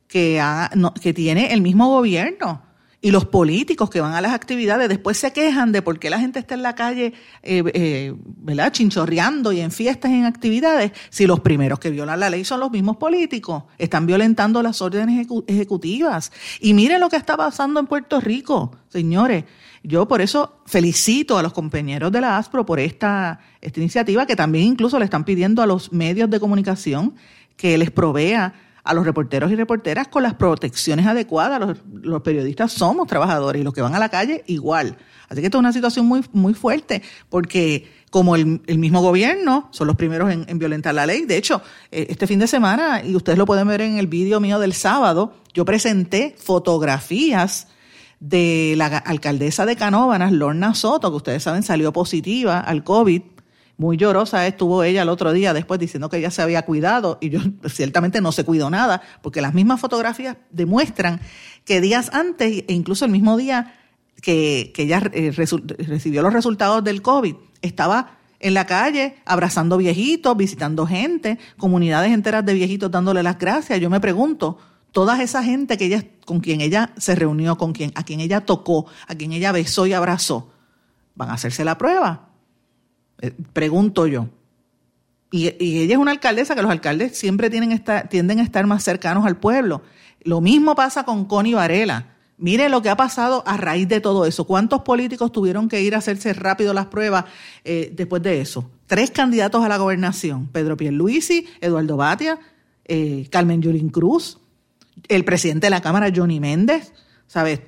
que, 0.07 0.41
que 1.01 1.13
tiene 1.13 1.53
el 1.53 1.61
mismo 1.61 1.89
gobierno. 1.89 2.66
Y 2.99 3.11
los 3.11 3.25
políticos 3.25 3.91
que 3.91 4.01
van 4.01 4.13
a 4.13 4.21
las 4.21 4.33
actividades 4.33 4.89
después 4.89 5.17
se 5.17 5.31
quejan 5.31 5.71
de 5.71 5.83
por 5.83 5.99
qué 5.99 6.09
la 6.09 6.19
gente 6.19 6.39
está 6.39 6.55
en 6.55 6.63
la 6.63 6.73
calle, 6.73 7.13
eh, 7.43 7.63
eh, 7.73 8.13
¿verdad? 8.17 8.71
Chinchorreando 8.71 9.51
y 9.51 9.61
en 9.61 9.71
fiestas 9.71 10.11
en 10.11 10.25
actividades, 10.25 10.91
si 11.11 11.27
los 11.27 11.41
primeros 11.41 11.77
que 11.77 11.91
violan 11.91 12.19
la 12.19 12.31
ley 12.31 12.43
son 12.43 12.59
los 12.59 12.71
mismos 12.71 12.97
políticos. 12.97 13.65
Están 13.77 14.07
violentando 14.07 14.63
las 14.63 14.81
órdenes 14.81 15.27
ejecutivas. 15.45 16.31
Y 16.59 16.73
miren 16.73 16.99
lo 16.99 17.09
que 17.09 17.17
está 17.17 17.37
pasando 17.37 17.79
en 17.79 17.85
Puerto 17.85 18.19
Rico, 18.19 18.75
señores. 18.89 19.43
Yo 19.83 20.07
por 20.07 20.21
eso 20.21 20.61
felicito 20.65 21.37
a 21.37 21.43
los 21.43 21.53
compañeros 21.53 22.11
de 22.11 22.19
la 22.19 22.37
ASPRO 22.37 22.65
por 22.65 22.79
esta, 22.79 23.39
esta 23.61 23.79
iniciativa 23.79 24.25
que 24.25 24.35
también 24.35 24.65
incluso 24.65 24.97
le 24.97 25.05
están 25.05 25.23
pidiendo 25.23 25.61
a 25.61 25.67
los 25.67 25.93
medios 25.93 26.29
de 26.31 26.39
comunicación 26.39 27.13
que 27.55 27.77
les 27.77 27.91
provea 27.91 28.53
a 28.87 28.93
los 28.93 29.05
reporteros 29.05 29.51
y 29.51 29.55
reporteras 29.55 30.07
con 30.07 30.23
las 30.23 30.33
protecciones 30.35 31.05
adecuadas. 31.05 31.77
Los, 32.01 32.21
periodistas 32.21 32.71
somos 32.71 33.07
trabajadores 33.07 33.61
y 33.61 33.63
los 33.63 33.73
que 33.73 33.81
van 33.81 33.93
a 33.95 33.99
la 33.99 34.09
calle 34.09 34.43
igual. 34.47 34.97
Así 35.29 35.41
que 35.41 35.47
esto 35.47 35.57
es 35.57 35.59
una 35.59 35.73
situación 35.73 36.05
muy, 36.05 36.21
muy 36.31 36.53
fuerte 36.53 37.01
porque 37.29 37.91
como 38.09 38.35
el, 38.35 38.61
mismo 38.77 39.01
gobierno 39.01 39.67
son 39.71 39.87
los 39.87 39.97
primeros 39.97 40.31
en, 40.31 40.57
violentar 40.57 40.95
la 40.95 41.05
ley. 41.05 41.25
De 41.25 41.35
hecho, 41.35 41.61
eh, 41.91 42.07
este 42.09 42.27
fin 42.27 42.39
de 42.39 42.47
semana, 42.47 43.03
y 43.03 43.15
ustedes 43.15 43.37
lo 43.37 43.45
pueden 43.45 43.67
ver 43.67 43.81
en 43.81 43.97
el 43.97 44.07
vídeo 44.07 44.39
mío 44.39 44.59
del 44.59 44.73
sábado, 44.73 45.33
yo 45.53 45.65
presenté 45.65 46.35
fotografías 46.37 47.67
de 48.19 48.73
la 48.77 48.85
alcaldesa 48.87 49.65
de 49.65 49.75
Canóvanas, 49.75 50.31
Lorna 50.31 50.73
Soto, 50.73 51.11
que 51.11 51.17
ustedes 51.17 51.43
saben 51.43 51.63
salió 51.63 51.91
positiva 51.91 52.59
al 52.59 52.83
COVID 52.83 53.21
muy 53.77 53.95
llorosa 53.95 54.45
estuvo 54.47 54.83
ella 54.83 55.03
el 55.03 55.09
otro 55.09 55.31
día 55.31 55.53
después 55.53 55.79
diciendo 55.79 56.09
que 56.09 56.17
ella 56.17 56.31
se 56.31 56.41
había 56.41 56.63
cuidado 56.63 57.19
y 57.21 57.29
yo 57.29 57.39
ciertamente 57.69 58.21
no 58.21 58.31
se 58.31 58.43
cuidó 58.43 58.69
nada, 58.69 59.01
porque 59.21 59.41
las 59.41 59.53
mismas 59.53 59.79
fotografías 59.79 60.37
demuestran 60.49 61.21
que 61.63 61.79
días 61.79 62.09
antes 62.13 62.63
e 62.67 62.73
incluso 62.73 63.05
el 63.05 63.11
mismo 63.11 63.37
día 63.37 63.75
que, 64.21 64.73
ella 64.77 65.01
eh, 65.13 65.31
recibió 65.31 66.21
los 66.21 66.33
resultados 66.33 66.83
del 66.83 67.01
COVID, 67.01 67.35
estaba 67.61 68.17
en 68.39 68.53
la 68.53 68.65
calle 68.65 69.17
abrazando 69.25 69.77
viejitos, 69.77 70.35
visitando 70.35 70.85
gente, 70.85 71.39
comunidades 71.57 72.11
enteras 72.11 72.45
de 72.45 72.53
viejitos 72.53 72.91
dándole 72.91 73.23
las 73.23 73.37
gracias. 73.37 73.79
Yo 73.79 73.89
me 73.89 73.99
pregunto, 73.99 74.57
toda 74.91 75.21
esa 75.21 75.43
gente 75.43 75.77
que 75.77 75.85
ella, 75.85 76.03
con 76.25 76.39
quien 76.39 76.61
ella 76.61 76.91
se 76.97 77.15
reunió, 77.15 77.57
con 77.57 77.73
quien, 77.73 77.91
a 77.95 78.03
quien 78.03 78.19
ella 78.19 78.41
tocó, 78.41 78.85
a 79.07 79.15
quien 79.15 79.31
ella 79.31 79.51
besó 79.51 79.85
y 79.85 79.93
abrazó, 79.93 80.51
van 81.15 81.29
a 81.29 81.33
hacerse 81.33 81.63
la 81.65 81.77
prueba. 81.77 82.26
Eh, 83.21 83.31
pregunto 83.53 84.07
yo. 84.07 84.29
Y, 85.31 85.47
ella 85.59 85.93
es 85.93 85.99
una 85.99 86.11
alcaldesa 86.11 86.55
que 86.55 86.61
los 86.61 86.71
alcaldes 86.71 87.17
siempre 87.17 87.49
tienen 87.49 87.83
tienden 88.09 88.39
a 88.39 88.43
estar 88.43 88.65
más 88.65 88.83
cercanos 88.83 89.25
al 89.25 89.37
pueblo. 89.37 89.81
Lo 90.23 90.41
mismo 90.41 90.75
pasa 90.75 91.03
con 91.03 91.25
Connie 91.25 91.53
Varela. 91.53 92.13
Mire 92.37 92.69
lo 92.69 92.81
que 92.81 92.89
ha 92.89 92.95
pasado 92.95 93.43
a 93.47 93.57
raíz 93.57 93.87
de 93.87 93.99
todo 93.99 94.25
eso. 94.25 94.45
¿Cuántos 94.45 94.81
políticos 94.81 95.31
tuvieron 95.31 95.67
que 95.67 95.81
ir 95.81 95.95
a 95.95 95.97
hacerse 95.97 96.33
rápido 96.33 96.73
las 96.73 96.85
pruebas 96.85 97.25
eh, 97.65 97.91
después 97.95 98.21
de 98.21 98.41
eso? 98.41 98.69
Tres 98.85 99.09
candidatos 99.09 99.63
a 99.65 99.67
la 99.67 99.77
gobernación. 99.77 100.47
Pedro 100.47 100.77
Pierluisi, 100.77 101.47
Eduardo 101.61 101.97
Batia, 101.97 102.39
eh, 102.85 103.27
Carmen 103.31 103.61
Yulín 103.61 103.89
Cruz, 103.89 104.39
el 105.07 105.25
presidente 105.25 105.65
de 105.65 105.71
la 105.71 105.81
Cámara, 105.81 106.11
Johnny 106.15 106.39
Méndez. 106.39 106.93
¿Sabes? 107.25 107.59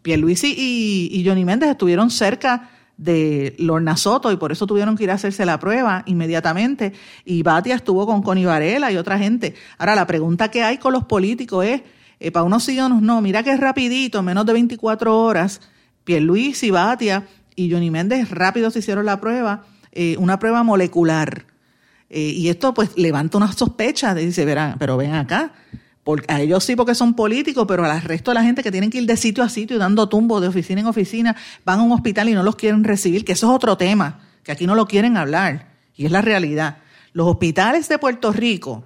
Pierluisi 0.00 0.54
y, 0.56 1.10
y 1.12 1.26
Johnny 1.26 1.44
Méndez 1.44 1.68
estuvieron 1.68 2.10
cerca 2.10 2.70
de 2.96 3.54
Lorna 3.58 3.96
Soto 3.96 4.32
y 4.32 4.36
por 4.36 4.52
eso 4.52 4.66
tuvieron 4.66 4.96
que 4.96 5.04
ir 5.04 5.10
a 5.10 5.14
hacerse 5.14 5.44
la 5.44 5.58
prueba 5.58 6.02
inmediatamente. 6.06 6.92
Y 7.24 7.42
Batia 7.42 7.74
estuvo 7.74 8.06
con 8.06 8.22
Connie 8.22 8.46
Varela 8.46 8.90
y 8.90 8.96
otra 8.96 9.18
gente. 9.18 9.54
Ahora, 9.78 9.94
la 9.94 10.06
pregunta 10.06 10.50
que 10.50 10.62
hay 10.62 10.78
con 10.78 10.92
los 10.92 11.04
políticos 11.04 11.64
es, 11.64 11.82
eh, 12.20 12.30
para 12.30 12.44
unos 12.44 12.64
sí 12.64 12.78
o 12.80 12.88
no, 12.88 13.20
mira 13.20 13.42
que 13.42 13.52
es 13.52 13.60
rapidito, 13.60 14.22
menos 14.22 14.46
de 14.46 14.54
24 14.54 15.18
horas, 15.18 15.60
Pierluis 16.04 16.62
y 16.62 16.70
Batia 16.70 17.26
y 17.54 17.70
Johnny 17.70 17.90
Méndez 17.90 18.30
rápido 18.30 18.70
se 18.70 18.78
hicieron 18.78 19.06
la 19.06 19.20
prueba, 19.20 19.64
eh, 19.92 20.16
una 20.18 20.38
prueba 20.38 20.62
molecular. 20.62 21.46
Eh, 22.08 22.20
y 22.20 22.48
esto 22.48 22.72
pues 22.72 22.96
levanta 22.96 23.36
una 23.36 23.52
sospecha, 23.52 24.14
dice, 24.14 24.44
verán, 24.44 24.76
pero 24.78 24.96
ven 24.96 25.14
acá, 25.14 25.52
a 26.28 26.40
ellos 26.40 26.64
sí 26.64 26.76
porque 26.76 26.94
son 26.94 27.14
políticos, 27.14 27.64
pero 27.66 27.84
al 27.84 28.02
resto 28.02 28.30
de 28.30 28.36
la 28.36 28.42
gente 28.42 28.62
que 28.62 28.70
tienen 28.70 28.90
que 28.90 28.98
ir 28.98 29.06
de 29.06 29.16
sitio 29.16 29.42
a 29.42 29.48
sitio 29.48 29.78
dando 29.78 30.08
tumbos 30.08 30.40
de 30.40 30.48
oficina 30.48 30.80
en 30.80 30.86
oficina, 30.86 31.36
van 31.64 31.80
a 31.80 31.82
un 31.82 31.92
hospital 31.92 32.28
y 32.28 32.34
no 32.34 32.42
los 32.42 32.56
quieren 32.56 32.84
recibir, 32.84 33.24
que 33.24 33.32
eso 33.32 33.48
es 33.48 33.54
otro 33.54 33.76
tema, 33.76 34.20
que 34.42 34.52
aquí 34.52 34.66
no 34.66 34.74
lo 34.74 34.86
quieren 34.86 35.16
hablar, 35.16 35.72
y 35.96 36.06
es 36.06 36.12
la 36.12 36.22
realidad. 36.22 36.78
Los 37.12 37.26
hospitales 37.26 37.88
de 37.88 37.98
Puerto 37.98 38.32
Rico 38.32 38.84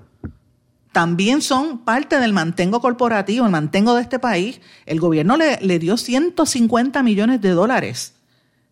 también 0.93 1.43
son 1.43 1.79
parte 1.79 2.19
del 2.19 2.33
mantengo 2.33 2.81
corporativo, 2.81 3.45
el 3.45 3.53
mantengo 3.53 3.95
de 3.95 4.03
este 4.03 4.19
país. 4.19 4.61
El 4.87 4.99
gobierno 4.99 5.37
le, 5.37 5.59
le 5.61 5.79
dio 5.79 5.97
150 5.97 7.03
millones 7.03 7.41
de 7.41 7.51
dólares 7.51 8.15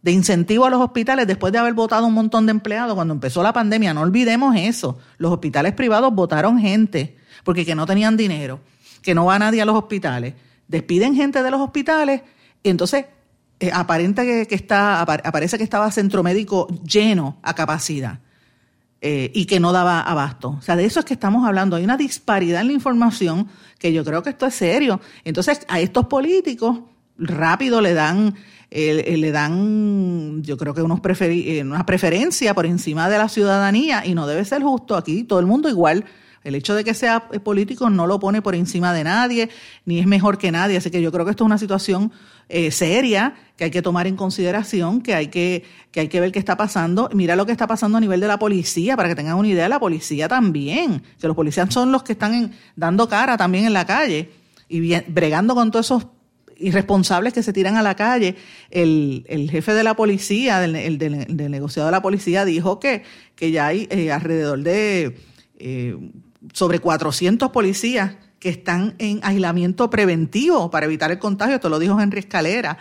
de 0.00 0.12
incentivo 0.12 0.64
a 0.64 0.70
los 0.70 0.80
hospitales 0.80 1.26
después 1.26 1.52
de 1.52 1.58
haber 1.58 1.74
votado 1.74 2.06
un 2.06 2.14
montón 2.14 2.46
de 2.46 2.52
empleados 2.52 2.94
cuando 2.94 3.14
empezó 3.14 3.42
la 3.42 3.52
pandemia. 3.52 3.94
No 3.94 4.02
olvidemos 4.02 4.56
eso. 4.56 4.98
Los 5.18 5.32
hospitales 5.32 5.74
privados 5.74 6.14
votaron 6.14 6.58
gente 6.58 7.17
porque 7.48 7.64
que 7.64 7.74
no 7.74 7.86
tenían 7.86 8.14
dinero, 8.14 8.60
que 9.00 9.14
no 9.14 9.24
va 9.24 9.38
nadie 9.38 9.62
a 9.62 9.64
los 9.64 9.74
hospitales, 9.74 10.34
despiden 10.66 11.14
gente 11.14 11.42
de 11.42 11.50
los 11.50 11.62
hospitales, 11.62 12.20
entonces 12.62 13.06
eh, 13.58 13.70
aparenta 13.72 14.22
que, 14.22 14.46
está, 14.50 15.00
aparece 15.00 15.56
que 15.56 15.64
estaba 15.64 15.90
centro 15.90 16.22
médico 16.22 16.68
lleno 16.84 17.38
a 17.42 17.54
capacidad 17.54 18.18
eh, 19.00 19.30
y 19.34 19.46
que 19.46 19.60
no 19.60 19.72
daba 19.72 20.02
abasto. 20.02 20.56
O 20.58 20.60
sea, 20.60 20.76
de 20.76 20.84
eso 20.84 21.00
es 21.00 21.06
que 21.06 21.14
estamos 21.14 21.48
hablando. 21.48 21.76
Hay 21.76 21.84
una 21.84 21.96
disparidad 21.96 22.60
en 22.60 22.66
la 22.66 22.74
información 22.74 23.48
que 23.78 23.94
yo 23.94 24.04
creo 24.04 24.22
que 24.22 24.28
esto 24.28 24.44
es 24.44 24.54
serio. 24.54 25.00
Entonces, 25.24 25.62
a 25.68 25.80
estos 25.80 26.04
políticos 26.04 26.80
rápido 27.16 27.80
le 27.80 27.94
dan 27.94 28.34
eh, 28.70 29.16
le 29.16 29.32
dan, 29.32 30.42
yo 30.42 30.58
creo 30.58 30.74
que 30.74 30.82
unos 30.82 31.00
una 31.00 31.86
preferencia 31.86 32.52
por 32.52 32.66
encima 32.66 33.08
de 33.08 33.16
la 33.16 33.30
ciudadanía 33.30 34.04
y 34.04 34.14
no 34.14 34.26
debe 34.26 34.44
ser 34.44 34.62
justo. 34.62 34.96
Aquí 34.96 35.24
todo 35.24 35.40
el 35.40 35.46
mundo 35.46 35.70
igual 35.70 36.04
el 36.48 36.54
hecho 36.54 36.74
de 36.74 36.84
que 36.84 36.94
sea 36.94 37.28
político 37.28 37.90
no 37.90 38.06
lo 38.06 38.18
pone 38.18 38.42
por 38.42 38.54
encima 38.54 38.92
de 38.92 39.04
nadie, 39.04 39.50
ni 39.84 39.98
es 39.98 40.06
mejor 40.06 40.38
que 40.38 40.50
nadie. 40.50 40.76
Así 40.76 40.90
que 40.90 41.00
yo 41.00 41.12
creo 41.12 41.24
que 41.24 41.30
esto 41.30 41.44
es 41.44 41.46
una 41.46 41.58
situación 41.58 42.12
eh, 42.48 42.70
seria 42.70 43.34
que 43.56 43.64
hay 43.64 43.70
que 43.70 43.82
tomar 43.82 44.06
en 44.06 44.16
consideración, 44.16 45.02
que 45.02 45.14
hay 45.14 45.28
que, 45.28 45.64
que 45.90 46.00
hay 46.00 46.08
que 46.08 46.20
ver 46.20 46.32
qué 46.32 46.38
está 46.38 46.56
pasando. 46.56 47.10
Mira 47.12 47.36
lo 47.36 47.44
que 47.44 47.52
está 47.52 47.66
pasando 47.66 47.98
a 47.98 48.00
nivel 48.00 48.20
de 48.20 48.28
la 48.28 48.38
policía, 48.38 48.96
para 48.96 49.08
que 49.08 49.14
tengan 49.14 49.36
una 49.36 49.48
idea, 49.48 49.68
la 49.68 49.78
policía 49.78 50.28
también. 50.28 51.02
Que 51.20 51.26
los 51.26 51.36
policías 51.36 51.72
son 51.72 51.92
los 51.92 52.02
que 52.02 52.12
están 52.12 52.52
dando 52.76 53.08
cara 53.08 53.36
también 53.36 53.66
en 53.66 53.72
la 53.72 53.86
calle 53.86 54.30
y 54.68 55.00
bregando 55.08 55.54
con 55.54 55.70
todos 55.70 55.86
esos 55.86 56.06
irresponsables 56.58 57.32
que 57.32 57.42
se 57.42 57.52
tiran 57.52 57.76
a 57.76 57.82
la 57.82 57.94
calle. 57.94 58.36
El, 58.70 59.48
jefe 59.50 59.74
de 59.74 59.84
la 59.84 59.94
policía, 59.94 60.60
del, 60.60 60.98
del, 60.98 61.50
negociado 61.50 61.88
de 61.88 61.92
la 61.92 62.02
policía, 62.02 62.44
dijo 62.44 62.80
que, 62.80 63.02
que 63.34 63.50
ya 63.50 63.66
hay 63.66 63.86
eh, 63.90 64.12
alrededor 64.12 64.62
de 64.62 65.16
eh, 65.58 65.96
sobre 66.52 66.78
400 66.78 67.50
policías 67.50 68.16
que 68.38 68.48
están 68.48 68.94
en 68.98 69.20
aislamiento 69.22 69.90
preventivo 69.90 70.70
para 70.70 70.86
evitar 70.86 71.10
el 71.10 71.18
contagio, 71.18 71.56
esto 71.56 71.68
lo 71.68 71.78
dijo 71.78 72.00
Henry 72.00 72.20
Escalera. 72.20 72.78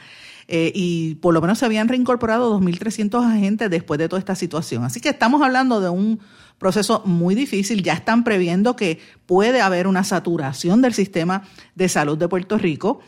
Eh, 0.49 0.71
y 0.73 1.15
por 1.15 1.33
lo 1.33 1.41
menos 1.41 1.59
se 1.59 1.65
habían 1.65 1.89
reincorporado 1.89 2.57
2.300 2.57 3.35
agentes 3.35 3.69
después 3.69 3.97
de 3.97 4.07
toda 4.07 4.19
esta 4.19 4.35
situación. 4.35 4.85
Así 4.85 5.01
que 5.01 5.09
estamos 5.09 5.41
hablando 5.41 5.81
de 5.81 5.89
un 5.89 6.21
proceso 6.57 7.01
muy 7.05 7.35
difícil. 7.35 7.83
Ya 7.83 7.93
están 7.93 8.23
previendo 8.23 8.75
que 8.75 8.99
puede 9.25 9.61
haber 9.61 9.87
una 9.87 10.05
saturación 10.05 10.81
del 10.81 10.93
sistema 10.93 11.43
de 11.75 11.89
salud 11.89 12.17
de 12.17 12.29
Puerto 12.29 12.57
Rico. 12.57 13.01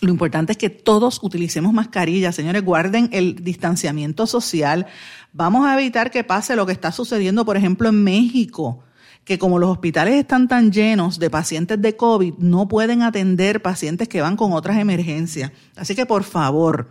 Lo 0.00 0.10
importante 0.10 0.52
es 0.52 0.58
que 0.58 0.70
todos 0.70 1.20
utilicemos 1.22 1.72
mascarillas, 1.72 2.34
señores, 2.34 2.64
guarden 2.64 3.10
el 3.12 3.42
distanciamiento 3.44 4.26
social. 4.26 4.86
Vamos 5.32 5.66
a 5.66 5.74
evitar 5.78 6.10
que 6.10 6.24
pase 6.24 6.56
lo 6.56 6.66
que 6.66 6.72
está 6.72 6.92
sucediendo, 6.92 7.44
por 7.44 7.56
ejemplo, 7.56 7.88
en 7.88 8.04
México, 8.04 8.84
que 9.28 9.38
como 9.38 9.58
los 9.58 9.68
hospitales 9.68 10.14
están 10.14 10.48
tan 10.48 10.72
llenos 10.72 11.18
de 11.18 11.28
pacientes 11.28 11.82
de 11.82 11.94
COVID, 11.94 12.38
no 12.38 12.66
pueden 12.66 13.02
atender 13.02 13.60
pacientes 13.60 14.08
que 14.08 14.22
van 14.22 14.36
con 14.36 14.54
otras 14.54 14.78
emergencias. 14.78 15.52
Así 15.76 15.94
que, 15.94 16.06
por 16.06 16.24
favor, 16.24 16.88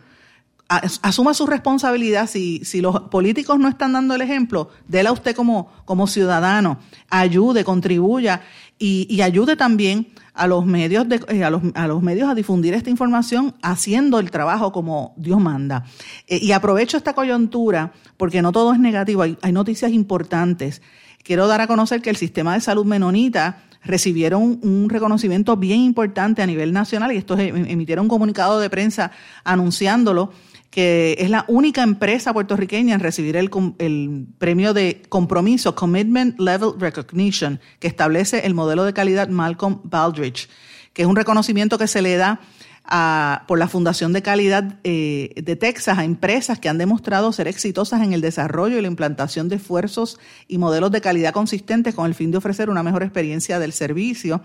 asuma 0.67 1.33
su 1.33 1.47
responsabilidad. 1.47 2.29
Si, 2.29 2.63
si 2.63 2.79
los 2.79 2.99
políticos 3.09 3.57
no 3.57 3.67
están 3.67 3.93
dando 3.93 4.13
el 4.13 4.21
ejemplo, 4.21 4.69
déla 4.87 5.11
usted 5.13 5.35
como, 5.35 5.71
como 5.83 6.05
ciudadano, 6.05 6.77
ayude, 7.09 7.63
contribuya 7.63 8.43
y, 8.77 9.07
y 9.09 9.23
ayude 9.23 9.55
también 9.55 10.05
a 10.35 10.45
los 10.45 10.63
medios 10.63 11.09
de, 11.09 11.19
eh, 11.29 11.43
a, 11.43 11.49
los, 11.49 11.63
a, 11.73 11.87
los, 11.87 12.03
medios 12.03 12.29
a 12.29 12.35
difundir 12.35 12.75
esta 12.75 12.91
información 12.91 13.55
haciendo 13.63 14.19
el 14.19 14.29
trabajo 14.29 14.71
como 14.71 15.15
Dios 15.17 15.41
manda. 15.41 15.85
Eh, 16.27 16.37
y 16.39 16.51
aprovecho 16.51 16.97
esta 16.97 17.13
coyuntura 17.13 17.93
porque 18.15 18.43
no 18.43 18.51
todo 18.51 18.73
es 18.73 18.79
negativo, 18.79 19.23
hay, 19.23 19.39
hay, 19.41 19.51
noticias 19.51 19.91
importantes. 19.91 20.83
Quiero 21.27 21.45
dar 21.47 21.59
a 21.59 21.67
conocer 21.67 22.01
que 22.01 22.09
el 22.09 22.15
sistema 22.15 22.53
de 22.53 22.61
salud 22.61 22.85
menonita 22.85 23.65
recibieron 23.83 24.61
un 24.63 24.89
reconocimiento 24.89 25.57
bien 25.57 25.81
importante 25.81 26.41
a 26.41 26.45
nivel 26.45 26.71
nacional 26.71 27.11
y 27.11 27.17
estos 27.17 27.37
em, 27.41 27.65
emitieron 27.67 28.05
un 28.05 28.09
comunicado 28.09 28.61
de 28.61 28.69
prensa 28.69 29.11
anunciándolo 29.43 30.31
que 30.69 31.17
es 31.19 31.29
la 31.29 31.43
única 31.49 31.83
empresa 31.83 32.31
puertorriqueña 32.31 32.95
en 32.95 33.01
recibir 33.01 33.35
el, 33.35 33.49
premio 34.37 34.73
de 34.73 35.01
compromiso, 35.09 35.75
Commitment 35.75 36.39
Level 36.39 36.79
Recognition, 36.79 37.59
que 37.79 37.89
establece 37.89 38.45
el 38.45 38.53
modelo 38.53 38.85
de 38.85 38.93
calidad 38.93 39.27
Malcolm 39.27 39.81
Baldrige, 39.83 40.47
que 40.93 41.01
es 41.01 41.07
un 41.09 41.17
reconocimiento 41.17 41.77
que 41.77 41.87
se 41.87 42.01
le 42.01 42.15
da 42.15 42.39
a, 42.87 43.43
por 43.47 43.59
la 43.59 43.67
Fundación 43.67 44.13
de 44.13 44.21
Calidad 44.21 44.79
eh, 44.83 45.33
de 45.35 45.55
Texas 45.55 45.97
a 45.97 46.03
empresas 46.03 46.59
que 46.59 46.69
han 46.69 46.77
demostrado 46.77 47.31
ser 47.31 47.47
exitosas 47.47 48.01
en 48.01 48.13
el 48.13 48.21
desarrollo 48.21 48.77
y 48.77 48.81
la 48.81 48.87
implantación 48.87 49.49
de 49.49 49.57
esfuerzos 49.57 50.19
y 50.47 50.57
modelos 50.57 50.91
de 50.91 51.01
calidad 51.01 51.33
consistentes 51.33 51.93
con 51.95 52.05
el 52.05 52.15
fin 52.15 52.31
de 52.31 52.37
ofrecer 52.37 52.69
una 52.69 52.83
mejor 52.83 53.03
experiencia 53.03 53.59
del 53.59 53.73
servicio. 53.73 54.41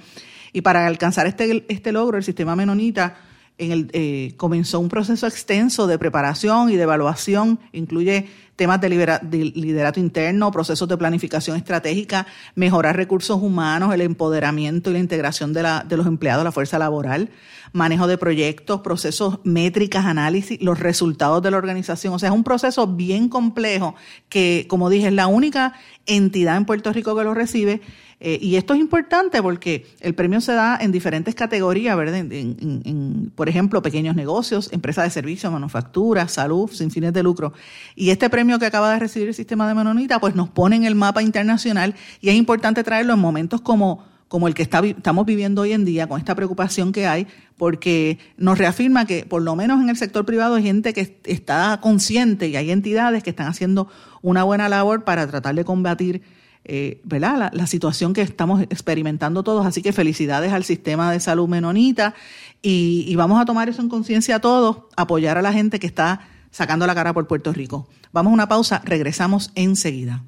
Y 0.53 0.61
para 0.61 0.87
alcanzar 0.87 1.27
este, 1.27 1.65
este 1.69 1.93
logro, 1.93 2.19
el 2.19 2.25
sistema 2.25 2.57
menonita 2.57 3.17
en 3.59 3.73
el, 3.73 3.91
eh, 3.93 4.35
comenzó 4.37 4.81
un 4.81 4.89
proceso 4.89 5.27
extenso 5.27 5.87
de 5.87 5.99
preparación 5.99 6.71
y 6.71 6.77
de 6.77 6.83
evaluación, 6.83 7.61
incluye 7.73 8.29
temas 8.63 8.81
de, 8.81 9.19
liderato 9.57 9.99
interno, 9.99 10.53
procesos 10.53 10.89
de 10.89 10.97
planificación 10.97 11.57
estratégica, 11.57 12.29
mejorar 12.55 12.95
recursos 12.95 13.43
humanos, 13.43 13.93
el 13.93 14.03
empoderamiento 14.03 14.91
y 14.91 14.93
la 14.93 14.99
integración 15.01 15.53
de, 15.53 15.65
la, 15.65 15.85
de 15.85 15.97
los 15.97 16.07
empleados, 16.07 16.45
la 16.45 16.53
fuerza 16.53 16.79
laboral, 16.79 17.31
manejo 17.73 18.07
de 18.07 18.19
proyectos, 18.19 18.81
procesos 18.83 19.41
métricas, 19.43 20.05
análisis, 20.05 20.63
los 20.63 20.79
resultados 20.79 21.43
de 21.43 21.51
la 21.51 21.57
organización. 21.57 22.15
O 22.15 22.21
sea, 22.21 22.29
es 22.29 22.35
un 22.37 22.45
proceso 22.45 22.87
bien 22.87 23.29
complejo 23.29 23.97
que, 24.29 24.67
como 24.69 24.91
dije, 24.91 25.09
es 25.09 25.13
la 25.13 25.27
única 25.27 25.73
entidad 26.07 26.57
en 26.57 26.65
Puerto 26.65 26.93
Rico 26.93 27.17
que 27.17 27.25
lo 27.25 27.35
recibe 27.35 27.81
eh, 28.25 28.39
y 28.41 28.55
esto 28.55 28.73
es 28.73 28.79
importante 28.79 29.43
porque 29.43 29.85
el 29.99 30.15
premio 30.15 30.41
se 30.41 30.53
da 30.53 30.79
en 30.81 30.93
diferentes 30.93 31.35
categorías, 31.35 31.97
¿verdad? 31.97 32.19
En, 32.19 33.33
por 33.35 33.49
ejemplo, 33.49 33.83
pequeños 33.83 34.15
negocios, 34.15 34.73
empresas 34.73 35.03
de 35.03 35.11
servicios, 35.11 35.53
manufactura, 35.53 36.29
salud, 36.29 36.71
sin 36.71 36.93
fines 36.93 37.13
de 37.13 37.25
lucro. 37.25 37.53
Y 37.97 38.11
este 38.11 38.31
premio 38.31 38.52
que 38.59 38.67
acaba 38.67 38.93
de 38.93 38.99
recibir 38.99 39.29
el 39.29 39.35
sistema 39.35 39.67
de 39.69 39.75
Menonita, 39.75 40.21
pues 40.21 40.35
nos 40.35 40.49
pone 40.49 40.77
en 40.77 40.85
el 40.85 40.95
mapa 40.95 41.23
internacional 41.23 41.95
y 42.21 42.29
es 42.29 42.35
importante 42.35 42.85
traerlo 42.85 43.15
en 43.15 43.21
momentos 43.21 43.61
como 43.61 44.11
como 44.33 44.49
el 44.49 44.55
que 44.55 44.63
estamos 44.63 45.27
viviendo 45.27 45.61
hoy 45.61 45.75
en 45.75 45.85
día, 45.85 46.07
con 46.07 46.19
esta 46.19 46.35
preocupación 46.35 46.93
que 46.93 47.07
hay, 47.07 47.27
porque 47.59 48.19
nos 48.39 48.57
reafirma 48.57 49.05
que 49.05 49.27
por 49.27 49.43
lo 49.43 49.55
menos 49.57 49.83
en 49.83 49.91
el 49.91 49.97
sector 49.99 50.25
privado 50.25 50.55
hay 50.55 50.63
gente 50.63 50.95
que 50.95 51.21
está 51.25 51.79
consciente 51.83 52.49
y 52.49 52.57
hay 52.57 52.71
entidades 52.71 53.23
que 53.23 53.29
están 53.29 53.47
haciendo 53.47 53.89
una 54.23 54.43
buena 54.43 54.71
labor 54.71 55.05
para 55.05 55.27
tratar 55.27 55.55
de 55.55 55.67
combatir 55.67 56.23
eh, 56.65 57.01
¿verdad? 57.03 57.51
La, 57.53 57.67
situación 57.67 58.13
que 58.13 58.23
estamos 58.23 58.63
experimentando 58.63 59.43
todos. 59.43 59.67
Así 59.67 59.83
que 59.83 59.93
felicidades 59.93 60.53
al 60.53 60.63
sistema 60.63 61.11
de 61.11 61.19
salud 61.19 61.49
menonita 61.49 62.15
y, 62.63 63.15
vamos 63.17 63.41
a 63.41 63.45
tomar 63.45 63.69
eso 63.69 63.83
en 63.83 63.89
conciencia 63.89 64.39
todos, 64.39 64.85
apoyar 64.97 65.37
a 65.37 65.43
la 65.43 65.53
gente 65.53 65.81
que 65.81 65.87
está 65.87 66.21
sacando 66.53 66.87
la 66.87 66.95
cara 66.95 67.13
por 67.13 67.27
Puerto 67.27 67.53
Rico. 67.53 67.89
Vamos 68.13 68.31
a 68.31 68.35
una 68.35 68.49
pausa, 68.49 68.81
regresamos 68.85 69.51
enseguida. 69.57 70.23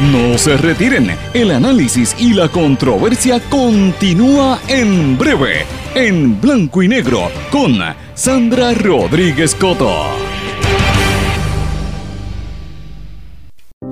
No 0.00 0.38
se 0.38 0.56
retiren, 0.56 1.10
el 1.34 1.50
análisis 1.50 2.14
y 2.20 2.32
la 2.32 2.48
controversia 2.48 3.40
continúa 3.50 4.60
en 4.68 5.18
breve, 5.18 5.66
en 5.96 6.40
blanco 6.40 6.84
y 6.84 6.88
negro, 6.88 7.30
con 7.50 7.80
Sandra 8.14 8.72
Rodríguez 8.74 9.56
Coto. 9.56 9.92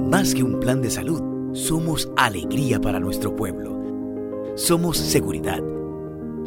Más 0.09 0.33
que 0.33 0.45
un 0.45 0.61
plan 0.61 0.81
de 0.81 0.91
salud, 0.93 1.21
somos 1.55 2.09
alegría 2.17 2.81
para 2.81 3.01
nuestro 3.01 3.35
pueblo. 3.35 3.77
Somos 4.55 4.99
seguridad. 4.99 5.61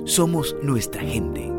Somos 0.05 0.55
nuestra 0.63 1.01
gente. 1.01 1.58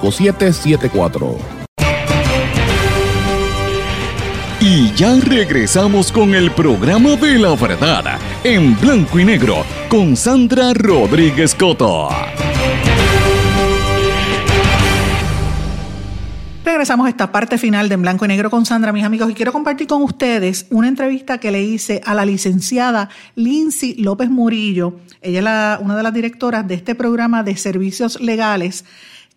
5774. 0.00 1.60
Y 4.62 4.92
ya 4.92 5.16
regresamos 5.20 6.12
con 6.12 6.34
el 6.34 6.50
programa 6.50 7.16
de 7.16 7.38
la 7.38 7.54
verdad 7.56 8.18
en 8.44 8.78
blanco 8.78 9.18
y 9.18 9.24
negro 9.24 9.64
con 9.88 10.16
Sandra 10.16 10.74
Rodríguez 10.74 11.54
Coto. 11.54 12.10
Regresamos 16.62 17.06
a 17.06 17.10
esta 17.10 17.32
parte 17.32 17.58
final 17.58 17.88
de 17.88 17.94
En 17.94 18.02
Blanco 18.02 18.26
y 18.26 18.28
Negro 18.28 18.50
con 18.50 18.64
Sandra, 18.64 18.92
mis 18.92 19.04
amigos, 19.04 19.30
y 19.30 19.34
quiero 19.34 19.50
compartir 19.50 19.86
con 19.86 20.02
ustedes 20.02 20.66
una 20.70 20.88
entrevista 20.88 21.38
que 21.38 21.50
le 21.50 21.62
hice 21.62 22.00
a 22.04 22.14
la 22.14 22.24
licenciada 22.24 23.08
Lindsay 23.34 23.94
López 23.94 24.30
Murillo. 24.30 25.00
Ella 25.20 25.74
es 25.74 25.80
una 25.80 25.96
de 25.96 26.02
las 26.02 26.12
directoras 26.14 26.68
de 26.68 26.74
este 26.74 26.94
programa 26.94 27.42
de 27.42 27.56
servicios 27.56 28.20
legales 28.20 28.84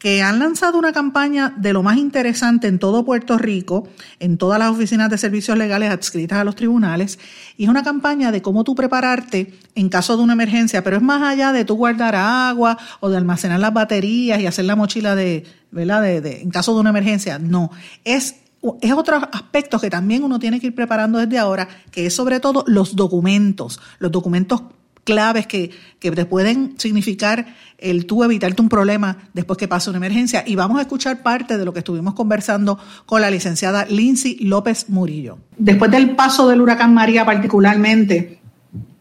que 0.04 0.22
han 0.22 0.38
lanzado 0.38 0.78
una 0.78 0.92
campaña 0.92 1.54
de 1.56 1.72
lo 1.72 1.82
más 1.82 1.96
interesante 1.96 2.68
en 2.68 2.78
todo 2.78 3.06
Puerto 3.06 3.38
Rico, 3.38 3.88
en 4.20 4.38
todas 4.38 4.60
las 4.60 4.70
oficinas 4.70 5.10
de 5.10 5.18
servicios 5.18 5.58
legales 5.58 5.92
adscritas 5.92 6.40
a 6.40 6.44
los 6.44 6.58
tribunales, 6.58 7.20
y 7.56 7.64
es 7.64 7.70
una 7.70 7.84
campaña 7.84 8.34
de 8.34 8.42
cómo 8.42 8.66
tú 8.66 8.76
prepararte 8.76 9.54
en 9.76 9.88
caso 9.88 10.18
de 10.18 10.24
una 10.24 10.34
emergencia, 10.34 10.84
pero 10.84 10.98
es 10.98 11.02
más 11.02 11.22
allá 11.22 11.54
de 11.54 11.64
tú 11.64 11.76
guardar 11.76 12.18
agua 12.18 12.78
o 13.00 13.10
de 13.10 13.16
almacenar 13.16 13.62
las 13.62 13.74
baterías 13.74 14.42
y 14.42 14.46
hacer 14.46 14.66
la 14.66 14.76
mochila 14.76 15.16
de, 15.16 15.46
¿verdad? 15.72 16.02
De, 16.02 16.42
en 16.42 16.50
caso 16.50 16.74
de 16.74 16.82
una 16.82 16.90
emergencia, 16.90 17.40
no, 17.40 17.72
es 18.04 18.36
es 18.82 18.92
otro 18.94 19.18
aspecto 19.32 19.80
que 19.80 19.90
también 19.90 20.24
uno 20.24 20.40
tiene 20.40 20.60
que 20.60 20.68
ir 20.68 20.76
preparando 20.76 21.18
desde 21.18 21.38
ahora, 21.38 21.68
que 21.92 22.06
es 22.06 22.16
sobre 22.16 22.42
todo 22.42 22.66
los 22.68 22.96
documentos, 22.96 23.80
los 24.00 24.12
documentos 24.12 24.64
claves 25.04 25.48
que, 25.48 25.72
que 26.00 26.12
te 26.12 26.26
pueden 26.26 26.76
significar 26.78 27.56
el 27.78 28.06
tú 28.06 28.24
evitarte 28.24 28.62
un 28.62 28.70
problema 28.70 29.18
después 29.34 29.58
que 29.58 29.68
pase 29.68 29.90
una 29.90 29.98
emergencia. 29.98 30.44
Y 30.46 30.56
vamos 30.56 30.78
a 30.80 30.82
escuchar 30.82 31.22
parte 31.22 31.58
de 31.58 31.66
lo 31.66 31.74
que 31.74 31.80
estuvimos 31.80 32.14
conversando 32.14 32.80
con 33.06 33.22
la 33.22 33.30
licenciada 33.30 33.86
Lindsay 33.86 34.38
López 34.40 34.90
Murillo. 34.90 35.38
Después 35.58 35.92
del 35.92 36.16
paso 36.16 36.48
del 36.48 36.62
huracán 36.62 36.94
María 36.94 37.26
particularmente, 37.26 38.40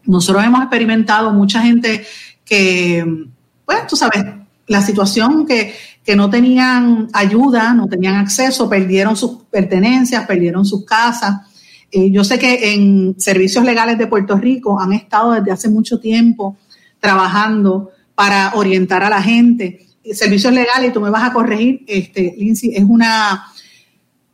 nosotros 0.05 0.43
hemos 0.43 0.61
experimentado 0.61 1.31
mucha 1.31 1.61
gente 1.61 2.05
que, 2.43 3.25
pues 3.65 3.87
tú 3.87 3.95
sabes, 3.95 4.25
la 4.67 4.81
situación 4.81 5.45
que, 5.45 5.73
que 6.03 6.15
no 6.15 6.29
tenían 6.29 7.07
ayuda, 7.13 7.73
no 7.73 7.87
tenían 7.87 8.15
acceso, 8.15 8.69
perdieron 8.69 9.15
sus 9.15 9.43
pertenencias, 9.49 10.25
perdieron 10.25 10.65
sus 10.65 10.85
casas 10.85 11.52
eh, 11.95 12.09
yo 12.09 12.23
sé 12.23 12.39
que 12.39 12.73
en 12.73 13.13
servicios 13.19 13.63
legales 13.63 13.99
de 13.99 14.07
Puerto 14.07 14.35
Rico 14.35 14.79
han 14.79 14.93
estado 14.93 15.33
desde 15.33 15.51
hace 15.51 15.69
mucho 15.69 15.99
tiempo 15.99 16.57
trabajando 16.99 17.91
para 18.15 18.53
orientar 18.55 19.03
a 19.03 19.11
la 19.11 19.21
gente. 19.21 19.85
Servicios 20.11 20.51
legales, 20.51 20.89
y 20.89 20.93
tú 20.93 20.99
me 20.99 21.11
vas 21.11 21.23
a 21.23 21.31
corregir, 21.31 21.83
este, 21.87 22.33
Lindsay, 22.35 22.71
es 22.73 22.83
una 22.83 23.45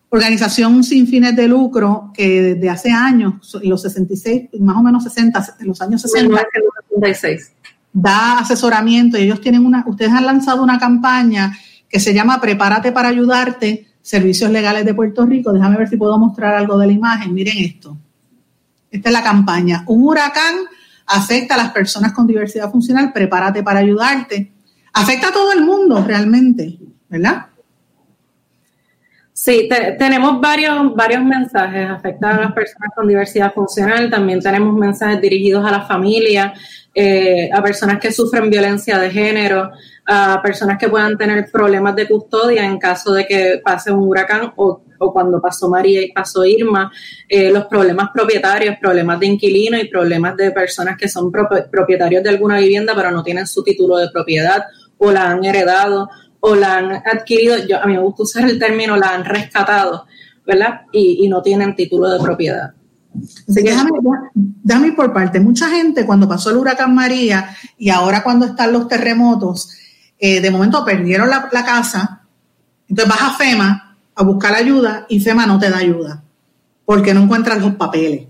organización 0.08 0.86
sin 0.86 1.06
fines 1.06 1.36
de 1.36 1.50
lucro 1.50 2.12
que 2.14 2.42
desde 2.42 2.70
hace 2.70 2.92
años, 2.92 3.58
los 3.62 3.82
66, 3.82 4.52
más 4.62 4.78
o 4.78 4.82
menos 4.82 5.04
60, 5.04 5.58
en 5.60 5.68
los 5.68 5.82
años 5.82 6.02
60, 6.02 6.42
da 7.92 8.40
asesoramiento 8.40 9.18
y 9.18 9.24
ellos 9.24 9.42
tienen 9.42 9.66
una, 9.66 9.84
ustedes 9.86 10.12
han 10.12 10.26
lanzado 10.26 10.64
una 10.64 10.80
campaña 10.80 11.58
que 11.90 12.00
se 12.00 12.14
llama 12.14 12.40
Prepárate 12.40 12.94
para 12.94 13.10
ayudarte, 13.10 13.89
Servicios 14.10 14.50
Legales 14.50 14.86
de 14.86 14.96
Puerto 14.96 15.24
Rico. 15.24 15.54
Déjame 15.54 15.78
ver 15.78 15.88
si 15.88 15.96
puedo 15.96 16.18
mostrar 16.18 16.56
algo 16.56 16.80
de 16.80 16.88
la 16.88 16.94
imagen. 16.94 17.32
Miren 17.32 17.60
esto. 17.60 17.96
Esta 18.90 19.10
es 19.10 19.14
la 19.14 19.22
campaña. 19.22 19.84
Un 19.86 20.04
huracán 20.04 20.56
afecta 21.06 21.54
a 21.54 21.58
las 21.58 21.70
personas 21.72 22.12
con 22.12 22.26
diversidad 22.26 22.72
funcional. 22.72 23.14
Prepárate 23.14 23.62
para 23.62 23.82
ayudarte. 23.82 24.52
Afecta 24.94 25.28
a 25.28 25.32
todo 25.32 25.52
el 25.52 25.64
mundo 25.64 26.04
realmente, 26.04 26.80
¿verdad? 27.08 27.49
Sí, 29.42 29.70
tenemos 29.98 30.42
varios, 30.42 30.94
varios 30.94 31.24
mensajes. 31.24 31.90
Afecta 31.90 32.36
a 32.36 32.42
las 32.42 32.52
personas 32.52 32.90
con 32.94 33.08
diversidad 33.08 33.54
funcional. 33.54 34.10
También 34.10 34.42
tenemos 34.42 34.76
mensajes 34.76 35.22
dirigidos 35.22 35.66
a 35.66 35.72
la 35.72 35.82
familia, 35.84 36.54
eh, 36.94 37.50
a 37.50 37.64
personas 37.64 38.02
que 38.02 38.12
sufren 38.12 38.50
violencia 38.50 39.00
de 39.00 39.10
género, 39.10 39.72
a 40.06 40.42
personas 40.44 40.78
que 40.78 40.90
puedan 40.90 41.18
tener 41.18 41.50
problemas 41.50 41.96
de 41.96 42.06
custodia 42.06 42.66
en 42.66 42.78
caso 42.78 43.14
de 43.14 43.26
que 43.26 43.62
pase 43.64 43.94
un 43.94 44.10
huracán 44.10 44.52
o, 44.58 44.82
cuando 44.98 45.40
pasó 45.40 45.70
María 45.70 46.02
y 46.02 46.12
pasó 46.12 46.44
Irma, 46.44 46.92
eh, 47.30 47.50
los 47.50 47.64
problemas 47.68 48.10
propietarios, 48.14 48.76
problemas 48.78 49.22
de 49.22 49.28
inquilino 49.28 49.80
y 49.80 49.88
problemas 49.88 50.36
de 50.36 50.52
personas 50.52 50.98
que 50.98 51.08
son 51.08 51.32
propietarios 51.32 52.24
de 52.24 52.30
alguna 52.30 52.58
vivienda 52.58 52.94
pero 52.94 53.10
no 53.10 53.24
tienen 53.24 53.48
su 53.48 53.64
título 53.64 53.96
de 53.96 54.10
propiedad 54.10 54.66
o 54.98 55.14
la 55.14 55.32
han 55.32 55.46
heredado 55.46 56.10
o 56.42 56.56
la 56.56 56.78
han 56.78 56.92
adquirido, 56.92 57.58
yo, 57.68 57.82
a 57.82 57.86
mí 57.86 57.94
me 57.94 58.02
gusta 58.02 58.24
usar 58.24 58.50
el 58.50 58.60
término, 58.60 58.96
la 58.96 59.14
han 59.14 59.26
rescatado, 59.26 60.06
¿verdad? 60.46 60.82
Y, 60.92 61.28
no 61.28 61.42
tienen 61.42 61.76
título 61.76 62.10
de 62.10 62.20
propiedad. 62.20 62.74
déjame, 63.48 63.92
déjame 64.34 64.92
por 64.94 65.14
parte. 65.14 65.40
Mucha 65.40 65.70
gente 65.70 66.06
cuando 66.06 66.28
pasó 66.28 66.50
el 66.50 66.58
huracán 66.58 66.96
María 66.96 67.56
y 67.78 67.90
ahora 67.90 68.24
cuando 68.24 68.46
están 68.46 68.72
los 68.72 68.88
terremotos, 68.88 69.70
eh, 70.18 70.42
de 70.42 70.52
momento 70.52 70.84
perdieron 70.84 71.30
la, 71.30 71.50
casa, 71.66 72.22
entonces 72.88 73.14
vas 73.14 73.22
a 73.22 73.38
FEMA 73.38 73.98
a 74.16 74.24
buscar 74.24 74.54
ayuda 74.54 75.06
y 75.08 75.20
FEMA 75.20 75.46
no 75.46 75.60
te 75.60 75.70
da 75.70 75.78
ayuda 75.78 76.24
porque 76.86 77.14
no 77.14 77.22
encuentran 77.22 77.62
los 77.62 77.76
papeles. 77.76 78.28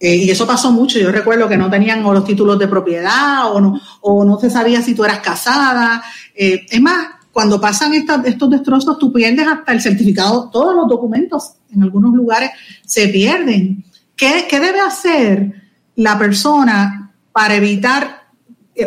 Eh, 0.00 0.16
y 0.16 0.30
eso 0.30 0.46
pasó 0.46 0.70
mucho. 0.70 0.98
Yo 0.98 1.10
recuerdo 1.10 1.48
que 1.48 1.56
no 1.56 1.70
tenían 1.70 2.02
los 2.02 2.24
títulos 2.24 2.58
de 2.58 2.68
propiedad 2.68 3.50
o 3.50 3.60
no, 3.60 3.80
o 4.02 4.24
no 4.24 4.38
se 4.38 4.50
sabía 4.50 4.82
si 4.82 4.94
tú 4.94 5.04
eras 5.04 5.20
casada. 5.20 6.02
Eh, 6.34 6.66
es 6.70 6.80
más, 6.80 7.08
cuando 7.32 7.60
pasan 7.60 7.92
estos 7.94 8.50
destrozos, 8.50 8.98
tú 8.98 9.12
pierdes 9.12 9.46
hasta 9.46 9.72
el 9.72 9.80
certificado, 9.80 10.50
todos 10.50 10.74
los 10.74 10.88
documentos 10.88 11.52
en 11.72 11.82
algunos 11.82 12.14
lugares 12.14 12.50
se 12.84 13.08
pierden. 13.08 13.84
¿Qué, 14.16 14.46
debe 14.50 14.80
hacer 14.80 15.52
la 15.96 16.18
persona 16.18 17.12
para 17.32 17.54
evitar, 17.54 18.28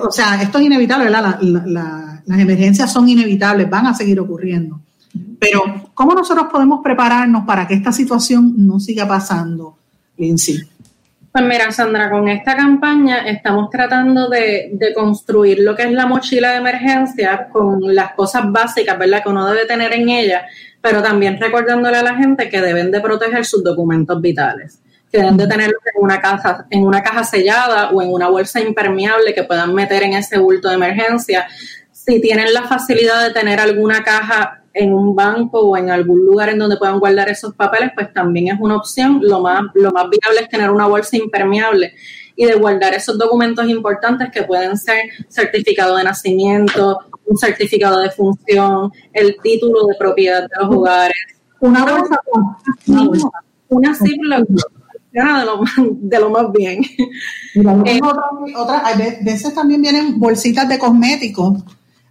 o 0.02 0.12
sea, 0.12 0.42
esto 0.42 0.58
es 0.58 0.66
inevitable, 0.66 1.06
¿verdad? 1.06 1.40
la, 1.42 2.12
las 2.26 2.40
emergencias 2.40 2.92
son 2.92 3.08
inevitables, 3.10 3.70
van 3.70 3.88
a 3.88 3.94
seguir 3.94 4.20
ocurriendo. 4.20 4.82
Pero, 5.40 5.90
¿cómo 5.94 6.14
nosotros 6.14 6.48
podemos 6.52 6.82
prepararnos 6.84 7.46
para 7.46 7.68
que 7.68 7.74
esta 7.74 7.92
situación 7.92 8.54
no 8.58 8.80
siga 8.80 9.08
pasando, 9.08 9.78
sí? 10.38 10.60
Pues 11.32 11.46
mira, 11.46 11.72
Sandra, 11.72 12.10
con 12.10 12.28
esta 12.28 12.58
campaña 12.58 13.20
estamos 13.26 13.70
tratando 13.70 14.28
de, 14.28 14.78
construir 14.94 15.60
lo 15.60 15.76
que 15.76 15.84
es 15.84 15.92
la 15.92 16.06
mochila 16.06 16.52
de 16.52 16.58
emergencia 16.58 17.48
con 17.50 17.96
las 17.96 18.14
cosas 18.14 18.52
básicas, 18.52 19.00
¿verdad? 19.00 19.24
Que 19.24 19.30
uno 19.30 19.48
debe 19.48 19.66
tener 19.66 19.94
en 19.94 20.10
ella, 20.10 20.46
pero 20.82 21.02
también 21.02 21.40
recordándole 21.40 21.98
a 21.98 22.04
la 22.04 22.16
gente 22.16 22.50
que 22.50 22.60
deben 22.60 22.92
de 22.92 23.00
proteger 23.00 23.46
sus 23.46 23.64
documentos 23.64 24.20
vitales 24.22 24.82
que 25.12 25.18
deben 25.18 25.36
de 25.36 25.46
tenerlos 25.46 25.82
en 25.94 26.02
una 26.02 26.22
caja, 26.22 26.66
en 26.70 26.86
una 26.86 27.04
caja 27.04 27.26
sellada 27.26 27.90
o 27.90 28.02
en 28.02 28.14
una 28.14 28.30
bolsa 28.30 28.62
impermeable 28.62 29.34
que 29.34 29.44
puedan 29.44 29.74
meter 29.74 30.04
en 30.04 30.14
ese 30.14 30.38
bulto 30.38 30.70
de 30.70 30.76
emergencia 30.76 31.48
si 31.92 32.22
tienen 32.22 32.54
la 32.54 32.64
facilidad 32.64 33.22
de 33.28 33.34
tener 33.34 33.60
alguna 33.60 34.04
caja 34.04 34.61
en 34.74 34.94
un 34.94 35.16
banco 35.16 35.60
o 35.60 35.78
en 35.78 35.90
algún 35.90 36.26
lugar 36.26 36.50
en 36.50 36.60
donde 36.60 36.78
puedan 36.78 37.00
guardar 37.00 37.30
esos 37.30 37.54
papeles, 37.56 37.92
pues 37.94 38.14
también 38.14 38.56
es 38.56 38.60
una 38.60 38.78
opción. 38.78 39.20
Lo 39.22 39.42
más, 39.42 39.64
lo 39.74 39.92
más 39.92 40.06
viable 40.10 40.42
es 40.42 40.50
tener 40.50 40.70
una 40.70 40.88
bolsa 40.88 41.18
impermeable 41.18 41.94
y 42.36 42.46
de 42.46 42.56
guardar 42.56 42.94
esos 42.94 43.18
documentos 43.18 43.68
importantes 43.68 44.30
que 44.32 44.44
pueden 44.44 44.78
ser 44.78 45.04
certificado 45.28 45.98
de 45.98 46.04
nacimiento, 46.04 47.00
un 47.26 47.38
certificado 47.38 48.00
de 48.00 48.10
función, 48.12 48.92
el 49.14 49.36
título 49.44 49.86
de 49.88 49.96
propiedad 49.96 50.42
de 50.44 50.50
los 50.60 50.76
hogares. 50.76 51.18
Una 51.60 51.86
bolsa 51.86 52.20
una 53.68 53.96
simple 53.96 54.44
de 55.12 55.22
lo, 55.46 55.62
de 56.02 56.20
lo 56.20 56.30
más 56.30 56.52
bien. 56.52 56.82
Eh, 57.86 58.00
otra, 58.56 58.80
a 58.80 58.96
veces 58.96 59.54
también 59.54 59.82
vienen 59.82 60.20
bolsitas 60.20 60.68
de 60.70 60.80
cosméticos 60.80 61.64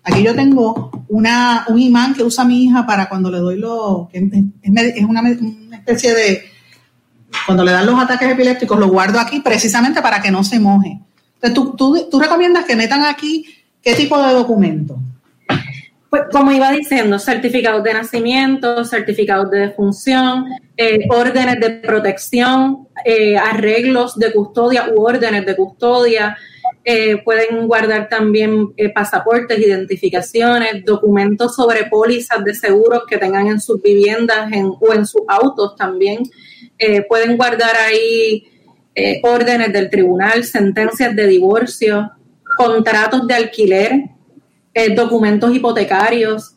Aquí 0.02 0.22
yo 0.22 0.34
tengo 0.34 0.90
una, 1.08 1.64
un 1.68 1.78
imán 1.78 2.14
que 2.14 2.22
usa 2.22 2.44
mi 2.44 2.64
hija 2.64 2.86
para 2.86 3.08
cuando 3.08 3.30
le 3.30 3.38
doy 3.38 3.58
lo 3.58 4.08
que 4.10 4.18
es, 4.18 5.04
una, 5.04 5.22
especie 5.72 6.14
de, 6.14 6.44
cuando 7.46 7.64
le 7.64 7.72
dan 7.72 7.86
los 7.86 8.00
ataques 8.00 8.30
epilépticos, 8.30 8.78
lo 8.78 8.88
guardo 8.88 9.20
aquí 9.20 9.40
precisamente 9.40 10.00
para 10.00 10.22
que 10.22 10.30
no 10.30 10.42
se 10.42 10.58
moje. 10.58 10.98
Entonces, 11.34 11.54
¿tú, 11.54 11.76
tú, 11.76 12.08
tú 12.10 12.18
recomiendas 12.18 12.64
que 12.64 12.76
metan 12.76 13.04
aquí 13.04 13.44
qué 13.82 13.94
tipo 13.94 14.20
de 14.22 14.32
documento? 14.32 14.98
Pues, 16.10 16.22
como 16.32 16.50
iba 16.50 16.72
diciendo, 16.72 17.20
certificados 17.20 17.84
de 17.84 17.94
nacimiento, 17.94 18.84
certificados 18.84 19.48
de 19.48 19.60
defunción, 19.60 20.44
eh, 20.76 21.06
órdenes 21.08 21.60
de 21.60 21.70
protección, 21.70 22.88
eh, 23.04 23.36
arreglos 23.36 24.18
de 24.18 24.32
custodia 24.32 24.88
u 24.92 25.02
órdenes 25.02 25.46
de 25.46 25.54
custodia, 25.54 26.36
eh, 26.82 27.18
pueden 27.22 27.66
guardar 27.66 28.08
también 28.08 28.72
eh, 28.76 28.88
pasaportes, 28.88 29.58
identificaciones, 29.58 30.82
documentos 30.84 31.54
sobre 31.54 31.84
pólizas 31.84 32.42
de 32.42 32.54
seguros 32.54 33.02
que 33.06 33.18
tengan 33.18 33.48
en 33.48 33.60
sus 33.60 33.82
viviendas 33.82 34.50
o 34.80 34.92
en 34.94 35.06
sus 35.06 35.22
autos 35.28 35.76
también. 35.76 36.22
Eh, 36.78 37.02
pueden 37.06 37.36
guardar 37.36 37.76
ahí 37.76 38.44
órdenes 39.22 39.72
del 39.72 39.88
tribunal, 39.88 40.44
sentencias 40.44 41.16
de 41.16 41.26
divorcio, 41.26 42.10
contratos 42.56 43.26
de 43.26 43.34
alquiler, 43.34 43.92
documentos 44.94 45.54
hipotecarios. 45.54 46.56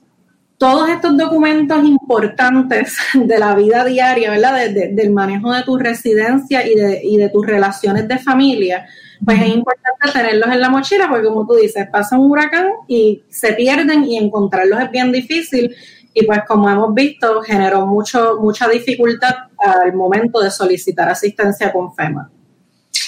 Todos 0.58 0.90
estos 0.90 1.16
documentos 1.16 1.86
importantes 1.86 2.98
de 3.14 3.40
la 3.40 3.56
vida 3.56 3.86
diaria, 3.86 4.32
¿verdad? 4.32 4.70
del 4.72 5.12
manejo 5.12 5.54
de 5.54 5.64
tu 5.64 5.78
residencia 5.78 6.68
y 6.68 6.76
de, 6.76 7.02
y 7.04 7.18
de 7.18 7.30
tus 7.30 7.46
relaciones 7.46 8.08
de 8.10 8.18
familia, 8.18 8.88
pues 9.26 9.42
es 9.42 9.48
importante 9.48 10.12
tenerlos 10.12 10.50
en 10.52 10.62
la 10.62 10.70
mochila 10.70 11.08
porque 11.10 11.28
como 11.28 11.46
tú 11.46 11.56
dices, 11.56 11.88
pasa 11.92 12.18
un 12.18 12.32
huracán 12.32 12.68
y 12.88 13.24
se 13.30 13.54
pierden 13.54 14.04
y 14.04 14.18
encontrarlos 14.18 14.80
es 14.80 14.92
bien 14.92 15.12
difícil 15.12 15.74
y 16.14 16.26
pues 16.26 16.40
como 16.48 16.70
hemos 16.70 16.94
visto 16.94 17.42
generó 17.42 17.86
mucho, 17.86 18.38
mucha 18.42 18.68
dificultad 18.68 19.34
al 19.58 19.94
momento 19.94 20.40
de 20.42 20.52
solicitar 20.52 21.10
asistencia 21.10 21.72
con 21.72 21.94
FEMA. 21.94 22.30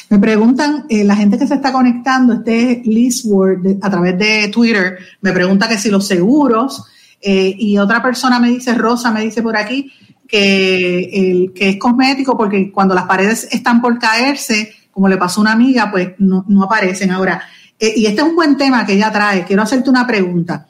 Me 0.09 0.19
preguntan, 0.19 0.85
eh, 0.89 1.03
la 1.03 1.15
gente 1.15 1.37
que 1.37 1.47
se 1.47 1.55
está 1.55 1.71
conectando, 1.71 2.33
este 2.33 2.81
Liz 2.85 3.23
Word 3.25 3.77
a 3.81 3.89
través 3.89 4.17
de 4.17 4.47
Twitter, 4.49 4.97
me 5.21 5.31
pregunta 5.31 5.67
que 5.67 5.77
si 5.77 5.89
los 5.89 6.07
seguros 6.07 6.85
Eh, 7.27 7.55
y 7.57 7.79
otra 7.79 8.03
persona 8.03 8.39
me 8.39 8.49
dice, 8.49 8.75
Rosa 8.75 9.09
me 9.11 9.21
dice 9.21 9.41
por 9.41 9.57
aquí, 9.57 9.91
que, 10.27 11.09
el, 11.11 11.53
que 11.53 11.69
es 11.69 11.77
cosmético 11.79 12.37
porque 12.37 12.71
cuando 12.71 12.93
las 12.93 13.05
paredes 13.05 13.47
están 13.51 13.81
por 13.81 13.97
caerse, 13.97 14.71
como 14.95 15.09
le 15.09 15.17
pasó 15.17 15.41
a 15.41 15.43
una 15.43 15.51
amiga, 15.51 15.91
pues 15.91 16.13
no, 16.19 16.45
no 16.47 16.63
aparecen. 16.63 17.11
Ahora, 17.11 17.43
eh, 17.77 17.95
y 17.97 18.05
este 18.05 18.21
es 18.21 18.27
un 18.29 18.33
buen 18.33 18.55
tema 18.55 18.85
que 18.85 18.93
ella 18.93 19.11
trae. 19.11 19.43
Quiero 19.43 19.61
hacerte 19.61 19.89
una 19.89 20.07
pregunta. 20.07 20.67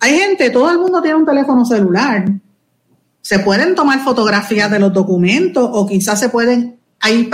Hay 0.00 0.16
gente, 0.18 0.48
todo 0.48 0.70
el 0.70 0.78
mundo 0.78 1.02
tiene 1.02 1.18
un 1.18 1.26
teléfono 1.26 1.62
celular. 1.66 2.24
Se 3.20 3.38
pueden 3.40 3.74
tomar 3.74 4.00
fotografías 4.00 4.70
de 4.70 4.78
los 4.78 4.94
documentos 4.94 5.68
o 5.70 5.86
quizás 5.86 6.18
se 6.18 6.30
pueden, 6.30 6.78
hay, 7.00 7.28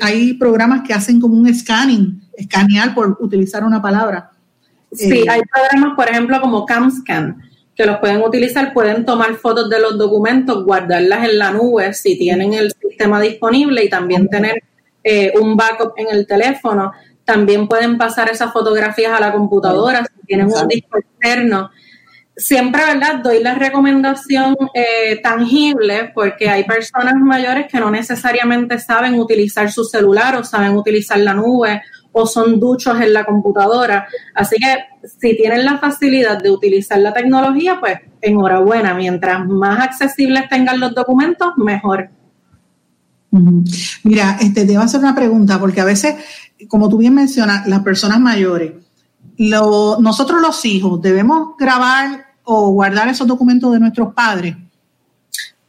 hay, 0.00 0.34
programas 0.34 0.86
que 0.86 0.94
hacen 0.94 1.20
como 1.20 1.34
un 1.34 1.52
scanning, 1.52 2.22
escanear 2.32 2.94
por 2.94 3.16
utilizar 3.18 3.64
una 3.64 3.82
palabra. 3.82 4.30
Sí, 4.92 5.18
eh, 5.18 5.24
hay 5.28 5.40
programas, 5.52 5.96
por 5.96 6.08
ejemplo, 6.08 6.40
como 6.40 6.64
CamScan, 6.64 7.42
que 7.74 7.86
los 7.86 7.98
pueden 7.98 8.22
utilizar, 8.22 8.72
pueden 8.72 9.04
tomar 9.04 9.34
fotos 9.34 9.68
de 9.68 9.80
los 9.80 9.98
documentos, 9.98 10.64
guardarlas 10.64 11.28
en 11.28 11.38
la 11.38 11.50
nube 11.50 11.92
si 11.92 12.16
tienen 12.16 12.54
el 12.54 12.70
sistema 12.80 13.20
disponible 13.20 13.84
y 13.84 13.90
también 13.90 14.28
tener 14.28 14.62
eh, 15.02 15.32
un 15.40 15.56
backup 15.56 15.92
en 15.96 16.08
el 16.10 16.26
teléfono. 16.26 16.92
También 17.24 17.68
pueden 17.68 17.98
pasar 17.98 18.30
esas 18.30 18.52
fotografías 18.52 19.12
a 19.12 19.20
la 19.20 19.32
computadora 19.32 20.04
si 20.04 20.26
tienen 20.26 20.46
un 20.46 20.68
disco 20.68 20.98
externo 20.98 21.70
siempre, 22.38 22.82
¿verdad? 22.86 23.16
Doy 23.22 23.42
la 23.42 23.54
recomendación 23.54 24.56
eh, 24.72 25.20
tangible 25.22 26.12
porque 26.14 26.48
hay 26.48 26.64
personas 26.64 27.14
mayores 27.16 27.66
que 27.70 27.80
no 27.80 27.90
necesariamente 27.90 28.78
saben 28.78 29.18
utilizar 29.18 29.70
su 29.70 29.84
celular 29.84 30.36
o 30.36 30.44
saben 30.44 30.76
utilizar 30.76 31.18
la 31.18 31.34
nube 31.34 31.82
o 32.12 32.26
son 32.26 32.58
duchos 32.58 32.98
en 33.00 33.12
la 33.12 33.24
computadora. 33.24 34.08
Así 34.34 34.56
que 34.56 35.08
si 35.20 35.36
tienen 35.36 35.64
la 35.64 35.78
facilidad 35.78 36.40
de 36.40 36.50
utilizar 36.50 36.98
la 37.00 37.12
tecnología, 37.12 37.78
pues 37.80 37.98
enhorabuena. 38.20 38.94
Mientras 38.94 39.44
más 39.44 39.80
accesibles 39.80 40.48
tengan 40.48 40.80
los 40.80 40.94
documentos, 40.94 41.52
mejor. 41.56 42.10
Mira, 43.30 44.38
este, 44.40 44.64
te 44.64 44.72
voy 44.72 44.82
a 44.82 44.84
hacer 44.84 45.00
una 45.00 45.14
pregunta 45.14 45.58
porque 45.58 45.80
a 45.80 45.84
veces, 45.84 46.14
como 46.66 46.88
tú 46.88 46.98
bien 46.98 47.14
mencionas, 47.14 47.66
las 47.66 47.82
personas 47.82 48.20
mayores, 48.20 48.72
lo, 49.36 49.98
nosotros 50.00 50.40
los 50.40 50.64
hijos 50.64 51.00
debemos 51.00 51.56
grabar 51.58 52.28
o 52.50 52.70
guardar 52.70 53.08
esos 53.08 53.26
documentos 53.26 53.70
de 53.72 53.78
nuestros 53.78 54.14
padres? 54.14 54.56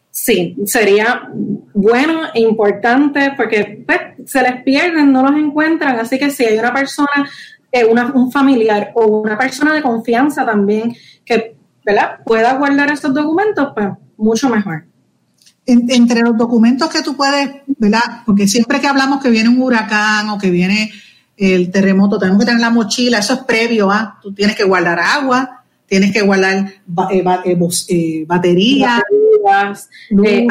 Sí, 0.10 0.55
sería 0.66 1.30
bueno 1.74 2.22
e 2.34 2.39
importante 2.39 3.34
porque 3.36 3.84
pues, 3.86 3.99
se 4.26 4.41
les 4.41 4.64
pierden, 4.64 5.12
no 5.12 5.24
los 5.24 5.38
encuentran, 5.38 5.99
así 5.99 6.18
que 6.18 6.32
si 6.32 6.45
hay 6.45 6.57
una 6.57 6.74
persona, 6.74 7.30
eh, 7.72 7.86
un 7.86 8.32
familiar 8.32 8.91
o 8.95 9.07
una 9.07 9.38
persona 9.38 9.74
de 9.74 9.82
confianza 9.82 10.45
también 10.45 10.95
que 11.26 11.55
pueda 12.26 12.53
guardar 12.53 12.91
esos 12.91 13.14
documentos, 13.14 13.70
pues 13.74 13.89
mucho 14.18 14.49
mejor. 14.49 14.86
Entre 15.72 16.22
los 16.22 16.38
documentos 16.38 16.89
que 16.89 17.01
tú 17.01 17.15
puedes, 17.15 17.49
¿verdad? 17.67 18.24
Porque 18.26 18.47
siempre 18.47 18.80
que 18.80 18.88
hablamos 18.88 19.22
que 19.22 19.30
viene 19.30 19.49
un 19.49 19.61
huracán 19.61 20.30
o 20.30 20.38
que 20.38 20.49
viene 20.49 20.91
el 21.38 21.72
terremoto, 21.72 22.20
tenemos 22.20 22.39
que 22.39 22.45
tener 22.45 22.61
la 22.61 22.70
mochila, 22.70 23.20
eso 23.20 23.34
es 23.34 23.39
previo 23.41 23.89
a, 23.91 24.20
tú 24.22 24.34
tienes 24.34 24.55
que 24.55 24.63
guardar 24.63 24.99
agua, 24.99 25.59
tienes 25.89 26.13
que 26.13 26.22
guardar 26.22 26.67
eh, 27.11 27.24
eh, 27.45 27.57
eh, 27.89 28.26
baterías, 28.28 29.01
el 30.11 30.47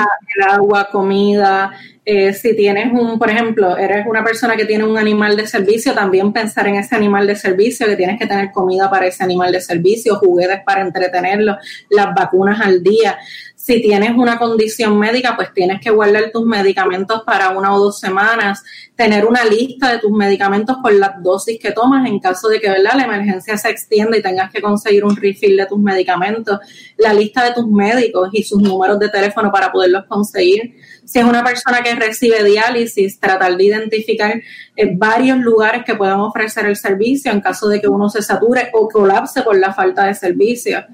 agua, 0.48 0.88
comida. 0.90 1.70
si 2.04 2.56
tienes 2.56 2.92
un, 2.92 3.18
por 3.18 3.30
ejemplo, 3.30 3.76
eres 3.76 4.04
una 4.06 4.24
persona 4.24 4.56
que 4.56 4.64
tiene 4.64 4.84
un 4.84 4.98
animal 4.98 5.36
de 5.36 5.46
servicio, 5.46 5.94
también 5.94 6.32
pensar 6.32 6.66
en 6.66 6.76
ese 6.76 6.96
animal 6.96 7.26
de 7.26 7.36
servicio, 7.36 7.86
que 7.86 7.96
tienes 7.96 8.18
que 8.18 8.26
tener 8.26 8.50
comida 8.50 8.90
para 8.90 9.06
ese 9.06 9.22
animal 9.22 9.52
de 9.52 9.60
servicio, 9.60 10.16
juguetes 10.16 10.60
para 10.66 10.82
entretenerlo, 10.82 11.56
las 11.90 12.14
vacunas 12.14 12.60
al 12.60 12.82
día. 12.82 13.16
Si 13.58 13.82
tienes 13.82 14.12
una 14.16 14.38
condición 14.38 14.96
médica, 15.00 15.34
pues 15.34 15.52
tienes 15.52 15.80
que 15.80 15.90
guardar 15.90 16.30
tus 16.32 16.46
medicamentos 16.46 17.24
para 17.26 17.50
una 17.50 17.74
o 17.74 17.80
dos 17.80 17.98
semanas, 17.98 18.62
tener 18.94 19.26
una 19.26 19.44
lista 19.44 19.90
de 19.90 19.98
tus 19.98 20.12
medicamentos 20.12 20.76
con 20.80 20.98
las 21.00 21.20
dosis 21.24 21.58
que 21.60 21.72
tomas 21.72 22.08
en 22.08 22.20
caso 22.20 22.48
de 22.48 22.60
que 22.60 22.70
¿verdad? 22.70 22.92
la 22.94 23.02
emergencia 23.02 23.58
se 23.58 23.68
extienda 23.68 24.16
y 24.16 24.22
tengas 24.22 24.52
que 24.52 24.62
conseguir 24.62 25.04
un 25.04 25.16
refill 25.16 25.56
de 25.56 25.66
tus 25.66 25.78
medicamentos, 25.80 26.60
la 26.98 27.12
lista 27.12 27.44
de 27.46 27.52
tus 27.52 27.66
médicos 27.66 28.30
y 28.32 28.44
sus 28.44 28.62
números 28.62 29.00
de 29.00 29.08
teléfono 29.08 29.50
para 29.50 29.72
poderlos 29.72 30.04
conseguir. 30.06 30.76
Si 31.04 31.18
es 31.18 31.24
una 31.24 31.42
persona 31.42 31.82
que 31.82 31.96
recibe 31.96 32.44
diálisis, 32.44 33.18
tratar 33.18 33.56
de 33.56 33.64
identificar 33.64 34.40
eh, 34.76 34.90
varios 34.94 35.36
lugares 35.38 35.82
que 35.84 35.96
puedan 35.96 36.20
ofrecer 36.20 36.66
el 36.66 36.76
servicio 36.76 37.32
en 37.32 37.40
caso 37.40 37.68
de 37.68 37.80
que 37.80 37.88
uno 37.88 38.08
se 38.08 38.22
sature 38.22 38.70
o 38.72 38.88
colapse 38.88 39.42
por 39.42 39.58
la 39.58 39.74
falta 39.74 40.04
de 40.04 40.14
servicio. 40.14 40.84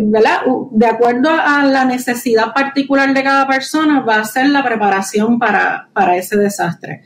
¿Verdad? 0.00 0.42
De 0.70 0.86
acuerdo 0.86 1.30
a 1.30 1.64
la 1.64 1.84
necesidad 1.84 2.52
particular 2.52 3.12
de 3.14 3.22
cada 3.22 3.46
persona, 3.46 4.00
va 4.00 4.16
a 4.16 4.24
ser 4.24 4.48
la 4.48 4.64
preparación 4.64 5.38
para, 5.38 5.88
para 5.92 6.16
ese 6.16 6.36
desastre. 6.36 7.02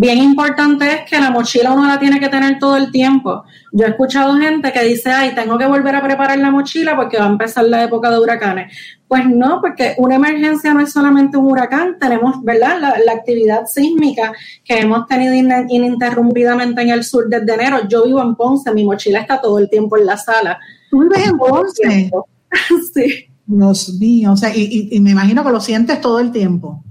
Bien 0.00 0.16
importante 0.16 0.86
es 0.86 1.00
que 1.10 1.20
la 1.20 1.30
mochila 1.30 1.72
uno 1.72 1.86
la 1.86 1.98
tiene 1.98 2.18
que 2.18 2.30
tener 2.30 2.58
todo 2.58 2.78
el 2.78 2.90
tiempo. 2.90 3.44
Yo 3.70 3.84
he 3.84 3.90
escuchado 3.90 4.34
gente 4.36 4.72
que 4.72 4.82
dice, 4.82 5.10
ay, 5.10 5.34
tengo 5.34 5.58
que 5.58 5.66
volver 5.66 5.94
a 5.94 6.02
preparar 6.02 6.38
la 6.38 6.50
mochila 6.50 6.96
porque 6.96 7.18
va 7.18 7.26
a 7.26 7.28
empezar 7.28 7.64
la 7.64 7.84
época 7.84 8.10
de 8.10 8.18
huracanes. 8.18 8.74
Pues 9.06 9.26
no, 9.28 9.60
porque 9.60 9.96
una 9.98 10.14
emergencia 10.14 10.72
no 10.72 10.80
es 10.80 10.90
solamente 10.90 11.36
un 11.36 11.52
huracán, 11.52 11.98
tenemos, 11.98 12.42
¿verdad? 12.42 12.80
La, 12.80 13.12
actividad 13.12 13.66
sísmica 13.66 14.32
que 14.64 14.78
hemos 14.78 15.06
tenido 15.06 15.34
ininterrumpidamente 15.34 16.80
en 16.80 16.88
el 16.88 17.04
sur 17.04 17.28
desde 17.28 17.52
enero. 17.52 17.86
Yo 17.86 18.06
vivo 18.06 18.22
en 18.22 18.36
Ponce, 18.36 18.72
mi 18.72 18.84
mochila 18.84 19.20
está 19.20 19.38
todo 19.38 19.58
el 19.58 19.68
tiempo 19.68 19.98
en 19.98 20.06
la 20.06 20.16
sala. 20.16 20.58
¿Tú 20.90 21.00
vives 21.00 21.28
en 21.28 21.38
Ponce? 21.38 22.10
sí. 22.94 23.26
Dios 23.46 23.98
mío, 23.98 24.32
o 24.32 24.36
sea, 24.36 24.54
y, 24.54 24.98
me 25.00 25.10
imagino 25.10 25.44
que 25.44 25.50
lo 25.50 25.60
sientes 25.60 26.00
todo 26.00 26.20
el 26.20 26.30
tiempo. 26.30 26.84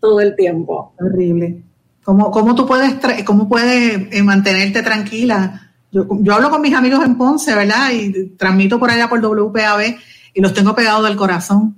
Todo 0.00 0.20
el 0.20 0.34
tiempo. 0.34 0.94
Horrible. 0.98 1.62
¿Cómo, 2.02 2.30
cómo 2.30 2.54
tú 2.54 2.66
puedes, 2.66 2.96
cómo 3.24 3.48
puedes 3.48 4.08
eh, 4.10 4.22
mantenerte 4.22 4.82
tranquila? 4.82 5.72
Yo, 5.92 6.06
yo 6.20 6.34
hablo 6.34 6.50
con 6.50 6.62
mis 6.62 6.74
amigos 6.74 7.04
en 7.04 7.16
Ponce, 7.16 7.54
¿verdad? 7.54 7.90
Y 7.92 8.30
transmito 8.30 8.78
por 8.78 8.90
allá 8.90 9.08
por 9.08 9.20
WPAB 9.20 9.96
y 10.34 10.40
los 10.40 10.54
tengo 10.54 10.74
pegados 10.74 11.04
del 11.04 11.16
corazón. 11.16 11.76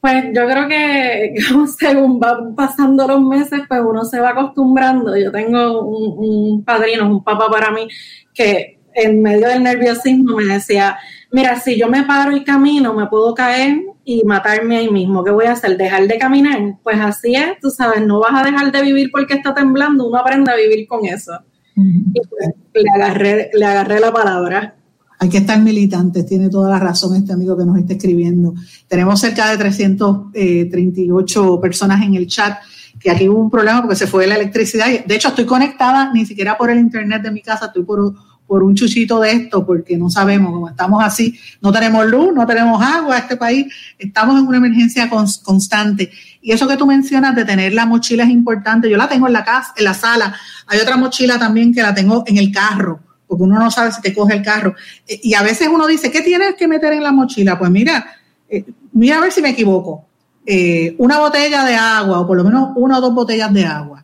Pues 0.00 0.26
yo 0.34 0.46
creo 0.46 0.68
que 0.68 1.34
según 1.78 2.20
van 2.20 2.54
pasando 2.54 3.06
los 3.06 3.22
meses, 3.22 3.62
pues 3.68 3.80
uno 3.84 4.04
se 4.04 4.20
va 4.20 4.30
acostumbrando. 4.30 5.16
Yo 5.16 5.32
tengo 5.32 5.82
un, 5.82 6.52
un 6.54 6.64
padrino, 6.64 7.08
un 7.08 7.24
papá 7.24 7.48
para 7.50 7.70
mí, 7.70 7.88
que 8.34 8.77
en 8.98 9.22
medio 9.22 9.48
del 9.48 9.62
nerviosismo 9.62 10.36
me 10.36 10.44
decía, 10.44 10.98
mira, 11.30 11.58
si 11.60 11.78
yo 11.78 11.88
me 11.88 12.04
paro 12.04 12.36
y 12.36 12.44
camino, 12.44 12.94
me 12.94 13.06
puedo 13.06 13.34
caer 13.34 13.80
y 14.04 14.24
matarme 14.24 14.78
ahí 14.78 14.90
mismo. 14.90 15.22
¿Qué 15.22 15.30
voy 15.30 15.46
a 15.46 15.52
hacer? 15.52 15.76
¿Dejar 15.76 16.06
de 16.08 16.18
caminar? 16.18 16.78
Pues 16.82 16.98
así 17.00 17.34
es, 17.34 17.58
tú 17.60 17.70
sabes, 17.70 18.04
no 18.04 18.20
vas 18.20 18.32
a 18.34 18.44
dejar 18.44 18.72
de 18.72 18.82
vivir 18.82 19.10
porque 19.12 19.34
está 19.34 19.54
temblando, 19.54 20.06
uno 20.06 20.18
aprende 20.18 20.50
a 20.50 20.56
vivir 20.56 20.86
con 20.88 21.04
eso. 21.06 21.32
Y 21.76 22.20
pues, 22.28 22.50
le, 22.74 22.90
agarré, 22.90 23.50
le 23.54 23.64
agarré 23.64 24.00
la 24.00 24.12
palabra. 24.12 24.74
Hay 25.20 25.28
que 25.28 25.38
estar 25.38 25.60
militantes, 25.60 26.26
tiene 26.26 26.48
toda 26.48 26.70
la 26.70 26.78
razón 26.78 27.14
este 27.16 27.32
amigo 27.32 27.56
que 27.56 27.64
nos 27.64 27.78
está 27.78 27.92
escribiendo. 27.92 28.54
Tenemos 28.88 29.20
cerca 29.20 29.50
de 29.50 29.58
338 29.58 30.34
eh, 30.34 31.60
personas 31.60 32.02
en 32.04 32.14
el 32.14 32.26
chat 32.26 32.58
que 32.98 33.10
aquí 33.10 33.28
hubo 33.28 33.40
un 33.40 33.50
problema 33.50 33.80
porque 33.80 33.96
se 33.96 34.06
fue 34.06 34.26
la 34.26 34.36
electricidad. 34.36 34.86
De 35.04 35.14
hecho, 35.14 35.28
estoy 35.28 35.44
conectada 35.44 36.12
ni 36.12 36.26
siquiera 36.26 36.56
por 36.56 36.70
el 36.70 36.78
internet 36.78 37.22
de 37.22 37.30
mi 37.30 37.42
casa, 37.42 37.66
estoy 37.66 37.84
por 37.84 38.14
por 38.48 38.62
un 38.62 38.74
chuchito 38.74 39.20
de 39.20 39.30
esto, 39.30 39.64
porque 39.64 39.98
no 39.98 40.08
sabemos, 40.08 40.50
como 40.52 40.70
estamos 40.70 41.04
así, 41.04 41.38
no 41.60 41.70
tenemos 41.70 42.06
luz, 42.06 42.32
no 42.34 42.46
tenemos 42.46 42.82
agua, 42.82 43.18
este 43.18 43.36
país, 43.36 43.66
estamos 43.98 44.40
en 44.40 44.46
una 44.46 44.56
emergencia 44.56 45.10
constante. 45.10 46.10
Y 46.40 46.52
eso 46.52 46.66
que 46.66 46.78
tú 46.78 46.86
mencionas 46.86 47.36
de 47.36 47.44
tener 47.44 47.74
la 47.74 47.84
mochila 47.84 48.24
es 48.24 48.30
importante, 48.30 48.88
yo 48.88 48.96
la 48.96 49.06
tengo 49.06 49.26
en 49.26 49.34
la 49.34 49.44
casa, 49.44 49.74
en 49.76 49.84
la 49.84 49.92
sala, 49.92 50.34
hay 50.66 50.80
otra 50.80 50.96
mochila 50.96 51.38
también 51.38 51.74
que 51.74 51.82
la 51.82 51.94
tengo 51.94 52.24
en 52.26 52.38
el 52.38 52.50
carro, 52.50 53.00
porque 53.26 53.42
uno 53.42 53.58
no 53.58 53.70
sabe 53.70 53.92
si 53.92 54.00
te 54.00 54.14
coge 54.14 54.36
el 54.36 54.42
carro. 54.42 54.74
E, 55.06 55.20
y 55.22 55.34
a 55.34 55.42
veces 55.42 55.68
uno 55.70 55.86
dice, 55.86 56.10
¿qué 56.10 56.22
tienes 56.22 56.54
que 56.54 56.66
meter 56.66 56.94
en 56.94 57.02
la 57.02 57.12
mochila? 57.12 57.58
Pues 57.58 57.70
mira, 57.70 58.06
eh, 58.48 58.64
mira 58.92 59.18
a 59.18 59.20
ver 59.20 59.30
si 59.30 59.42
me 59.42 59.50
equivoco. 59.50 60.06
Eh, 60.46 60.94
una 60.96 61.18
botella 61.18 61.66
de 61.66 61.74
agua, 61.74 62.20
o 62.20 62.26
por 62.26 62.38
lo 62.38 62.44
menos 62.44 62.70
una 62.76 62.96
o 62.96 63.00
dos 63.02 63.12
botellas 63.12 63.52
de 63.52 63.66
agua, 63.66 64.02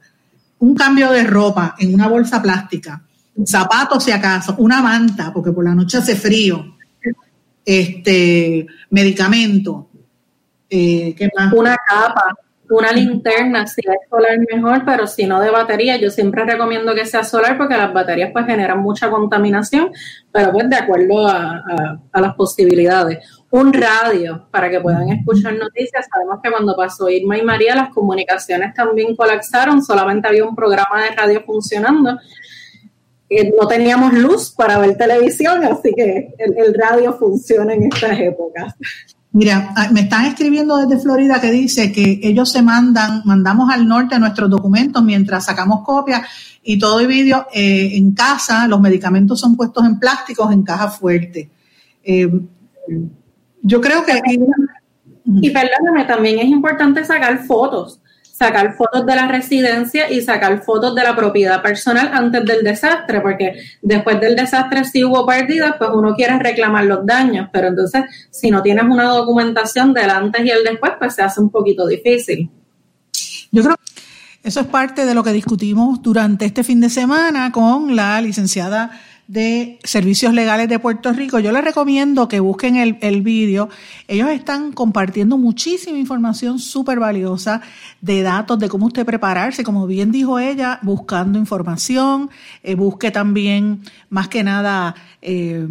un 0.59 0.75
cambio 0.75 1.11
de 1.13 1.25
ropa 1.25 1.77
en 1.79 1.95
una 1.95 2.09
bolsa 2.09 2.43
plástica, 2.43 3.03
zapatos 3.45 4.05
si 4.05 4.11
acaso, 4.11 4.55
una 4.59 4.81
manta, 4.81 5.33
porque 5.33 5.53
por 5.53 5.65
la 5.65 5.75
noche 5.75 5.99
hace 5.99 6.15
frío, 6.15 6.77
este, 7.65 8.67
medicamento, 8.91 9.89
eh, 10.71 11.15
Una 11.53 11.77
capa, 11.77 12.37
una 12.71 12.93
linterna, 12.93 13.67
si 13.67 13.83
es 13.83 14.09
solar 14.09 14.39
mejor, 14.53 14.85
pero 14.85 15.07
si 15.07 15.27
no 15.27 15.41
de 15.41 15.51
batería, 15.51 15.97
yo 15.97 16.11
siempre 16.11 16.45
recomiendo 16.45 16.95
que 16.95 17.07
sea 17.07 17.23
solar 17.23 17.59
porque 17.59 17.77
las 17.77 17.93
baterías 17.93 18.31
pues 18.33 18.47
generan 18.47 18.81
mucha 18.81 19.11
contaminación, 19.11 19.93
pero 20.33 20.53
pues 20.53 20.69
de 20.69 20.77
acuerdo 20.77 21.29
a, 21.29 21.63
las 22.13 22.35
posibilidades. 22.35 23.19
Un 23.51 23.73
radio 23.73 24.49
para 24.51 24.69
que 24.69 24.81
puedan 24.81 25.09
escuchar 25.11 25.55
noticias. 25.55 26.09
Sabemos 26.13 26.41
que 26.43 26.51
cuando 26.51 26.75
pasó 26.75 27.09
Irma 27.09 27.39
y 27.39 27.43
María 27.43 27.77
las 27.77 27.91
comunicaciones 27.91 28.75
también 28.75 29.15
colapsaron, 29.15 29.85
solamente 29.85 30.27
había 30.27 30.45
un 30.45 30.57
programa 30.57 31.03
de 31.03 31.11
radio 31.15 31.43
funcionando 31.47 32.19
eh, 33.31 33.53
no 33.59 33.67
teníamos 33.67 34.13
luz 34.13 34.51
para 34.51 34.79
ver 34.79 34.97
televisión, 34.97 35.65
así 35.65 35.93
que 35.95 36.35
el, 36.39 36.75
radio 36.75 37.15
funciona 37.15 37.75
en 37.75 37.85
estas 37.85 38.19
épocas. 38.21 38.75
Mira, 39.33 39.73
ah, 39.77 39.89
me 39.93 40.03
están 40.03 40.27
escribiendo 40.27 40.77
desde 40.77 41.03
Florida 41.03 41.41
que 41.41 41.51
dice 41.51 41.91
que 41.91 42.21
ellos 42.23 42.53
se 42.53 42.63
mandan, 42.63 43.23
mandamos 43.25 43.71
al 43.71 43.89
norte 43.89 44.19
nuestros 44.19 44.49
documentos 44.51 45.03
mientras 45.03 45.47
sacamos 45.47 45.83
copias 45.85 46.23
y 46.63 46.79
todo 46.79 47.01
el 47.01 47.07
vídeo 47.07 47.47
eh, 47.53 47.91
en 47.95 48.13
casa, 48.13 48.69
los 48.69 48.81
medicamentos 48.81 49.41
son 49.41 49.57
puestos 49.57 49.85
en 49.85 49.99
plásticos 49.99 50.53
en 50.53 50.63
caja 50.63 50.89
fuerte. 50.89 51.51
Eh, 52.05 52.31
yo 53.63 53.81
creo 53.81 54.05
que... 54.05 54.21
Y 55.27 55.51
perdóname, 55.51 56.05
también 56.05 56.39
es 56.39 56.47
importante 56.47 57.03
sacar 57.05 57.45
fotos 57.45 58.01
sacar 58.37 58.75
fotos 58.75 59.07
de 59.07 59.15
la 59.15 59.29
residencia 59.29 60.11
y 60.11 60.21
sacar 60.21 60.65
fotos 60.65 60.93
de 60.97 61.05
la 61.05 61.15
propiedad 61.15 61.63
personal 61.63 62.11
antes 62.13 62.45
del 62.45 62.65
desastre, 62.65 63.21
porque 63.21 63.55
después 63.81 64.21
del 64.21 64.35
desastre 64.35 64.85
si 64.85 65.05
hubo 65.05 65.25
pérdidas, 65.25 65.77
pues 65.79 65.91
uno 65.95 66.15
quiere 66.17 66.37
reclamar 66.41 66.85
los 66.85 67.07
daños, 67.07 67.49
pero 67.53 67.69
entonces 67.69 68.03
si 68.31 68.51
no 68.51 68.61
tienes 68.61 68.85
una 68.85 69.05
documentación 69.05 69.95
del 69.95 70.11
antes 70.11 70.45
y 70.45 70.51
el 70.51 70.65
después, 70.65 70.93
pues 70.99 71.15
se 71.15 71.23
hace 71.23 71.41
un 71.41 71.51
poquito 71.51 71.87
difícil. 71.87 72.51
Yo 73.53 73.63
creo 73.63 73.77
que 73.77 74.49
eso 74.49 74.61
es 74.61 74.67
parte 74.67 75.07
de 75.07 75.15
lo 75.15 75.23
que 75.23 75.33
discutimos 75.33 76.03
durante 76.03 76.45
este 76.45 76.65
fin 76.65 76.81
de 76.81 76.91
semana 76.91 77.53
con 77.53 77.95
la 77.95 78.21
licenciada 78.21 78.91
de 79.27 79.79
Servicios 79.85 80.35
Legales 80.35 80.69
de 80.69 80.79
Puerto 80.79 81.13
Rico. 81.13 81.39
Yo 81.39 81.51
les 81.51 81.65
recomiendo 81.65 82.29
que 82.29 82.41
busquen 82.41 82.77
el, 82.77 82.99
el 83.01 83.23
vídeo. 83.23 83.71
Ellos 84.07 84.29
están 84.31 84.73
compartiendo 84.73 85.39
muchísima 85.39 85.99
información 85.99 86.59
súper 86.59 86.99
valiosa 86.99 87.63
de 88.01 88.23
datos, 88.23 88.59
de 88.59 88.69
cómo 88.69 88.87
usted 88.87 89.07
prepararse. 89.07 89.65
Como 89.65 89.87
bien 89.87 90.13
dijo 90.13 90.39
ella, 90.39 90.79
buscando 90.83 91.39
información, 91.39 92.29
eh, 92.63 92.75
busque 92.75 93.11
también, 93.11 93.81
más 94.11 94.29
que 94.29 94.43
nada, 94.43 94.95
eh, 95.23 95.67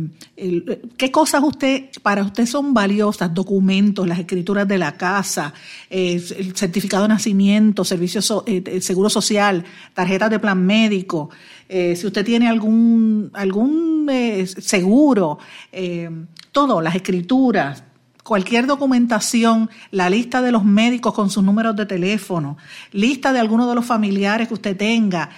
qué 0.98 1.12
cosas 1.12 1.44
usted, 1.44 1.90
para 2.02 2.24
usted 2.24 2.48
son 2.48 2.74
valiosas, 2.74 3.34
documentos, 3.34 4.08
las 4.08 4.18
escrituras 4.18 4.68
de 4.68 4.80
la 4.80 4.94
casa, 4.94 5.54
eh, 5.92 6.22
el 6.38 6.56
certificado 6.56 7.04
de 7.04 7.10
nacimiento, 7.10 7.86
servicios, 7.86 8.34
seguro 8.80 9.10
social, 9.10 9.64
tarjetas 9.94 10.32
de 10.32 10.40
plan 10.40 10.66
médico. 10.66 11.30
Eh, 11.76 11.96
si 11.96 12.06
usted 12.06 12.24
tiene 12.24 12.48
algún, 12.48 13.32
algún 13.34 14.08
eh, 14.08 14.46
seguro, 14.46 15.40
eh, 15.72 16.08
todo, 16.52 16.82
las 16.82 16.94
escrituras, 16.94 17.84
cualquier 18.24 18.68
documentación, 18.68 19.72
la 19.90 20.08
lista 20.08 20.44
de 20.44 20.52
los 20.52 20.64
médicos 20.64 21.16
con 21.16 21.32
sus 21.32 21.44
números 21.44 21.76
de 21.76 21.88
teléfono, 21.88 22.58
lista 22.92 23.34
de 23.34 23.40
algunos 23.40 23.68
de 23.68 23.74
los 23.74 23.88
familiares 23.88 24.50
que 24.50 24.54
usted 24.54 24.78
tenga, 24.78 25.32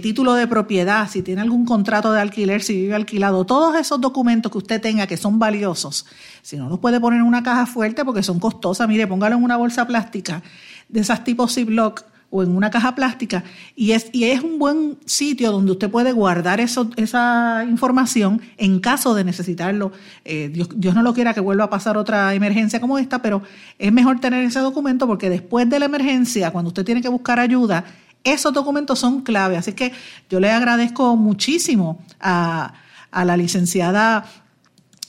título 0.00 0.32
de 0.32 0.46
propiedad, 0.46 1.10
si 1.10 1.20
tiene 1.20 1.42
algún 1.42 1.66
contrato 1.66 2.10
de 2.10 2.22
alquiler, 2.22 2.62
si 2.62 2.72
vive 2.72 2.94
alquilado, 2.94 3.44
todos 3.44 3.76
esos 3.76 4.00
documentos 4.00 4.50
que 4.50 4.56
usted 4.56 4.80
tenga 4.80 5.06
que 5.06 5.18
son 5.18 5.38
valiosos, 5.38 6.06
si 6.40 6.56
no 6.56 6.70
los 6.70 6.78
puede 6.78 7.00
poner 7.00 7.20
en 7.20 7.26
una 7.26 7.42
caja 7.42 7.66
fuerte 7.66 8.02
porque 8.02 8.22
son 8.22 8.40
costosas, 8.40 8.88
mire, 8.88 9.06
póngalo 9.06 9.36
en 9.36 9.44
una 9.44 9.58
bolsa 9.58 9.86
plástica 9.86 10.42
de 10.88 11.00
esas 11.00 11.22
tipos 11.22 11.54
Ziploc 11.54 12.11
o 12.32 12.42
en 12.42 12.56
una 12.56 12.70
caja 12.70 12.94
plástica 12.94 13.44
y 13.76 13.92
es, 13.92 14.08
y 14.10 14.24
es 14.24 14.42
un 14.42 14.58
buen 14.58 14.96
sitio 15.04 15.52
donde 15.52 15.70
usted 15.70 15.90
puede 15.90 16.12
guardar 16.12 16.60
eso, 16.60 16.90
esa 16.96 17.64
información 17.68 18.40
en 18.56 18.80
caso 18.80 19.14
de 19.14 19.22
necesitarlo. 19.22 19.92
Eh, 20.24 20.50
Dios, 20.52 20.70
Dios, 20.74 20.94
no 20.94 21.02
lo 21.02 21.12
quiera 21.12 21.34
que 21.34 21.40
vuelva 21.40 21.64
a 21.64 21.70
pasar 21.70 21.98
otra 21.98 22.32
emergencia 22.34 22.80
como 22.80 22.96
esta, 22.96 23.20
pero 23.20 23.42
es 23.78 23.92
mejor 23.92 24.18
tener 24.18 24.42
ese 24.44 24.60
documento 24.60 25.06
porque 25.06 25.28
después 25.28 25.68
de 25.68 25.78
la 25.78 25.84
emergencia, 25.84 26.50
cuando 26.50 26.68
usted 26.68 26.86
tiene 26.86 27.02
que 27.02 27.10
buscar 27.10 27.38
ayuda, 27.38 27.84
esos 28.24 28.52
documentos 28.54 28.98
son 28.98 29.20
clave. 29.20 29.58
Así 29.58 29.74
que 29.74 29.92
yo 30.30 30.40
le 30.40 30.50
agradezco 30.50 31.14
muchísimo 31.16 32.02
a, 32.18 32.72
a 33.10 33.24
la 33.26 33.36
licenciada 33.36 34.24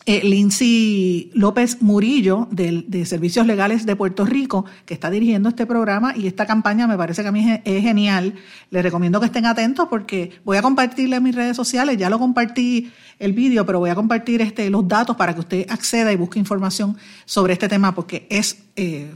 eh, 0.06 0.22
Lindsay 0.24 1.32
López 1.34 1.82
Murillo 1.82 2.48
de, 2.52 3.06
Servicios 3.06 3.48
Legales 3.48 3.86
de 3.86 3.96
Puerto 3.96 4.26
Rico, 4.26 4.66
que 4.86 4.94
está 4.94 5.10
dirigiendo 5.10 5.50
este 5.50 5.66
programa 5.66 6.14
y 6.16 6.28
esta 6.28 6.46
campaña 6.46 6.88
me 6.88 6.98
parece 6.98 7.22
que 7.22 7.30
a 7.30 7.32
mí 7.32 7.60
es, 7.64 7.84
genial. 7.84 8.34
Les 8.70 8.84
recomiendo 8.84 9.20
que 9.20 9.28
estén 9.28 9.46
atentos 9.46 9.88
porque 9.90 10.32
voy 10.44 10.58
a 10.58 10.62
compartirle 10.62 11.16
en 11.16 11.24
mis 11.24 11.36
redes 11.36 11.56
sociales, 11.56 11.98
ya 11.98 12.10
lo 12.10 12.20
compartí 12.20 12.92
el 13.20 13.34
vídeo, 13.34 13.66
pero 13.66 13.80
voy 13.80 13.92
a 13.92 13.96
compartir 13.96 14.42
este, 14.42 14.70
los 14.70 14.88
datos 14.88 15.16
para 15.16 15.34
que 15.34 15.40
usted 15.40 15.66
acceda 15.70 16.12
y 16.12 16.18
busque 16.18 16.40
información 16.40 16.98
sobre 17.26 17.54
este 17.54 17.70
tema 17.70 17.96
porque 17.96 18.28
es... 18.30 18.64
Eh, 18.76 19.12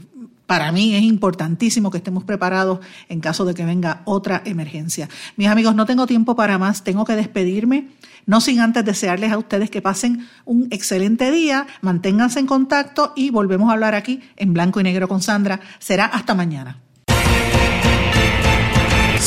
para 0.48 0.72
mí 0.72 0.94
es 0.94 1.02
importantísimo 1.02 1.90
que 1.90 1.98
estemos 1.98 2.24
preparados 2.24 2.78
en 3.10 3.20
caso 3.20 3.44
de 3.44 3.52
que 3.52 3.66
venga 3.66 4.00
otra 4.06 4.40
emergencia. 4.46 5.06
Mis 5.36 5.46
amigos, 5.46 5.74
no 5.74 5.84
tengo 5.84 6.06
tiempo 6.06 6.34
para 6.36 6.56
más, 6.56 6.84
tengo 6.84 7.04
que 7.04 7.16
despedirme. 7.16 7.88
No 8.28 8.42
sin 8.42 8.60
antes 8.60 8.84
desearles 8.84 9.32
a 9.32 9.38
ustedes 9.38 9.70
que 9.70 9.80
pasen 9.80 10.28
un 10.44 10.68
excelente 10.70 11.30
día, 11.30 11.66
manténganse 11.80 12.38
en 12.38 12.46
contacto 12.46 13.14
y 13.16 13.30
volvemos 13.30 13.70
a 13.70 13.72
hablar 13.72 13.94
aquí 13.94 14.20
en 14.36 14.52
blanco 14.52 14.80
y 14.80 14.82
negro 14.82 15.08
con 15.08 15.22
Sandra. 15.22 15.60
Será 15.78 16.04
hasta 16.04 16.34
mañana. 16.34 16.76